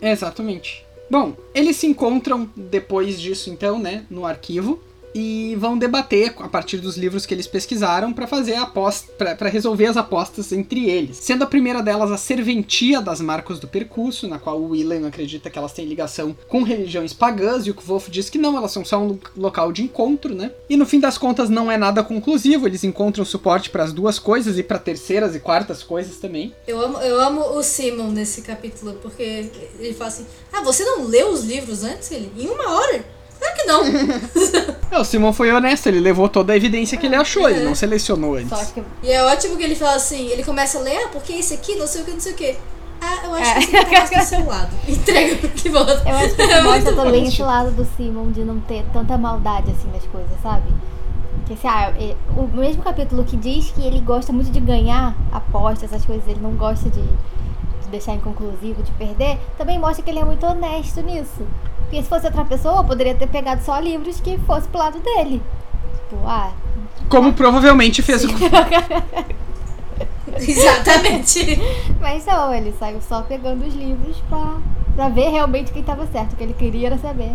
Exatamente. 0.02 0.86
Bom, 1.10 1.34
eles 1.54 1.76
se 1.78 1.88
encontram 1.88 2.50
depois 2.56 3.20
disso, 3.20 3.50
então, 3.50 3.80
né, 3.80 4.06
no 4.10 4.26
arquivo 4.26 4.80
e 5.14 5.55
vão 5.60 5.78
debater 5.78 6.34
a 6.39 6.47
partir 6.47 6.78
dos 6.78 6.97
livros 6.97 7.26
que 7.26 7.34
eles 7.34 7.47
pesquisaram 7.47 8.14
para 8.14 8.28
fazer 8.28 8.55
a 8.55 8.66
para 8.66 9.49
resolver 9.49 9.88
as 9.88 9.97
apostas 9.97 10.51
entre 10.51 10.89
eles. 10.89 11.18
Sendo 11.18 11.43
a 11.43 11.47
primeira 11.47 11.82
delas 11.82 12.12
a 12.12 12.18
serventia 12.18 13.01
das 13.01 13.20
marcos 13.22 13.60
do 13.60 13.68
percurso, 13.68 14.28
na 14.28 14.39
qual 14.39 14.60
o 14.60 14.70
William 14.70 15.07
acredita 15.07 15.49
que 15.49 15.57
elas 15.57 15.74
têm 15.74 15.86
ligação 15.86 16.36
com 16.47 16.64
religiões 16.64 17.14
pagãs 17.14 17.66
e 17.66 17.72
o 17.72 17.74
Kvolf 17.76 18.10
diz 18.10 18.30
que 18.30 18.38
não, 18.38 18.55
elas 18.57 18.72
são 18.72 18.86
só 18.86 18.97
um 18.99 19.07
lo- 19.07 19.20
local 19.36 19.72
de 19.72 19.84
encontro, 19.84 20.34
né? 20.34 20.51
E 20.70 20.78
no 20.78 20.86
fim 20.86 20.99
das 20.99 21.18
contas 21.18 21.49
não 21.49 21.72
é 21.72 21.78
nada 21.78 22.03
conclusivo, 22.03 22.68
eles 22.68 22.84
encontram 22.84 23.26
suporte 23.26 23.70
para 23.70 23.84
as 23.84 23.91
duas 23.93 24.20
coisas 24.20 24.57
e 24.57 24.64
para 24.64 24.80
terceiras 24.80 25.36
e 25.36 25.39
quartas 25.39 25.84
coisas 25.84 26.18
também. 26.18 26.53
Eu 26.68 26.80
amo, 26.82 26.97
eu 26.99 27.20
amo 27.20 27.41
o 27.57 27.64
Simon 27.64 28.10
nesse 28.12 28.41
capítulo, 28.41 28.93
porque 29.01 29.49
ele 29.80 29.93
fala 29.93 30.10
assim: 30.10 30.26
Ah, 30.51 30.62
você 30.62 30.84
não 30.84 31.05
leu 31.05 31.30
os 31.32 31.43
livros 31.43 31.84
antes? 31.84 32.12
Ele, 32.12 32.32
em 32.38 32.47
uma 32.47 32.72
hora? 32.74 33.18
Claro 33.40 33.56
que 33.56 33.64
não. 33.66 33.84
É, 34.92 34.98
o 34.98 35.04
Simon 35.06 35.32
foi 35.32 35.52
honesto, 35.52 35.86
ele 35.86 36.00
levou 36.00 36.28
toda 36.28 36.52
a 36.52 36.56
evidência 36.56 36.98
que 36.98 37.06
ele 37.06 37.16
achou, 37.16 37.48
ele 37.48 37.64
não 37.64 37.76
selecionou 37.76 38.34
antes. 38.34 38.72
Que 38.72 38.84
e 39.04 39.12
é 39.12 39.24
ótimo 39.24 39.56
que 39.56 39.62
ele 39.64 39.76
fala 39.76 39.94
assim: 39.96 40.28
ele 40.30 40.44
começa 40.44 40.80
a 40.80 40.82
ler, 40.82 40.98
ah, 41.06 41.10
porque 41.12 41.34
esse 41.34 41.54
aqui, 41.54 41.76
não 41.76 41.86
sei 41.86 42.02
o 42.02 42.06
que, 42.06 42.12
não 42.12 42.20
sei 42.20 42.32
o 42.32 42.36
que. 42.36 42.58
tá, 43.00 43.20
eu 43.26 43.34
acho 43.36 43.54
que 43.54 43.66
você 43.68 43.84
tá 43.86 43.92
mais 43.92 44.10
do 44.10 44.24
seu 44.26 44.46
lado. 44.48 44.70
Entrega 44.90 45.36
pro 45.36 45.50
que 45.50 45.70
volta. 45.70 46.02
Eu 46.10 46.16
acho 46.16 46.36
que 46.36 46.42
É 46.42 46.62
mostra 46.64 46.94
também 46.96 47.28
esse 47.28 47.42
lado 47.44 47.70
do 47.70 47.88
Simon 47.96 48.32
de 48.32 48.42
não 48.44 48.60
ter 48.62 48.84
tanta 48.92 49.16
maldade 49.16 49.70
assim 49.70 49.90
nas 49.94 50.04
coisas, 50.06 50.32
sabe? 50.42 50.74
Que 51.46 51.54
assim, 51.54 51.68
ah, 51.68 51.94
é- 51.96 52.16
o 52.36 52.48
mesmo 52.48 52.82
capítulo 52.82 53.24
que 53.24 53.38
diz 53.38 53.70
que 53.70 53.86
ele 53.86 54.00
gosta 54.02 54.34
muito 54.34 54.50
de 54.50 54.60
ganhar 54.60 55.16
apostas, 55.32 55.84
essas 55.94 56.04
coisas, 56.04 56.28
ele 56.28 56.40
não 56.42 56.54
gosta 56.54 56.90
de, 56.90 57.00
de 57.02 57.90
deixar 57.92 58.16
inconclusivo, 58.16 58.82
de 58.82 58.92
perder, 58.94 59.38
também 59.56 59.78
mostra 59.78 60.04
que 60.04 60.10
ele 60.10 60.20
é 60.20 60.26
muito 60.26 60.44
honesto 60.48 61.00
nisso. 61.02 61.46
Porque 61.90 62.04
se 62.04 62.10
fosse 62.10 62.28
outra 62.28 62.46
pessoa, 62.46 62.84
poderia 62.84 63.16
ter 63.16 63.26
pegado 63.28 63.64
só 63.64 63.80
livros 63.80 64.20
que 64.22 64.38
fosse 64.40 64.68
pro 64.68 64.78
lado 64.78 65.00
dele. 65.00 65.42
Tipo, 66.08 66.22
ah, 66.28 66.52
Como 67.10 67.34
provavelmente 67.34 68.04
fez 68.04 68.24
o. 68.26 68.28
Exatamente. 70.38 71.60
mas 72.00 72.26
não, 72.26 72.54
ele 72.54 72.74
saiu 72.80 73.02
só 73.02 73.22
pegando 73.24 73.66
os 73.66 73.74
livros 73.74 74.18
pra, 74.30 74.58
pra 74.96 75.10
ver 75.10 75.30
realmente 75.30 75.72
quem 75.72 75.82
tava 75.84 76.06
certo. 76.08 76.34
O 76.34 76.36
que 76.36 76.44
ele 76.44 76.54
queria 76.54 76.88
era 76.88 76.98
saber. 77.00 77.32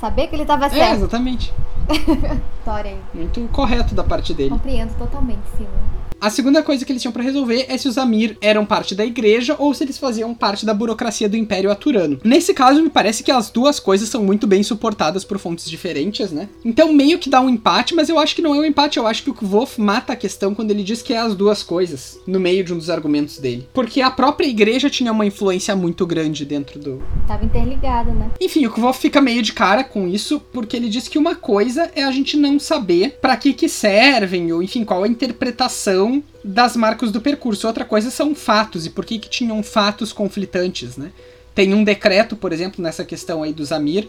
Saber 0.00 0.28
que 0.28 0.36
ele 0.36 0.44
tava 0.44 0.66
É, 0.66 0.70
certo. 0.70 0.94
exatamente. 0.94 1.52
História 2.58 2.92
aí. 2.92 3.00
Muito 3.12 3.40
correto 3.52 3.94
da 3.94 4.04
parte 4.04 4.32
dele. 4.32 4.50
Compreendo 4.50 4.94
totalmente, 4.96 5.40
Simon. 5.56 5.68
A 6.24 6.30
segunda 6.30 6.62
coisa 6.62 6.86
que 6.86 6.90
eles 6.90 7.02
tinham 7.02 7.12
pra 7.12 7.22
resolver 7.22 7.66
é 7.68 7.76
se 7.76 7.86
os 7.86 7.98
Amir 7.98 8.38
eram 8.40 8.64
parte 8.64 8.94
da 8.94 9.04
igreja 9.04 9.56
ou 9.58 9.74
se 9.74 9.84
eles 9.84 9.98
faziam 9.98 10.32
parte 10.32 10.64
da 10.64 10.72
burocracia 10.72 11.28
do 11.28 11.36
Império 11.36 11.70
Aturano. 11.70 12.18
Nesse 12.24 12.54
caso, 12.54 12.82
me 12.82 12.88
parece 12.88 13.22
que 13.22 13.30
as 13.30 13.50
duas 13.50 13.78
coisas 13.78 14.08
são 14.08 14.24
muito 14.24 14.46
bem 14.46 14.62
suportadas 14.62 15.22
por 15.22 15.38
fontes 15.38 15.68
diferentes, 15.68 16.32
né? 16.32 16.48
Então 16.64 16.94
meio 16.94 17.18
que 17.18 17.28
dá 17.28 17.42
um 17.42 17.50
empate, 17.50 17.94
mas 17.94 18.08
eu 18.08 18.18
acho 18.18 18.34
que 18.34 18.40
não 18.40 18.54
é 18.54 18.58
um 18.58 18.64
empate, 18.64 18.96
eu 18.96 19.06
acho 19.06 19.22
que 19.22 19.28
o 19.28 19.34
Kvof 19.34 19.78
mata 19.78 20.14
a 20.14 20.16
questão 20.16 20.54
quando 20.54 20.70
ele 20.70 20.82
diz 20.82 21.02
que 21.02 21.12
é 21.12 21.18
as 21.18 21.34
duas 21.34 21.62
coisas, 21.62 22.18
no 22.26 22.40
meio 22.40 22.64
de 22.64 22.72
um 22.72 22.78
dos 22.78 22.88
argumentos 22.88 23.38
dele. 23.38 23.68
Porque 23.74 24.00
a 24.00 24.10
própria 24.10 24.46
igreja 24.46 24.88
tinha 24.88 25.12
uma 25.12 25.26
influência 25.26 25.76
muito 25.76 26.06
grande 26.06 26.46
dentro 26.46 26.78
do, 26.78 27.02
Tava 27.28 27.44
interligado, 27.44 28.12
né? 28.12 28.30
enfim, 28.40 28.64
o 28.64 28.70
Kvof 28.70 28.98
fica 28.98 29.20
meio 29.20 29.42
de 29.42 29.52
cara 29.52 29.84
com 29.84 30.08
isso, 30.08 30.40
porque 30.54 30.74
ele 30.74 30.88
diz 30.88 31.06
que 31.06 31.18
uma 31.18 31.34
coisa 31.34 31.90
é 31.94 32.02
a 32.02 32.10
gente 32.10 32.34
não 32.34 32.58
saber 32.58 33.18
pra 33.20 33.36
que 33.36 33.52
que 33.52 33.68
servem, 33.68 34.50
ou 34.54 34.62
enfim, 34.62 34.84
qual 34.84 35.04
a 35.04 35.08
interpretação 35.08 36.13
das 36.44 36.76
marcas 36.76 37.10
do 37.10 37.20
percurso. 37.20 37.66
Outra 37.66 37.84
coisa 37.84 38.10
são 38.10 38.34
fatos, 38.34 38.84
e 38.86 38.90
por 38.90 39.04
que 39.04 39.18
que 39.18 39.28
tinham 39.28 39.62
fatos 39.62 40.12
conflitantes, 40.12 40.96
né? 40.96 41.10
Tem 41.54 41.72
um 41.72 41.84
decreto, 41.84 42.36
por 42.36 42.52
exemplo, 42.52 42.82
nessa 42.82 43.04
questão 43.04 43.42
aí 43.42 43.52
dos 43.52 43.72
Amir, 43.72 44.08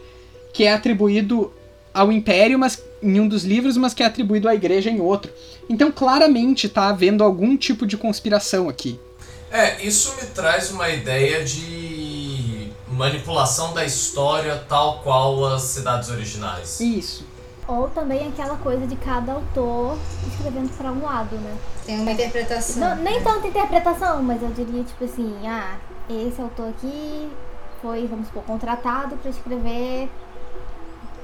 que 0.51 0.63
é 0.63 0.73
atribuído 0.73 1.53
ao 1.93 2.11
Império, 2.11 2.59
mas 2.59 2.81
em 3.01 3.19
um 3.19 3.27
dos 3.27 3.43
livros, 3.43 3.77
mas 3.77 3.93
que 3.93 4.03
é 4.03 4.05
atribuído 4.05 4.49
à 4.49 4.55
Igreja 4.55 4.89
em 4.89 4.99
outro. 4.99 5.31
Então, 5.69 5.91
claramente 5.91 6.67
tá 6.67 6.89
havendo 6.89 7.23
algum 7.23 7.55
tipo 7.55 7.85
de 7.85 7.95
conspiração 7.95 8.67
aqui. 8.67 8.99
É, 9.51 9.81
isso 9.85 10.15
me 10.15 10.27
traz 10.27 10.71
uma 10.71 10.89
ideia 10.89 11.43
de 11.45 12.69
manipulação 12.87 13.73
da 13.73 13.85
história 13.85 14.63
tal 14.67 14.99
qual 14.99 15.45
as 15.45 15.61
cidades 15.61 16.09
originais. 16.09 16.79
Isso. 16.79 17.25
Ou 17.67 17.89
também 17.89 18.27
aquela 18.27 18.57
coisa 18.57 18.85
de 18.85 18.95
cada 18.95 19.33
autor 19.33 19.97
escrevendo 20.27 20.69
pra 20.77 20.91
um 20.91 21.03
lado, 21.03 21.35
né? 21.35 21.57
Tem 21.85 21.99
uma 21.99 22.11
interpretação. 22.11 22.79
Não, 22.79 22.95
nem 23.03 23.23
tanta 23.23 23.47
interpretação, 23.47 24.21
mas 24.21 24.41
eu 24.41 24.49
diria 24.49 24.83
tipo 24.83 25.03
assim, 25.03 25.35
ah, 25.47 25.77
esse 26.09 26.39
autor 26.39 26.69
aqui 26.69 27.29
foi, 27.81 28.05
vamos 28.07 28.27
supor, 28.27 28.43
contratado 28.43 29.15
pra 29.17 29.31
escrever 29.31 30.09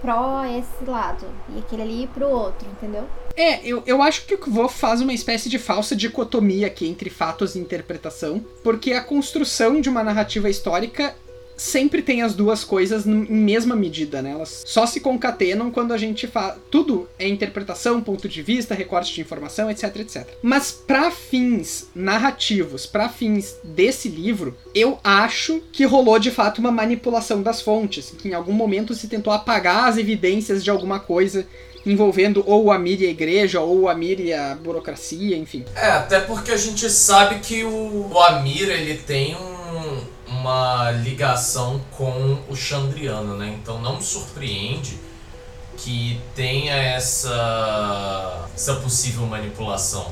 pró 0.02 0.44
esse 0.46 0.89
lado 0.89 1.28
e 1.56 1.60
aquele 1.60 1.82
ali 1.84 2.08
pro 2.08 2.28
outro, 2.28 2.68
entendeu? 2.70 3.08
É, 3.36 3.66
eu, 3.66 3.84
eu 3.86 4.02
acho 4.02 4.26
que 4.26 4.34
o 4.34 4.38
Kvof 4.38 4.78
faz 4.78 5.00
uma 5.00 5.14
espécie 5.14 5.48
de 5.48 5.60
falsa 5.60 5.96
dicotomia 5.96 6.68
aqui 6.68 6.88
entre 6.88 7.10
fatos 7.10 7.56
e 7.56 7.60
interpretação, 7.60 8.44
porque 8.64 8.94
a 8.94 9.02
construção 9.02 9.80
de 9.80 9.89
uma 9.89 10.04
narrativa 10.04 10.50
histórica 10.50 11.16
sempre 11.62 12.01
tem 12.01 12.24
as 12.24 12.34
duas 12.34 12.64
coisas 12.64 13.05
em 13.05 13.12
mesma 13.14 13.76
medida, 13.76 14.22
né? 14.22 14.32
Elas 14.32 14.64
só 14.66 14.86
se 14.86 14.99
concatenam 14.99 15.70
quando 15.70 15.93
a 15.93 15.97
gente 15.97 16.26
faz. 16.26 16.55
Tudo 16.72 17.07
é 17.20 17.28
interpretação, 17.28 18.01
ponto 18.01 18.28
de 18.28 18.41
vista, 18.41 18.74
recorte 18.74 19.14
de 19.14 19.22
informação, 19.22 19.70
etc, 19.70 19.95
etc. 19.97 20.28
Mas 20.41 20.72
pra 20.72 21.12
fins 21.12 21.88
narrativos, 21.93 22.86
pra 22.86 23.09
fins 23.09 23.55
desse 23.64 24.09
livro, 24.09 24.57
eu 24.74 24.99
acho 25.03 25.62
que 25.72 25.86
rolou 25.86 26.18
de 26.18 26.32
fato 26.32 26.57
uma 26.59 26.72
manipulação 26.72 27.41
das 27.41 27.62
fontes, 27.62 28.14
que 28.18 28.30
em 28.30 28.34
algum 28.34 28.53
momento 28.53 28.93
se 28.95 29.07
tentou 29.07 29.32
apagar 29.32 29.88
as 29.88 29.97
evidências 29.97 30.64
de 30.64 30.70
alguma 30.70 30.99
coisa 30.99 31.45
envolvendo 31.86 32.43
ou 32.45 32.72
Amir 32.72 33.01
e 33.01 33.07
a 33.07 33.09
igreja, 33.09 33.59
ou 33.59 33.82
o 33.82 33.89
Amir 33.89 34.20
e 34.20 34.32
a 34.34 34.53
burocracia, 34.55 35.36
enfim. 35.36 35.66
É, 35.76 35.88
até 35.91 36.20
porque 36.20 36.51
a 36.51 36.57
gente 36.57 36.88
sabe 36.89 37.39
que 37.39 37.64
o, 37.64 38.09
o 38.12 38.20
Amir 38.20 38.70
ele 38.70 38.95
tem 38.97 39.36
um- 39.36 40.20
uma 40.32 40.91
ligação 40.91 41.82
com 41.97 42.39
o 42.49 42.55
Chandriano, 42.55 43.38
né? 43.38 43.57
Então 43.61 43.79
não 43.82 43.97
me 43.97 44.03
surpreende 44.03 44.99
que 45.77 46.19
tenha 46.36 46.73
essa, 46.75 48.47
essa 48.53 48.75
possível 48.75 49.25
manipulação. 49.25 50.07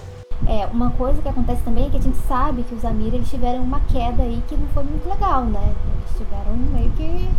É, 0.47 0.65
uma 0.67 0.89
coisa 0.91 1.22
que 1.22 1.28
acontece 1.28 1.61
também 1.63 1.88
é 1.88 1.89
que 1.89 1.97
a 1.97 2.01
gente 2.01 2.17
sabe 2.28 2.63
que 2.63 2.74
os 2.74 2.84
Amir 2.86 3.13
eles 3.13 3.30
tiveram 3.30 3.61
uma 3.61 3.80
queda 3.82 4.24
aí 4.24 4.41
que 4.47 4.55
não 4.55 4.67
foi 4.70 4.84
muito 4.84 5.07
legal, 5.07 5.45
né? 5.45 5.61
Eles 5.97 6.17
tiveram 6.17 6.55
meio 6.57 6.91
que. 6.91 7.30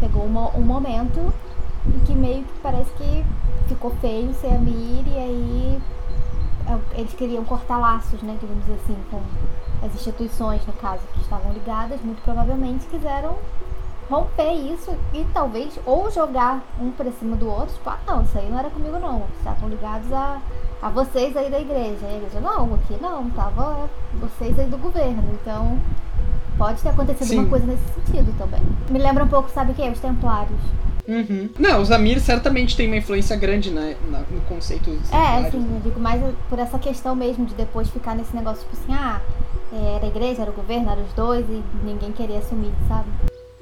Pegou 0.00 0.24
uma- 0.24 0.50
um 0.54 0.60
momento 0.60 1.32
em 1.86 1.98
que 2.00 2.12
meio 2.12 2.44
que 2.44 2.52
parece 2.62 2.90
que 2.92 3.24
ficou 3.68 3.90
feio 4.00 4.34
ser 4.34 4.48
Amir 4.48 5.04
e 5.08 5.18
aí 5.18 5.82
é, 6.66 7.00
eles 7.00 7.12
queriam 7.14 7.44
cortar 7.44 7.78
laços, 7.78 8.20
né? 8.22 8.36
Digamos 8.40 8.64
assim, 8.70 8.96
com 9.10 9.20
as 9.82 9.94
instituições, 9.94 10.60
no 10.66 10.72
caso, 10.74 11.02
que 11.14 11.20
estavam 11.20 11.52
ligadas, 11.52 12.00
muito 12.02 12.22
provavelmente 12.22 12.84
quiseram 12.86 13.36
romper 14.10 14.52
isso 14.52 14.94
e 15.14 15.24
talvez 15.32 15.78
ou 15.86 16.10
jogar 16.10 16.62
um 16.80 16.90
pra 16.90 17.10
cima 17.12 17.36
do 17.36 17.48
outro, 17.48 17.74
tipo, 17.74 17.88
ah 17.88 17.98
não, 18.06 18.22
isso 18.22 18.36
aí 18.38 18.48
não 18.50 18.58
era 18.58 18.68
comigo 18.70 18.98
não, 18.98 19.22
estavam 19.38 19.68
ligados 19.68 20.12
a, 20.12 20.38
a 20.82 20.88
vocês 20.90 21.34
aí 21.36 21.50
da 21.50 21.58
igreja. 21.58 21.98
E 22.02 22.06
a 22.06 22.16
igreja, 22.18 22.40
não, 22.40 22.74
aqui 22.74 22.96
não, 23.00 23.30
tava 23.30 23.88
vocês 24.20 24.58
aí 24.58 24.66
do 24.66 24.76
governo, 24.76 25.22
então 25.40 25.78
pode 26.58 26.82
ter 26.82 26.90
acontecido 26.90 27.28
Sim. 27.28 27.38
uma 27.40 27.48
coisa 27.48 27.66
nesse 27.66 27.82
sentido 27.94 28.32
também. 28.38 28.60
Me 28.90 28.98
lembra 28.98 29.24
um 29.24 29.28
pouco, 29.28 29.50
sabe 29.50 29.72
o 29.72 29.74
que? 29.74 29.88
Os 29.88 29.98
templários. 30.00 30.60
Uhum. 31.08 31.50
Não, 31.58 31.82
os 31.82 31.90
Amir 31.90 32.18
certamente 32.20 32.76
têm 32.76 32.86
uma 32.86 32.96
influência 32.96 33.36
grande 33.36 33.70
né, 33.70 33.94
na- 34.10 34.20
no 34.20 34.40
conceito 34.42 34.90
dos 34.90 35.06
É, 35.12 35.16
templários, 35.16 35.46
assim, 35.48 35.58
né? 35.60 35.76
eu 35.76 35.80
digo 35.82 36.00
mais 36.00 36.22
por 36.48 36.58
essa 36.58 36.78
questão 36.78 37.14
mesmo 37.14 37.44
de 37.44 37.54
depois 37.54 37.90
ficar 37.90 38.14
nesse 38.14 38.34
negócio, 38.34 38.62
tipo 38.64 38.74
assim, 38.82 38.94
ah, 38.94 39.20
era 39.76 40.04
a 40.04 40.08
igreja, 40.08 40.42
era 40.42 40.50
o 40.50 40.54
governo, 40.54 40.90
eram 40.90 41.02
os 41.04 41.12
dois 41.14 41.44
e 41.48 41.62
ninguém 41.84 42.12
queria 42.12 42.38
assumir, 42.38 42.72
sabe? 42.88 43.08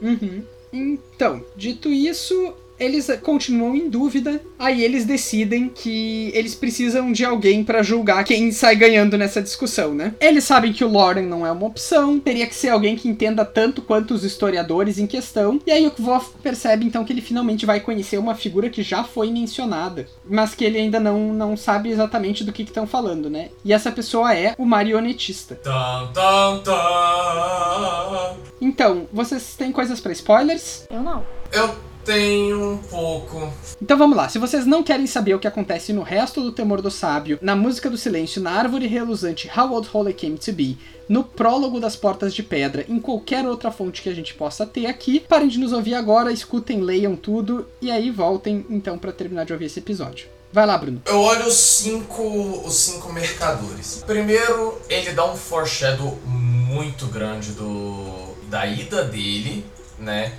Uhum. 0.01 0.45
Então, 0.73 1.45
dito 1.55 1.89
isso, 1.89 2.55
eles 2.83 3.09
continuam 3.23 3.77
em 3.77 3.89
dúvida. 3.89 4.41
Aí 4.59 4.83
eles 4.83 5.05
decidem 5.05 5.69
que 5.69 6.31
eles 6.35 6.55
precisam 6.55 7.13
de 7.13 7.25
alguém 7.25 7.63
pra 7.63 7.83
julgar 7.83 8.25
quem 8.25 8.51
sai 8.51 8.75
ganhando 8.75 9.17
nessa 9.17 9.41
discussão, 9.41 9.95
né? 9.95 10.15
Eles 10.21 10.45
sabem 10.45 10.73
que 10.73 10.85
o 10.85 10.91
Lauren 10.91 11.27
não 11.27 11.47
é 11.47 11.53
uma 11.53 11.67
opção, 11.67 12.19
teria 12.19 12.47
que 12.47 12.55
ser 12.55 12.71
alguém 12.71 12.97
que 12.97 13.09
entenda 13.09 13.45
tanto 13.45 13.83
quanto 13.83 14.15
os 14.15 14.25
historiadores 14.25 14.99
em 14.99 15.07
questão. 15.07 15.61
E 15.67 15.71
aí 15.71 15.87
o 15.87 15.91
Kvof 15.91 16.35
percebe 16.43 16.85
então 16.85 17.05
que 17.05 17.13
ele 17.13 17.21
finalmente 17.21 17.65
vai 17.65 17.81
conhecer 17.81 18.19
uma 18.19 18.35
figura 18.35 18.69
que 18.69 18.83
já 18.83 19.05
foi 19.05 19.31
mencionada, 19.31 20.07
mas 20.29 20.55
que 20.55 20.65
ele 20.65 20.79
ainda 20.79 20.99
não, 20.99 21.33
não 21.33 21.57
sabe 21.57 21.91
exatamente 21.91 22.43
do 22.45 22.53
que 22.53 22.63
estão 22.63 22.87
falando, 22.87 23.31
né? 23.31 23.51
E 23.65 23.73
essa 23.73 23.93
pessoa 23.93 24.35
é 24.35 24.55
o 24.59 24.65
marionetista. 24.65 25.55
Tan, 25.57 26.11
tan, 26.13 26.59
tan. 26.65 28.37
Então, 28.61 29.07
vocês 29.13 29.55
têm 29.57 29.71
coisas 29.71 30.01
pra 30.01 30.13
spoilers? 30.13 30.87
Eu 30.91 31.03
não. 31.03 31.25
Eu 31.53 31.92
tenho 32.05 32.73
um 32.73 32.79
pouco. 32.79 33.53
Então 33.81 33.97
vamos 33.97 34.17
lá, 34.17 34.29
se 34.29 34.39
vocês 34.39 34.67
não 34.67 34.83
querem 34.83 35.07
saber 35.07 35.35
o 35.35 35.39
que 35.39 35.47
acontece 35.47 35.93
no 35.93 36.03
resto 36.03 36.41
do 36.41 36.53
Temor 36.53 36.81
do 36.81 36.91
Sábio, 36.91 37.39
na 37.43 37.57
música 37.57 37.89
do 37.91 37.99
silêncio, 37.99 38.43
na 38.43 38.53
árvore 38.53 38.87
reluzante 38.87 39.51
How 39.57 39.73
Old 39.73 39.89
Holy 39.93 40.15
Came 40.15 40.39
to 40.39 40.53
Be, 40.53 40.79
no 41.09 41.25
prólogo 41.25 41.81
das 41.81 41.97
Portas 41.97 42.35
de 42.35 42.43
Pedra, 42.43 42.85
em 42.89 42.99
qualquer 42.99 43.47
outra 43.47 43.71
fonte 43.71 44.03
que 44.03 44.09
a 44.09 44.15
gente 44.15 44.35
possa 44.35 44.65
ter 44.65 44.87
aqui, 44.87 45.21
parem 45.29 45.49
de 45.49 45.59
nos 45.59 45.73
ouvir 45.73 45.95
agora, 45.95 46.33
escutem, 46.33 46.81
leiam 46.81 47.17
tudo 47.17 47.67
e 47.81 47.91
aí 47.91 48.11
voltem 48.11 48.65
então 48.71 48.99
pra 48.99 49.13
terminar 49.13 49.45
de 49.45 49.53
ouvir 49.53 49.67
esse 49.67 49.79
episódio. 49.79 50.27
Vai 50.53 50.67
lá, 50.67 50.77
Bruno. 50.77 51.01
Eu 51.07 51.19
olho 51.19 51.47
os 51.47 51.55
cinco, 51.55 52.23
os 52.65 52.75
cinco 52.75 53.11
mercadores. 53.11 54.05
Primeiro, 54.07 54.79
ele 54.89 55.13
dá 55.13 55.31
um 55.31 55.37
foreshadow 55.37 56.19
muito 56.27 57.07
grande 57.07 57.53
do 57.53 58.33
da 58.49 58.67
ida 58.67 59.03
dele, 59.03 59.65
né, 59.99 60.31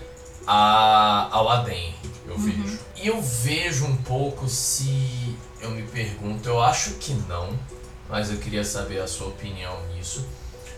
a, 0.45 1.29
ao 1.31 1.49
Aden, 1.49 1.95
eu 2.27 2.37
vejo. 2.37 2.79
E 2.95 3.07
eu 3.07 3.21
vejo 3.21 3.85
um 3.85 3.95
pouco 3.97 4.47
se 4.47 5.35
eu 5.61 5.71
me 5.71 5.83
pergunto, 5.83 6.47
eu 6.47 6.61
acho 6.61 6.95
que 6.95 7.13
não, 7.27 7.49
mas 8.09 8.31
eu 8.31 8.37
queria 8.37 8.63
saber 8.63 8.99
a 8.99 9.07
sua 9.07 9.27
opinião 9.27 9.75
nisso, 9.93 10.25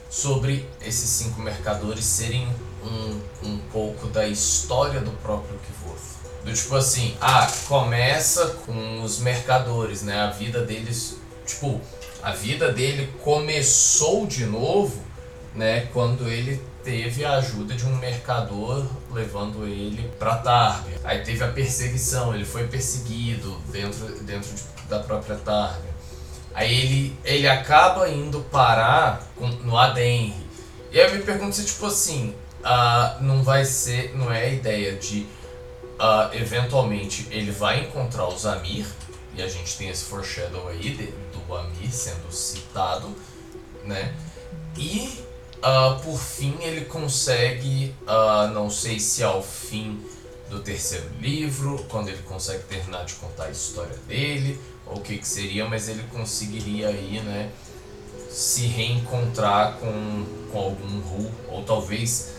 sobre 0.09 0.67
esses 0.81 1.09
cinco 1.09 1.41
mercadores 1.41 2.05
serem 2.05 2.47
um, 2.83 3.47
um 3.47 3.57
pouco 3.71 4.07
da 4.07 4.27
história 4.27 5.01
do 5.01 5.11
próprio 5.11 5.59
Kvoth. 5.59 6.15
Do 6.43 6.53
tipo 6.53 6.75
assim, 6.75 7.17
ah, 7.19 7.51
começa 7.67 8.45
com 8.65 9.01
os 9.01 9.19
mercadores, 9.19 10.03
né? 10.03 10.21
A 10.21 10.29
vida 10.29 10.63
deles, 10.63 11.17
tipo, 11.45 11.81
a 12.21 12.31
vida 12.31 12.71
dele 12.71 13.11
começou 13.23 14.27
de 14.27 14.45
novo 14.45 15.03
né, 15.55 15.87
quando 15.93 16.27
ele 16.27 16.61
teve 16.83 17.25
a 17.25 17.37
ajuda 17.37 17.73
de 17.73 17.85
um 17.85 17.95
mercador 17.97 18.85
levando 19.15 19.65
ele 19.65 20.11
para 20.19 20.35
Targa. 20.35 20.91
Aí 21.03 21.23
teve 21.23 21.43
a 21.43 21.47
perseguição, 21.47 22.35
ele 22.35 22.45
foi 22.45 22.67
perseguido 22.67 23.57
dentro, 23.71 24.05
dentro 24.23 24.53
de, 24.53 24.63
da 24.87 24.99
própria 24.99 25.35
Targa. 25.37 25.95
Aí 26.53 26.73
ele, 26.73 27.19
ele 27.23 27.47
acaba 27.47 28.07
indo 28.09 28.41
parar 28.51 29.25
com, 29.35 29.47
no 29.47 29.77
Adenri. 29.77 30.35
E 30.91 30.99
aí 30.99 31.07
eu 31.07 31.17
me 31.17 31.23
pergunto 31.23 31.55
se, 31.55 31.65
tipo 31.65 31.85
assim, 31.85 32.35
uh, 32.61 33.23
não 33.23 33.43
vai 33.43 33.65
ser, 33.65 34.15
não 34.15 34.31
é 34.31 34.45
a 34.45 34.49
ideia 34.49 34.95
de 34.95 35.25
uh, 35.99 36.33
eventualmente 36.33 37.27
ele 37.31 37.51
vai 37.51 37.81
encontrar 37.81 38.27
o 38.27 38.37
Zamir, 38.37 38.85
e 39.35 39.41
a 39.41 39.47
gente 39.47 39.77
tem 39.77 39.89
esse 39.89 40.05
foreshadow 40.05 40.67
aí 40.69 40.91
de, 40.91 41.13
do 41.33 41.55
Amir 41.55 41.91
sendo 41.91 42.31
citado, 42.31 43.13
né? 43.83 44.13
E 44.77 45.24
uh, 45.65 45.99
por 46.01 46.19
fim 46.19 46.55
ele 46.61 46.85
consegue, 46.85 47.93
não 48.53 48.69
sei 48.69 48.99
se 48.99 49.23
ao 49.23 49.41
fim 49.41 49.99
do 50.49 50.59
terceiro 50.59 51.09
livro, 51.19 51.83
quando 51.89 52.09
ele 52.09 52.21
consegue 52.23 52.63
terminar 52.63 53.05
de 53.05 53.15
contar 53.15 53.45
a 53.45 53.49
história 53.49 53.97
dele, 54.07 54.59
ou 54.85 54.97
o 54.97 55.01
que, 55.01 55.17
que 55.17 55.27
seria, 55.27 55.67
mas 55.67 55.89
ele 55.89 56.03
conseguiria 56.13 56.89
aí, 56.89 57.19
né, 57.21 57.49
se 58.29 58.67
reencontrar 58.67 59.77
com, 59.77 60.25
com 60.51 60.59
algum 60.59 60.99
Ru, 60.99 61.31
ou 61.49 61.63
talvez 61.63 62.33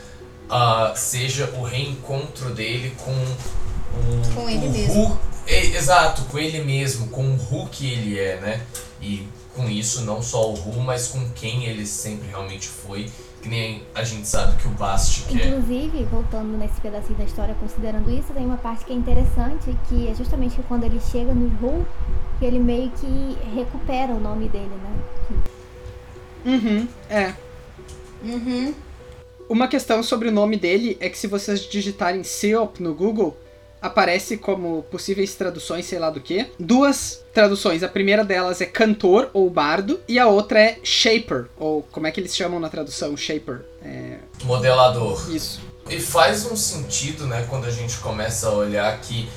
uh, 0.48 0.96
seja 0.96 1.50
o 1.58 1.64
reencontro 1.64 2.54
dele 2.54 2.94
com 2.98 3.10
o, 3.10 4.34
com 4.34 4.48
ele 4.48 4.68
o 4.68 4.70
mesmo. 4.70 5.20
é, 5.46 5.66
exato, 5.66 6.22
com 6.24 6.38
ele 6.38 6.62
mesmo, 6.62 7.08
com 7.08 7.24
o 7.32 7.36
Ru 7.36 7.66
que 7.68 7.90
ele 7.90 8.18
é, 8.20 8.36
né? 8.40 8.66
E 9.00 9.26
com 9.56 9.68
isso 9.68 10.02
não 10.02 10.22
só 10.22 10.50
o 10.50 10.54
Ru, 10.54 10.80
mas 10.80 11.08
com 11.08 11.28
quem 11.30 11.64
ele 11.64 11.86
sempre 11.86 12.28
realmente 12.28 12.68
foi 12.68 13.10
que 13.46 13.48
nem 13.48 13.82
a 13.94 14.02
gente 14.02 14.26
sabe 14.26 14.60
que 14.60 14.66
o 14.66 14.70
Bast 14.72 15.22
quer. 15.28 15.46
Inclusive, 15.46 16.04
voltando 16.04 16.58
nesse 16.58 16.80
pedacinho 16.80 17.16
da 17.16 17.24
história, 17.24 17.54
considerando 17.54 18.10
isso, 18.10 18.32
tem 18.32 18.44
uma 18.44 18.56
parte 18.56 18.84
que 18.84 18.92
é 18.92 18.96
interessante, 18.96 19.76
que 19.88 20.08
é 20.08 20.14
justamente 20.14 20.60
quando 20.66 20.82
ele 20.82 21.00
chega 21.00 21.32
no 21.32 21.48
Ru, 21.58 21.86
que 22.40 22.44
ele 22.44 22.58
meio 22.58 22.90
que 22.90 23.38
recupera 23.54 24.12
o 24.12 24.20
nome 24.20 24.48
dele, 24.48 24.72
né? 24.82 25.42
Uhum, 26.44 26.88
é. 27.08 27.34
Uhum. 28.24 28.74
Uma 29.48 29.68
questão 29.68 30.02
sobre 30.02 30.28
o 30.28 30.32
nome 30.32 30.56
dele 30.56 30.96
é 31.00 31.08
que 31.08 31.16
se 31.16 31.28
vocês 31.28 31.60
digitarem 31.60 32.24
Seop 32.24 32.82
no 32.82 32.94
Google, 32.94 33.36
aparece 33.86 34.36
como 34.36 34.82
possíveis 34.90 35.34
traduções, 35.34 35.86
sei 35.86 35.98
lá 35.98 36.10
do 36.10 36.20
que. 36.20 36.46
Duas 36.58 37.24
traduções. 37.32 37.82
A 37.82 37.88
primeira 37.88 38.24
delas 38.24 38.60
é 38.60 38.66
cantor 38.66 39.30
ou 39.32 39.48
bardo, 39.48 40.00
e 40.08 40.18
a 40.18 40.26
outra 40.26 40.60
é 40.60 40.78
shaper, 40.82 41.46
ou 41.58 41.82
como 41.90 42.06
é 42.06 42.10
que 42.10 42.20
eles 42.20 42.34
chamam 42.36 42.60
na 42.60 42.68
tradução? 42.68 43.16
Shaper. 43.16 43.64
É... 43.82 44.18
Modelador. 44.44 45.34
Isso. 45.34 45.60
E 45.88 46.00
faz 46.00 46.44
um 46.50 46.56
sentido, 46.56 47.26
né, 47.26 47.46
quando 47.48 47.66
a 47.66 47.70
gente 47.70 47.96
começa 47.98 48.48
a 48.48 48.52
olhar 48.52 49.00
que 49.00 49.28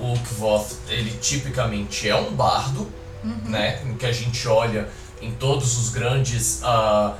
o 0.00 0.14
Kvoth, 0.20 0.72
ele 0.88 1.10
tipicamente 1.20 2.08
é 2.08 2.14
um 2.14 2.32
bardo, 2.32 2.88
uhum. 3.22 3.50
né, 3.50 3.82
que 3.98 4.06
a 4.06 4.12
gente 4.12 4.46
olha 4.48 4.88
em 5.20 5.32
todos 5.32 5.76
os 5.76 5.90
grandes 5.90 6.62
uh, 6.62 7.14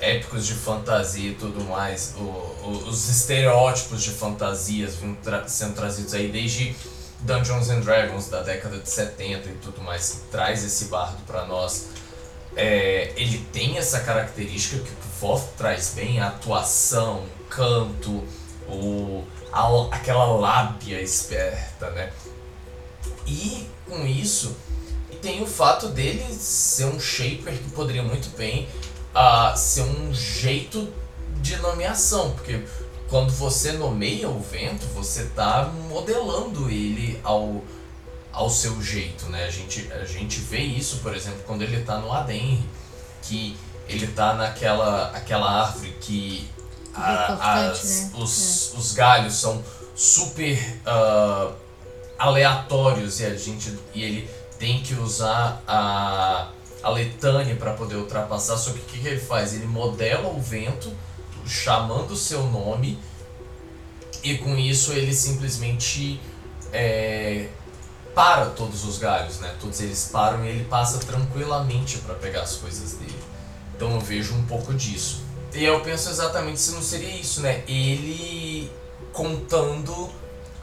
épicos 0.00 0.46
de 0.46 0.54
fantasia 0.54 1.30
e 1.30 1.34
tudo 1.34 1.64
mais, 1.64 2.14
o, 2.16 2.20
o, 2.20 2.84
os 2.88 3.08
estereótipos 3.08 4.02
de 4.02 4.10
fantasias 4.10 4.98
tra 5.22 5.46
sendo 5.48 5.74
trazidos 5.74 6.14
aí 6.14 6.30
desde 6.30 6.74
Dungeons 7.20 7.70
and 7.70 7.80
Dragons 7.80 8.28
da 8.28 8.42
década 8.42 8.78
de 8.78 8.88
70 8.88 9.48
e 9.48 9.52
tudo 9.54 9.80
mais, 9.80 10.10
que 10.10 10.30
traz 10.30 10.64
esse 10.64 10.86
bardo 10.86 11.22
para 11.26 11.46
nós. 11.46 11.88
É, 12.56 13.12
ele 13.16 13.38
tem 13.52 13.78
essa 13.78 14.00
característica 14.00 14.78
que 14.78 14.90
o 14.90 15.20
Voth 15.20 15.48
traz 15.56 15.94
bem, 15.94 16.20
a 16.20 16.28
atuação, 16.28 17.24
o 17.40 17.44
canto, 17.48 18.22
o, 18.68 19.24
a, 19.52 19.88
aquela 19.90 20.26
lábia 20.26 21.00
esperta, 21.00 21.90
né? 21.90 22.12
E 23.26 23.66
com 23.88 24.06
isso, 24.06 24.54
e 25.10 25.16
tem 25.16 25.42
o 25.42 25.46
fato 25.46 25.88
dele 25.88 26.22
ser 26.32 26.84
um 26.84 27.00
shaper 27.00 27.54
que 27.54 27.70
poderia 27.70 28.02
muito 28.02 28.28
bem 28.36 28.68
uh, 29.14 29.56
ser 29.56 29.82
um 29.82 30.12
jeito 30.12 30.92
de 31.40 31.56
nomeação, 31.56 32.30
porque 32.32 32.64
quando 33.08 33.32
você 33.32 33.72
nomeia 33.72 34.28
o 34.28 34.40
vento, 34.40 34.86
você 34.94 35.22
está 35.22 35.70
modelando 35.88 36.70
ele 36.70 37.20
ao, 37.22 37.62
ao 38.32 38.50
seu 38.50 38.82
jeito, 38.82 39.26
né? 39.26 39.44
A 39.44 39.50
gente, 39.50 39.90
a 39.92 40.04
gente 40.04 40.40
vê 40.40 40.58
isso, 40.58 40.98
por 40.98 41.14
exemplo, 41.14 41.40
quando 41.46 41.62
ele 41.62 41.76
está 41.76 41.98
no 41.98 42.12
Adenri, 42.12 42.62
que 43.22 43.56
ele 43.88 44.06
está 44.06 44.34
naquela 44.34 45.10
aquela 45.10 45.62
árvore 45.62 45.94
que 46.00 46.48
a, 46.94 47.68
as, 47.68 47.84
né? 47.84 48.10
os, 48.14 48.72
é. 48.74 48.78
os 48.78 48.92
galhos 48.92 49.34
são 49.34 49.62
super 49.94 50.58
uh, 50.86 51.54
aleatórios 52.18 53.20
e 53.20 53.26
a 53.26 53.36
gente 53.36 53.76
e 53.94 54.02
ele 54.02 54.30
tem 54.58 54.82
que 54.82 54.94
usar 54.94 55.62
a 55.66 56.48
a 56.84 56.90
letânia 56.90 57.56
para 57.56 57.72
poder 57.72 57.96
ultrapassar. 57.96 58.56
Só 58.58 58.72
que 58.72 58.78
o 58.78 58.82
que, 58.82 59.08
ele 59.08 59.18
faz? 59.18 59.54
Ele 59.54 59.66
modela 59.66 60.28
o 60.28 60.40
vento, 60.40 60.92
chamando 61.46 62.12
o 62.12 62.16
seu 62.16 62.44
nome, 62.44 62.98
e 64.22 64.36
com 64.38 64.56
isso 64.56 64.92
ele 64.92 65.12
simplesmente 65.12 66.20
é, 66.72 67.48
para 68.14 68.46
todos 68.46 68.84
os 68.84 68.98
galhos, 68.98 69.40
né? 69.40 69.54
Todos 69.60 69.80
eles 69.80 70.10
param 70.12 70.44
e 70.44 70.48
ele 70.48 70.64
passa 70.64 70.98
tranquilamente 70.98 71.98
para 71.98 72.14
pegar 72.14 72.42
as 72.42 72.56
coisas 72.56 72.92
dele. 72.92 73.18
Então 73.74 73.90
eu 73.92 74.00
vejo 74.00 74.34
um 74.34 74.44
pouco 74.44 74.72
disso. 74.74 75.24
E 75.54 75.64
eu 75.64 75.80
penso 75.80 76.10
exatamente 76.10 76.60
se 76.60 76.72
não 76.72 76.82
seria 76.82 77.16
isso, 77.16 77.40
né? 77.40 77.62
Ele 77.66 78.70
contando 79.12 80.10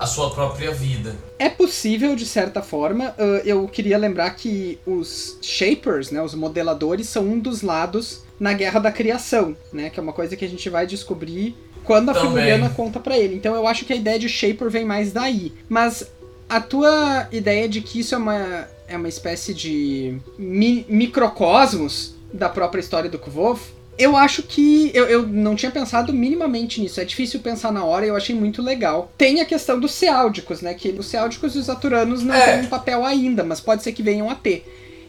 a 0.02 0.08
sua 0.08 0.32
própria 0.32 0.72
vida. 0.72 1.16
É 1.38 1.48
possível, 1.48 2.16
de 2.16 2.26
certa 2.26 2.64
forma. 2.64 3.14
Eu 3.46 3.68
queria 3.68 4.00
lembrar 4.00 4.32
que 4.32 4.80
os 4.84 5.38
shapers, 5.44 6.10
né, 6.10 6.20
os 6.24 6.34
modeladores, 6.34 7.08
são 7.08 7.24
um 7.24 7.38
dos 7.38 7.62
lados 7.62 8.24
na 8.40 8.52
Guerra 8.52 8.80
da 8.80 8.92
Criação, 8.92 9.56
né? 9.72 9.92
Que 9.92 10.00
é 10.00 10.04
uma 10.04 10.12
coisa 10.12 10.36
que 10.36 10.44
a 10.44 10.50
gente 10.50 10.68
vai 10.72 10.88
descobrir 10.88 11.56
quando 11.84 12.10
a 12.10 12.16
Figuriana 12.16 12.72
conta 12.72 13.00
para 13.00 13.16
ele. 13.16 13.36
Então 13.36 13.54
eu 13.54 13.68
acho 13.68 13.86
que 13.86 13.94
a 13.94 13.96
ideia 13.96 14.18
de 14.18 14.28
shaper 14.28 14.72
vem 14.72 14.84
mais 14.84 15.14
daí. 15.14 15.54
Mas 15.70 16.12
a 16.50 16.60
tua 16.60 17.28
ideia 17.32 17.70
de 17.70 17.80
que 17.82 18.00
isso 18.00 18.16
é 18.16 18.18
uma, 18.18 18.68
é 18.88 18.98
uma 18.98 19.08
espécie 19.08 19.54
de 19.54 20.18
mi 20.36 20.84
microcosmos 20.90 22.16
da 22.34 22.50
própria 22.50 22.82
história 22.82 23.10
do 23.10 23.20
Kvolf 23.20 23.70
eu 24.02 24.18
acho 24.18 24.42
que 24.44 24.92
eu, 24.94 25.06
eu 25.08 25.28
não 25.28 25.56
tinha 25.56 25.72
pensado 25.72 26.12
minimamente 26.12 26.82
nisso. 26.82 27.00
É 27.00 27.06
difícil 27.06 27.40
pensar 27.40 27.72
na 27.72 27.84
hora 27.84 28.06
e 28.06 28.10
eu 28.10 28.16
achei 28.16 28.36
muito 28.36 28.62
legal. 28.62 29.12
Tem 29.18 29.42
a 29.42 29.46
questão 29.46 29.80
dos 29.80 29.92
seáldicos, 29.92 30.62
né? 30.62 30.74
Que 30.74 30.90
os 30.90 31.06
seáldicos 31.06 31.56
e 31.56 31.60
os 31.60 31.70
aturanos 31.70 32.24
não 32.24 32.34
é. 32.34 32.58
têm 32.58 32.66
um 32.66 32.70
papel 32.70 33.06
ainda, 33.06 33.44
mas 33.44 33.60
pode 33.60 33.84
ser 33.84 33.92
que 33.92 34.02
venham 34.02 34.30
a 34.30 34.36
ter. 34.36 34.66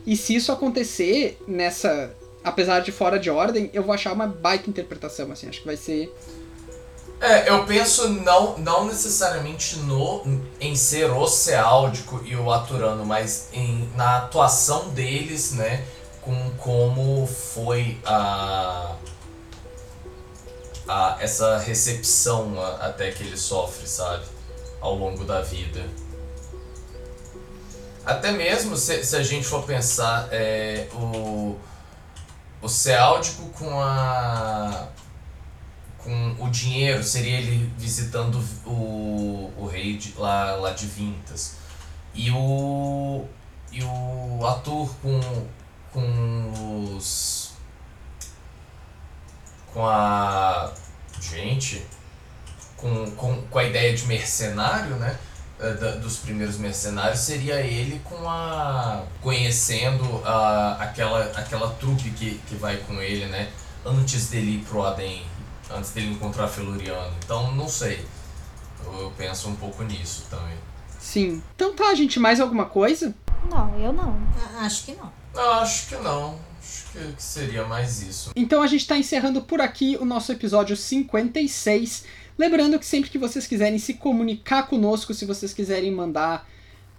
E 0.07 0.17
se 0.17 0.35
isso 0.35 0.53
acontecer 0.53 1.39
nessa. 1.47 2.11
Apesar 2.45 2.81
de 2.81 2.91
fora 2.91 3.21
de 3.21 3.31
ordem, 3.31 3.71
eu 3.73 3.85
vou 3.85 3.95
achar 3.95 4.13
uma 4.13 4.27
baita 4.27 4.69
interpretação, 4.69 5.31
assim. 5.31 5.49
Acho 5.49 5.61
que 5.61 5.67
vai 5.67 5.77
ser. 5.77 6.13
É, 7.21 7.49
eu 7.49 7.65
penso 7.65 8.09
não, 8.09 8.59
não 8.59 8.87
necessariamente 8.87 9.77
no 9.79 10.41
em 10.61 10.75
ser 10.75 11.09
o 11.09 11.25
seáldico 11.29 12.21
e 12.27 12.35
o 12.35 12.51
aturano, 12.51 13.07
mas 13.07 13.47
em, 13.53 13.89
na 13.95 14.19
atuação 14.19 14.89
deles, 14.89 15.53
né? 15.53 15.85
Com 16.23 16.51
como 16.57 17.27
foi 17.27 18.01
a, 18.05 18.95
a 20.89 21.17
essa 21.21 21.59
recepção 21.59 22.59
a, 22.61 22.87
até 22.87 23.11
que 23.11 23.25
ele 23.25 23.37
sofre, 23.37 23.87
sabe? 23.87 24.25
Ao 24.81 24.95
longo 24.95 25.25
da 25.25 25.43
vida. 25.43 25.85
Até 28.05 28.33
mesmo 28.33 28.77
se, 28.77 29.05
se 29.05 29.15
a 29.15 29.23
gente 29.23 29.47
for 29.47 29.65
pensar 29.65 30.29
é, 30.33 30.89
o, 30.95 31.57
o 32.61 32.69
Ceáldico 32.69 33.49
com 33.51 33.81
a 33.81 34.89
com 35.99 36.35
o 36.41 36.51
dinheiro 36.51 37.03
seria 37.05 37.39
ele 37.39 37.73
visitando 37.79 38.45
o, 38.67 39.53
o 39.57 39.67
rei 39.67 39.97
de, 39.97 40.15
lá, 40.19 40.57
lá 40.57 40.73
de 40.73 40.87
Vintas. 40.87 41.57
E 42.13 42.29
o, 42.31 43.25
e 43.71 43.83
o 43.83 44.45
ator 44.45 44.93
com 45.01 45.21
com 45.93 46.97
os. 46.97 47.53
com 49.73 49.87
a. 49.87 50.73
gente. 51.21 51.87
Com, 52.77 53.11
com, 53.13 53.43
com 53.43 53.59
a 53.59 53.65
ideia 53.65 53.95
de 53.95 54.05
mercenário, 54.07 54.97
né? 54.97 55.17
Eh, 55.61 55.75
da, 55.75 55.93
dos 55.93 56.17
primeiros 56.17 56.57
mercenários 56.59 57.21
seria 57.21 57.61
ele 57.61 58.01
com 58.05 58.29
a. 58.29 59.05
conhecendo 59.21 60.23
a, 60.25 60.79
aquela, 60.81 61.25
aquela 61.37 61.71
trupe 61.75 62.11
que, 62.11 62.41
que 62.47 62.57
vai 62.57 62.79
com 62.79 63.01
ele, 63.01 63.27
né? 63.27 63.51
Antes 63.85 64.29
dele 64.29 64.57
ir 64.57 64.65
pro 64.65 64.85
Aden, 64.85 65.25
antes 65.71 65.91
dele 65.93 66.13
encontrar 66.13 66.49
Feluriano. 66.49 67.15
Então, 67.25 67.53
não 67.53 67.69
sei. 67.69 68.05
Eu, 68.85 69.01
eu 69.01 69.11
penso 69.17 69.49
um 69.49 69.55
pouco 69.55 69.83
nisso 69.85 70.27
também. 70.29 70.57
Sim. 70.99 71.43
Então 71.55 71.75
tá, 71.75 71.95
gente, 71.95 72.19
mais 72.19 72.41
alguma 72.41 72.67
coisa? 72.67 73.15
Não, 73.49 73.79
eu 73.79 73.93
não. 73.93 74.19
Acho 74.59 74.85
que 74.85 74.95
não. 74.95 75.22
Eu 75.43 75.53
acho 75.55 75.89
que 75.89 75.97
não. 75.97 76.39
Acho 76.61 76.93
que, 76.93 77.13
que 77.15 77.23
seria 77.23 77.65
mais 77.65 78.01
isso. 78.01 78.31
Então 78.37 78.63
a 78.63 78.69
gente 78.69 78.83
está 78.83 78.97
encerrando 78.97 79.43
por 79.43 79.61
aqui 79.61 79.99
o 80.01 80.05
nosso 80.05 80.31
episódio 80.31 80.77
56. 80.77 82.05
Lembrando 82.39 82.79
que 82.79 82.87
sempre 82.87 83.11
que 83.11 83.19
vocês 83.19 83.45
quiserem 83.47 83.79
se 83.79 83.95
comunicar 83.95 84.69
conosco, 84.69 85.13
se 85.13 85.27
vocês 85.27 85.53
quiserem 85.53 85.91
mandar 85.91 86.49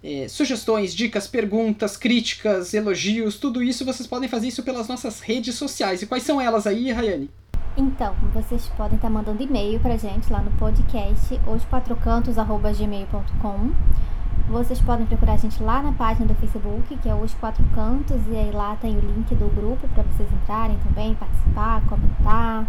é, 0.02 0.28
sugestões, 0.28 0.94
dicas, 0.94 1.26
perguntas, 1.26 1.96
críticas, 1.96 2.74
elogios, 2.74 3.38
tudo 3.38 3.62
isso, 3.62 3.86
vocês 3.86 4.06
podem 4.06 4.28
fazer 4.28 4.48
isso 4.48 4.62
pelas 4.62 4.88
nossas 4.88 5.20
redes 5.20 5.54
sociais. 5.54 6.02
E 6.02 6.06
quais 6.06 6.22
são 6.22 6.38
elas 6.38 6.66
aí, 6.66 6.92
Rayane? 6.92 7.30
Então, 7.76 8.14
vocês 8.32 8.68
podem 8.76 8.94
estar 8.96 9.08
mandando 9.08 9.42
e-mail 9.42 9.80
pra 9.80 9.96
gente 9.96 10.30
lá 10.30 10.42
no 10.42 10.50
podcast 10.52 11.40
osquatrocantos.gmail.com 11.46 13.70
Vocês 14.48 14.80
podem 14.80 15.06
procurar 15.06 15.32
a 15.32 15.36
gente 15.36 15.62
lá 15.62 15.82
na 15.82 15.92
página 15.92 16.26
do 16.26 16.34
Facebook, 16.34 16.96
que 16.98 17.08
é 17.08 17.14
Os 17.14 17.34
Quatro 17.34 17.64
Cantos, 17.74 18.20
e 18.28 18.36
aí 18.36 18.50
lá 18.52 18.76
tem 18.76 18.96
o 18.96 19.00
link 19.00 19.34
do 19.34 19.48
grupo 19.54 19.88
para 19.88 20.02
vocês 20.04 20.30
entrarem 20.32 20.78
também, 20.78 21.14
participar, 21.14 21.82
comentar. 21.88 22.66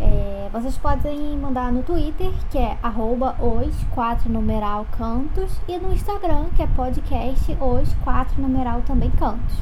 É, 0.00 0.48
vocês 0.52 0.78
podem 0.78 1.36
mandar 1.36 1.70
no 1.72 1.82
Twitter, 1.82 2.32
que 2.50 2.58
é 2.58 2.78
arroba 2.82 3.36
os 3.38 3.84
quatro 3.94 4.30
numeral 4.30 4.86
cantos, 4.96 5.60
e 5.68 5.76
no 5.78 5.92
Instagram, 5.92 6.46
que 6.56 6.62
é 6.62 6.66
podcast 6.68 7.56
os 7.60 7.94
quatro 8.04 8.40
numeral 8.40 8.80
também 8.82 9.10
cantos. 9.10 9.56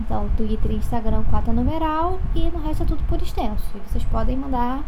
Então, 0.00 0.28
Twitter 0.36 0.72
e 0.72 0.76
Instagram, 0.76 1.22
quatro 1.24 1.52
numeral, 1.52 2.20
e 2.34 2.50
no 2.50 2.60
resto 2.60 2.82
é 2.82 2.86
tudo 2.86 3.02
por 3.04 3.20
extenso. 3.22 3.64
E 3.74 3.80
vocês 3.88 4.04
podem 4.04 4.36
mandar 4.36 4.84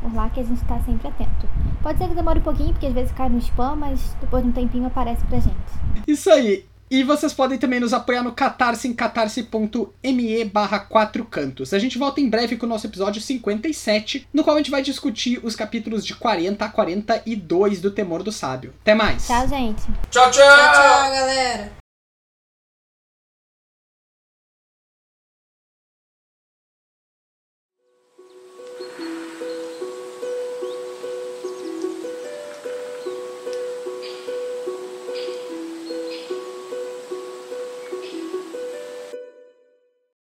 por 0.00 0.14
lá 0.14 0.28
que 0.30 0.40
a 0.40 0.42
gente 0.42 0.60
está 0.62 0.78
sempre 0.80 1.08
atento. 1.08 1.48
Pode 1.82 1.98
ser 1.98 2.08
que 2.08 2.14
demore 2.14 2.40
um 2.40 2.42
pouquinho, 2.42 2.72
porque 2.72 2.86
às 2.86 2.92
vezes 2.92 3.12
cai 3.12 3.28
no 3.28 3.38
spam, 3.38 3.76
mas 3.76 4.16
depois 4.20 4.42
de 4.42 4.48
um 4.48 4.52
tempinho 4.52 4.86
aparece 4.86 5.24
pra 5.26 5.38
gente. 5.38 5.56
Isso 6.06 6.30
aí. 6.30 6.64
E 6.90 7.04
vocês 7.04 7.32
podem 7.32 7.56
também 7.56 7.78
nos 7.78 7.92
apoiar 7.92 8.20
no 8.20 8.32
Catarse 8.32 8.88
em 8.88 8.92
catarse.me 8.92 10.44
barra 10.46 10.80
quatro 10.80 11.24
cantos. 11.24 11.72
A 11.72 11.78
gente 11.78 11.96
volta 11.96 12.20
em 12.20 12.28
breve 12.28 12.56
com 12.56 12.66
o 12.66 12.68
nosso 12.68 12.84
episódio 12.84 13.22
57, 13.22 14.26
no 14.34 14.42
qual 14.42 14.56
a 14.56 14.58
gente 14.58 14.72
vai 14.72 14.82
discutir 14.82 15.38
os 15.44 15.54
capítulos 15.54 16.04
de 16.04 16.16
40 16.16 16.64
a 16.64 16.68
42 16.68 17.80
do 17.80 17.92
Temor 17.92 18.24
do 18.24 18.32
Sábio. 18.32 18.74
Até 18.80 18.96
mais! 18.96 19.28
Tchau, 19.28 19.46
gente! 19.46 19.82
Tchau, 20.10 20.30
tchau! 20.32 20.32
Tchau, 20.32 20.72
tchau, 20.72 21.10
galera. 21.12 21.79